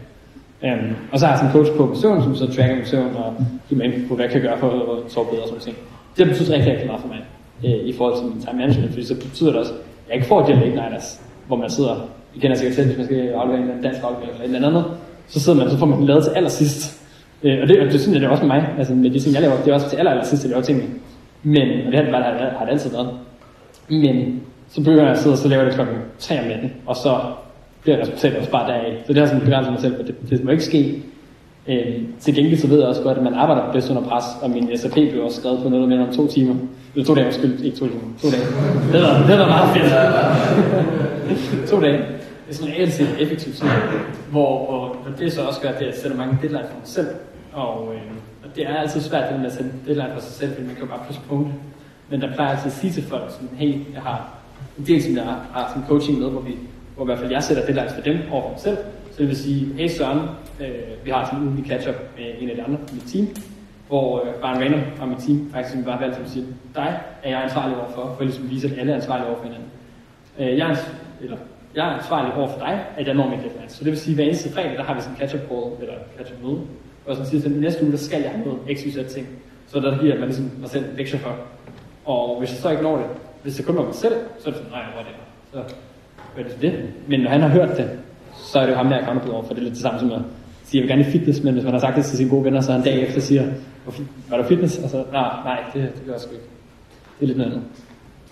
[0.63, 2.75] Um, øhm, og så har jeg sådan en coach på min søvn, som så tracker
[2.75, 3.35] min søvn og
[3.69, 5.77] giver mig ind på, hvad jeg kan gøre for at sove bedre og sådan ting.
[6.17, 7.21] Det har betydet rigtig, rigtig meget for mig
[7.65, 10.27] øh, i forhold til min time management, fordi så betyder det også, at jeg ikke
[10.27, 11.95] får de her late nighters, hvor man sidder,
[12.35, 14.55] I kender sikkert selv, hvis man skal aflevere en eller anden dansk aflevering eller et
[14.55, 14.85] eller andet,
[15.27, 17.01] så sidder man, så får man den lavet til allersidst.
[17.43, 19.19] Øh, og det, og det synes jeg, det er også med mig, altså med de
[19.19, 20.87] ting, jeg laver, det er også til aller, allersidst, jeg laver tingene.
[21.43, 23.09] Men, og det har, det har, har det altid været.
[23.89, 26.73] Men så begynder jeg at sidde, og så laver jeg det klokken 3 om natten,
[26.85, 27.19] og så
[27.81, 29.03] bliver resultatet også bare deraf.
[29.07, 31.03] Så det har sådan begrænset mig selv, for det, det må ikke ske.
[31.67, 34.49] Øh, til gengæld så ved jeg også godt, at man arbejder bedst under pres, og
[34.49, 36.55] min SAP blev også skrevet på noget mere om to timer.
[36.95, 38.43] Eller to dage, undskyld, ikke to timer, to dage.
[38.93, 41.69] Det var, det var meget fedt.
[41.71, 41.97] to dage.
[41.97, 43.73] Det er sådan reelt set effektivt sådan,
[44.31, 47.07] hvor, hvor, hvor det så også gør, at jeg sætter mange deadlines for mig selv.
[47.53, 48.11] Og, øh,
[48.43, 50.75] og det er altid svært det med at sætte deadline for sig selv, fordi man
[50.75, 51.53] kan jo bare pludselig punkte.
[52.09, 54.29] Men der plejer altid at sige til folk, sådan, hey, jeg har
[54.77, 56.57] en del, som jeg har, har sådan coaching med, hvor vi
[56.95, 58.77] hvor i hvert fald jeg sætter deadlines for dem over for mig selv.
[59.11, 60.19] Så det vil sige, hey Søren,
[60.59, 63.27] øh, vi har sådan en ugenlig catch-up med en af de andre i mit team,
[63.87, 66.45] hvor øh, bare en random fra mit team faktisk bare valgte at sige,
[66.75, 69.43] dig er jeg ansvarlig overfor, for ligesom viser, vise, at alle er ansvarlige over for
[69.43, 69.69] hinanden.
[70.39, 70.75] Øh, jeg, er,
[71.21, 71.37] eller,
[71.75, 73.69] jeg er ansvarlig over for dig, at jeg når min deadline.
[73.69, 75.65] Så det vil sige, at hver eneste fredag, der har vi sådan en catch-up call,
[75.81, 76.61] eller catch-up møde,
[77.05, 79.27] og så siger, at næste uge, der skal jeg noget x, y, z ting.
[79.67, 81.35] Så der giver man ligesom mig selv lektier for.
[82.05, 83.05] Og hvis jeg så ikke når det,
[83.43, 85.23] hvis det kun var mig selv, så er det sådan, nej, whatever.
[85.53, 85.73] Så
[86.35, 86.89] hvad er det, det?
[87.07, 87.89] Men når han har hørt det,
[88.35, 89.53] så er det jo ham, der er accountable over for.
[89.53, 90.19] Det er lidt det samme som at
[90.63, 92.43] sige, jeg vil gerne i fitness, men hvis man har sagt det til sine gode
[92.43, 93.43] venner, så en dag efter siger,
[94.29, 94.77] var der fitness?
[94.77, 96.45] Og så, nej, nej, det, det gør jeg sgu ikke.
[97.19, 97.65] Det er lidt noget andet.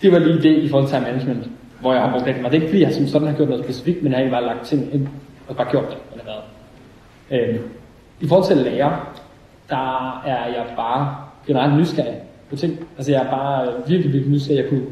[0.01, 1.49] Det var lige det i forhold til time management,
[1.81, 2.51] hvor jeg har brugt rigtig meget.
[2.51, 4.39] Det er ikke fordi, jeg som sådan har gjort noget specifikt, men jeg har egentlig
[4.39, 5.07] bare lagt ting ind,
[5.47, 7.39] og bare gjort det, eller hvad.
[7.39, 7.59] Øhm,
[8.21, 8.99] i forhold til at lære,
[9.69, 11.15] der er jeg bare
[11.47, 12.17] generelt nysgerrig
[12.49, 12.79] på ting.
[12.97, 14.61] Altså jeg er bare øh, virkelig, virkelig nysgerrig.
[14.61, 14.85] Jeg kunne,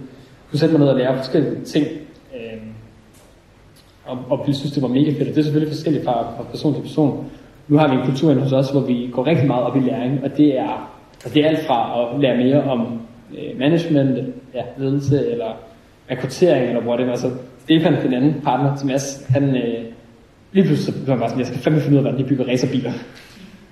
[0.49, 1.87] kunne sætte mig ned og lære forskellige ting.
[2.35, 2.73] Øhm,
[4.05, 5.29] og, og vi synes, det var mega fedt.
[5.29, 7.29] Og det er selvfølgelig forskelligt fra, fra person til person.
[7.67, 10.23] Nu har vi en kultur hos os, hvor vi går rigtig meget op i læring,
[10.23, 10.89] og det er,
[11.25, 13.01] og det er alt fra at lære mere om
[13.37, 15.51] øh, management, ja, ledelse, eller
[16.11, 17.11] rekruttering, eller whatever.
[17.11, 19.85] Altså, Stefan, den anden partner til Mads, han øh,
[20.51, 22.29] lige pludselig så blev man bare sådan, jeg skal fandme finde ud af, hvordan de
[22.29, 22.91] bygger racerbiler.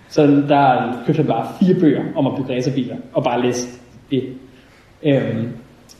[0.09, 3.67] Så der købte han bare fire bøger om at bygge racerbiler, og bare læse
[4.11, 4.23] det.
[5.03, 5.49] Øhm,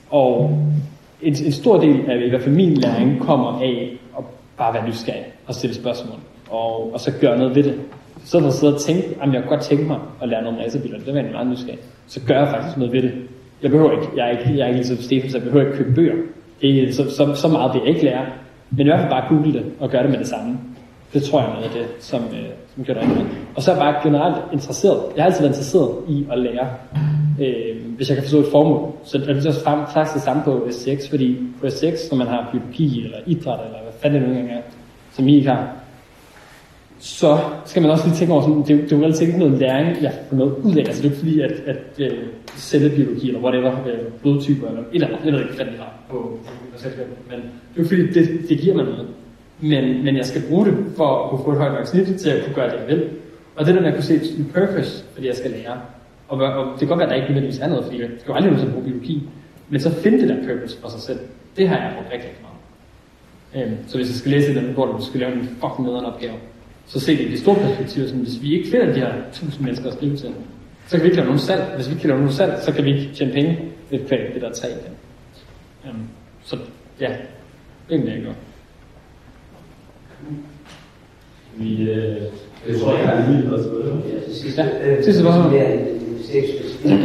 [0.09, 0.59] og
[1.21, 4.23] en, en stor del af i hvert fald min læring kommer af at
[4.57, 6.17] bare være nysgerrig og stille spørgsmål,
[6.49, 7.75] og, og så gøre noget ved det.
[8.25, 10.57] Så når jeg sidder og tænker, at jeg kunne godt tænke mig at lære noget
[10.57, 13.13] om racerbiler, det var jeg meget nysgerrig, så gør jeg faktisk noget ved det.
[13.61, 15.77] Jeg behøver ikke, jeg er ikke, jeg er ikke ligesom Stefan, så jeg behøver ikke
[15.77, 16.15] købe bøger.
[16.61, 18.25] Det er, så, så, så meget vil jeg ikke lære,
[18.71, 20.57] men i hvert fald bare google det og gøre det med det samme.
[21.13, 22.45] Det tror jeg er noget af det, som, øh,
[22.75, 23.27] som gør det andet.
[23.55, 24.99] Og så er jeg bare generelt interesseret.
[25.15, 26.67] Jeg har altid været interesseret i at lære,
[27.41, 28.91] øh, hvis jeg kan forstå et formål.
[29.03, 32.49] Så er det så faktisk det samme på 6, fordi på STX, når man har
[32.51, 34.61] biologi eller idræt, eller hvad fanden det nu engang er,
[35.13, 35.67] som I ikke har,
[36.99, 39.25] så skal man også lige tænke over, sådan, det, er jo- det er jo altid
[39.27, 40.79] ikke noget læring, jeg får noget ud af.
[40.79, 42.23] Altså det er jo ikke fordi, at, at øh,
[42.57, 45.93] cellebiologi eller whatever, øh, blodtyper eller et eller andet, jeg ved ikke, hvad de har
[46.09, 49.07] på universitetet, men det er jo fordi, det, det giver mig noget.
[49.61, 52.29] Men, men jeg skal bruge det for at kunne få et højt nok snit til
[52.29, 53.09] at kunne gøre det, jeg vil.
[53.55, 55.81] Og det der med at kunne se en purpose, fordi jeg skal lære.
[56.27, 58.31] Og, og det kan godt være, at der ikke nødvendigvis er noget, fordi jeg skal
[58.31, 59.29] jo aldrig nogensinde bruge biologi.
[59.69, 61.19] Men så finde det der purpose for sig selv.
[61.57, 63.67] Det har jeg brugt rigtig, rigtig meget.
[63.67, 65.87] Øhm, så hvis jeg skal læse et eller andet, hvor du skal lave en fucking
[65.87, 66.33] nederen opgave,
[66.87, 69.65] så se det i det store perspektiv, sådan, hvis vi ikke finder de her tusind
[69.65, 70.29] mennesker at skrive til,
[70.87, 71.75] så kan vi ikke lave nogen salg.
[71.75, 73.59] Hvis vi ikke kan lave nogen salg, så kan vi ikke tjene penge
[73.89, 74.95] ved at det der træ igen.
[75.87, 76.03] Øhm,
[76.43, 76.57] så
[76.99, 77.15] ja,
[77.89, 78.33] det er jeg gør.
[81.57, 82.21] Vi, øh,
[82.67, 85.51] Jeg tror ikke, der er lige noget Ja, sidste spørgsmål.
[85.53, 86.91] Det er en stabsspecifik.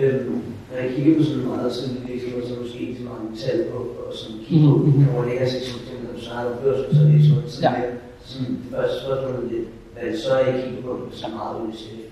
[0.00, 3.58] Øhm, Når jeg kigger på sådan meget sådan virksomheder, så måske ikke så mange tal
[3.70, 5.04] på, og sådan kigger på, Mhm.
[5.04, 7.74] hvor længere sig som dem, der så har noget børsen, så er det sådan sådan
[7.76, 7.82] Ja.
[8.30, 9.62] Sådan, det første spørgsmål er det,
[9.94, 11.68] hvad så er jeg kigger på, så meget ud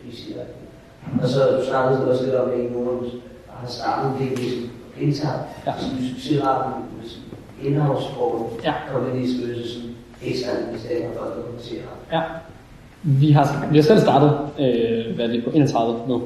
[0.08, 0.36] i sit
[1.22, 2.98] Og så startede du også lidt om, at nogen
[3.48, 4.70] har startet det ligesom
[5.00, 5.72] internt, Ja.
[5.78, 6.72] som succesraten,
[7.64, 8.72] indhavsformen, Ja.
[8.92, 9.90] kommer lige skrive sådan
[10.24, 11.82] eksternt, hvis det er folk, der at
[12.12, 12.20] Ja.
[13.02, 14.30] Vi har, vi har selv startet,
[14.60, 16.22] øh, hvad er det, på 31 nu.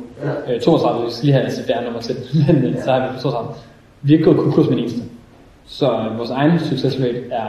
[0.49, 0.55] Ja.
[0.55, 2.17] Øh, 32, vi skal lige have CPR nummer til,
[2.47, 3.55] men øh, så er vi på 32.
[4.03, 5.01] Vi har ikke gået konkurs med en eneste.
[5.67, 7.47] Så vores egen success rate er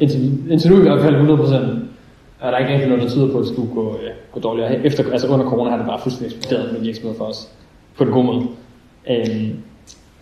[0.00, 1.93] indtil, indtil nu i hvert fald 100%.
[2.44, 4.40] Og der er ikke rigtig noget, der tyder på, at det skulle gå, øh, gå
[4.40, 4.86] dårligere.
[4.86, 7.48] Efter, altså under corona har det bare fuldstændig eksploderet med virksomheder for os.
[7.98, 8.46] På den gode måde.
[9.10, 9.56] Øhm,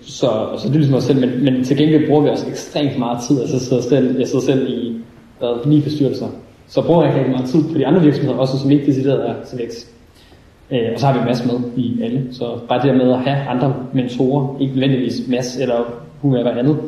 [0.00, 2.98] så, så det er ligesom os selv, men, men til gengæld bruger vi også ekstremt
[2.98, 3.40] meget tid.
[3.40, 4.96] Altså, jeg sidder selv, jeg sidder selv i
[5.38, 6.28] hvad, ni bestyrelser.
[6.66, 9.34] Så bruger jeg rigtig meget tid på de andre virksomheder, også som ikke decideret er
[9.44, 9.94] til vækst.
[10.70, 12.28] Øh, og så har vi en masse med i alle.
[12.32, 15.78] Så bare det der med at have andre mentorer, ikke nødvendigvis masse eller
[16.24, 16.78] whoever andet.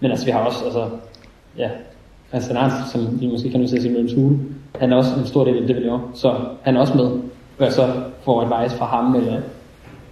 [0.00, 0.88] Men altså vi har også, altså,
[1.58, 1.68] ja,
[2.32, 4.38] Christian Arndt, som I måske kan at sige med en tule,
[4.78, 6.10] han er også en stor del af det, vi laver.
[6.14, 7.06] Så han er også med,
[7.56, 7.86] hvor jeg så
[8.24, 9.32] får advice fra ham, eller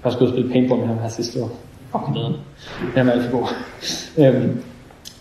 [0.05, 1.51] jeg skulle spille paintball med ham her sidste år.
[1.93, 2.33] Fucking bedre.
[2.97, 3.47] Han var alt for god.
[4.19, 4.57] øhm,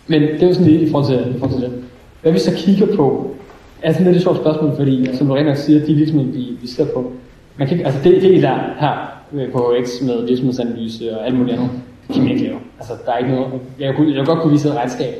[0.06, 1.82] men det er jo sådan lidt i forhold til, i forhold til det.
[2.22, 3.34] Hvad vi så kigger på,
[3.82, 6.66] er sådan lidt et sjovt spørgsmål, fordi som du nok siger, de virksomheder, vi, vi
[6.66, 7.12] ser på,
[7.56, 11.26] man kan, ikke- altså det, det I lærer her øh, på HX med virksomhedsanalyse og
[11.26, 11.70] alt muligt andet,
[12.06, 12.58] det kan man ikke lave.
[12.78, 13.46] Altså der er ikke noget,
[13.80, 15.14] jeg kunne, jeg kunne godt kunne vise et regnskab,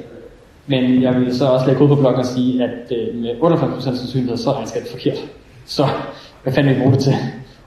[0.66, 3.80] men jeg vil så også lægge ud på bloggen og sige, at øh, med 98%
[3.80, 5.18] sandsynlighed, så er regnskabet forkert.
[5.66, 5.86] Så
[6.42, 7.14] hvad fanden vil vi bruge det til?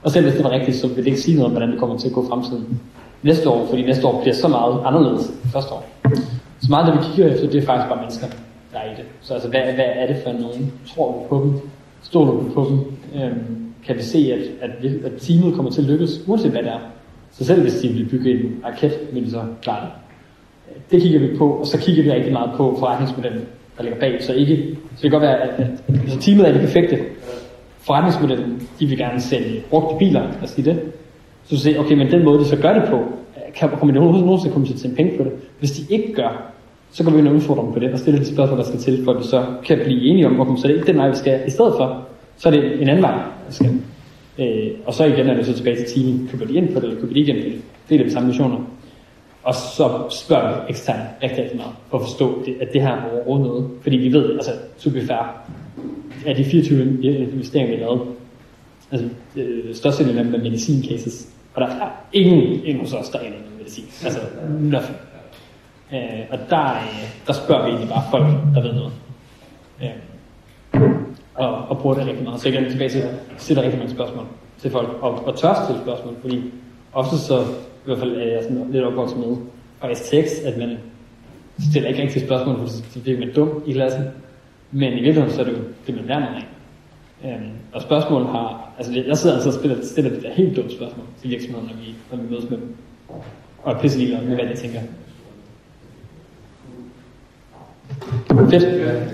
[0.02, 1.78] Og selv hvis det var rigtigt, så vil det ikke sige noget om, hvordan det
[1.78, 2.80] kommer til at gå fremtiden
[3.22, 5.88] næste år, fordi næste år bliver så meget anderledes end første år.
[6.60, 8.26] Så meget det, vi kigger efter, det er faktisk bare mennesker,
[8.72, 9.04] der er i det.
[9.20, 10.72] Så altså, hvad, hvad er det for nogen?
[10.94, 11.60] Tror vi på dem?
[12.02, 12.78] Stoler vi på dem?
[13.22, 16.62] Øhm, kan vi se, at, at, vi- at teamet kommer til at lykkes, uanset hvad
[16.62, 16.78] det er?
[17.32, 19.90] Så selv hvis de vil bygge en raket, vil de så klare det.
[20.90, 23.40] Det kigger vi på, og så kigger vi rigtig meget på forretningsmodellen,
[23.76, 24.22] der ligger bag.
[24.22, 24.56] Så, ikke,
[24.96, 26.98] så det kan godt være, at, at altså, teamet er det perfekte.
[27.80, 30.80] Forretningsmodellen, de vil gerne sælge brugte biler, lad os sige det.
[31.44, 33.04] Så du siger, okay, men den måde, de så gør det på,
[33.54, 35.32] kan, kommer de overhovedet nogensinde komme til at tjene penge på det?
[35.58, 36.52] Hvis de ikke gør,
[36.92, 38.78] så går vi ind og udfordrer dem på det, og stiller de spørgsmål, der skal
[38.78, 40.98] til, for at vi så kan blive enige om, okay, så det er ikke den
[40.98, 41.40] vej, vi skal.
[41.46, 42.06] I stedet for,
[42.36, 43.14] så er det en anden vej,
[43.48, 43.70] vi skal.
[44.38, 46.30] Øh, og så igen er det så tilbage til teamet.
[46.30, 47.62] Køber de ind på det, eller køber de ikke ind på det?
[47.88, 48.56] Det er det samme missioner.
[49.44, 52.90] Og så spørger vi eksternt rigtig, rigtig meget, for at forstå, det, at det her
[52.90, 53.70] er overhovedet noget.
[53.82, 55.44] Fordi vi ved, altså, to be fair,
[56.26, 58.02] af de 24 investeringer, vi har lavet,
[58.92, 61.28] altså, øh, størstedelen af dem er medicin cases.
[61.54, 63.84] Og der er ingen, ingen hos os, der er noget medicin.
[64.04, 64.20] Altså,
[64.60, 64.96] nothing.
[65.92, 68.92] Øh, og der, øh, der spørger vi egentlig bare folk, der ved noget.
[69.82, 70.90] Øh,
[71.34, 72.40] og, og bruger det rigtig meget.
[72.40, 73.02] Så igen tilbage til,
[73.38, 74.24] stiller rigtig mange spørgsmål
[74.58, 76.42] til folk, og, og tør stille spørgsmål, fordi
[76.92, 77.44] ofte så,
[77.84, 79.36] i hvert fald er jeg sådan lidt opvokset med,
[79.80, 80.78] fra STX, at man
[81.70, 84.04] stiller ikke rigtig spørgsmål, fordi så bliver man dum i klassen.
[84.72, 86.46] Men i virkeligheden så er det jo det, man lærer noget af.
[87.24, 90.70] Øhm, og spørgsmål har, altså jeg sidder altså og spiller, stiller det der helt dumme
[90.70, 92.76] spørgsmål til virksomheder, når vi, når vi mødes med dem.
[93.62, 94.80] Og er pisse ligeglad med, hvad de tænker.
[98.28, 98.64] Fedt.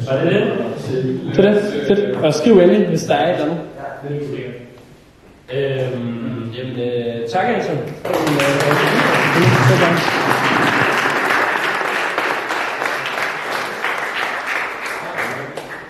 [0.08, 1.34] Var det det?
[1.34, 2.16] Så det, fedt.
[2.16, 4.69] Og skriv endelig, hvis der er et eller andet.
[5.52, 7.76] Øhm, jamen, øh, tak Anton.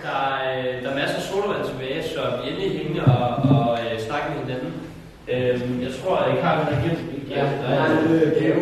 [0.03, 3.27] Der er, øh, der er masser af sodavand tilbage, så vi er endelig hængende og,
[3.57, 4.73] og øh, snakke med hinanden.
[5.33, 6.97] Øhm, jeg tror, at Karl har givet.
[7.61, 8.61] Der er en øh, gave.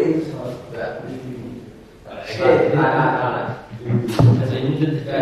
[2.35, 3.45] Nej, nej, nej, nej.
[4.41, 5.03] Altså inden det.
[5.07, 5.19] Ja,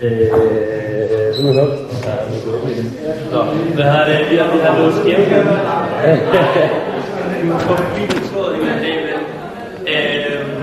[0.00, 1.83] Øh, sådan noget.
[3.32, 3.42] Nå,
[3.74, 4.30] hvad har det?
[4.30, 5.28] Vi har, vi har noget skævt.
[7.68, 9.20] På bibeltråd i hver dag, men...
[9.94, 10.54] Øhm,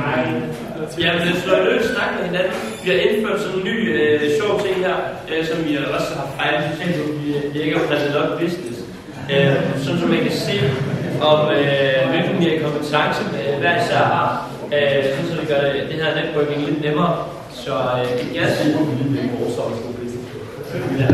[0.99, 2.53] Jamen, det slår løs snak med hinanden.
[2.83, 4.95] Vi har indført sådan en ny øh, sjov ting her,
[5.31, 7.03] øh, som vi også har fejlet socialt på.
[7.23, 8.77] Vi, vi ikke har præsenteret op business.
[9.33, 10.55] Øh, sådan så man kan se,
[11.31, 14.27] om øh, hvilken mere kompetence øh, hver især har.
[14.75, 17.13] Øh, sådan så det gør det, det her networking lidt nemmere.
[17.63, 18.21] Så øh,
[20.71, 21.07] ja,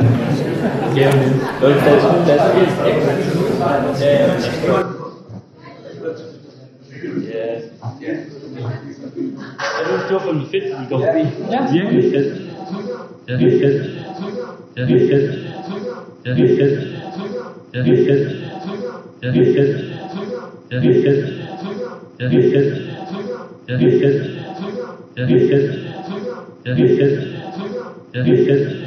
[0.96, 1.12] Ja,
[1.62, 2.04] det er plads.
[4.02, 4.28] Ja, ja.
[10.12, 11.24] utroligt fedt, at I går forbi.
[11.52, 11.60] Ja.
[11.74, 12.30] Virkelig fedt.
[13.28, 13.80] Ja, fedt.
[14.78, 15.34] er fedt.
[16.16, 16.34] Ja, fedt.
[16.34, 16.86] er fedt.
[19.24, 19.74] Ja, fedt.
[20.82, 21.24] er fedt.
[22.20, 22.38] Ja, fedt.
[22.38, 22.72] er fedt.
[25.18, 25.34] Ja, fedt.
[25.34, 25.88] er fedt.
[26.66, 27.28] Ja, det er fedt.
[28.14, 28.87] Ja, det er fedt.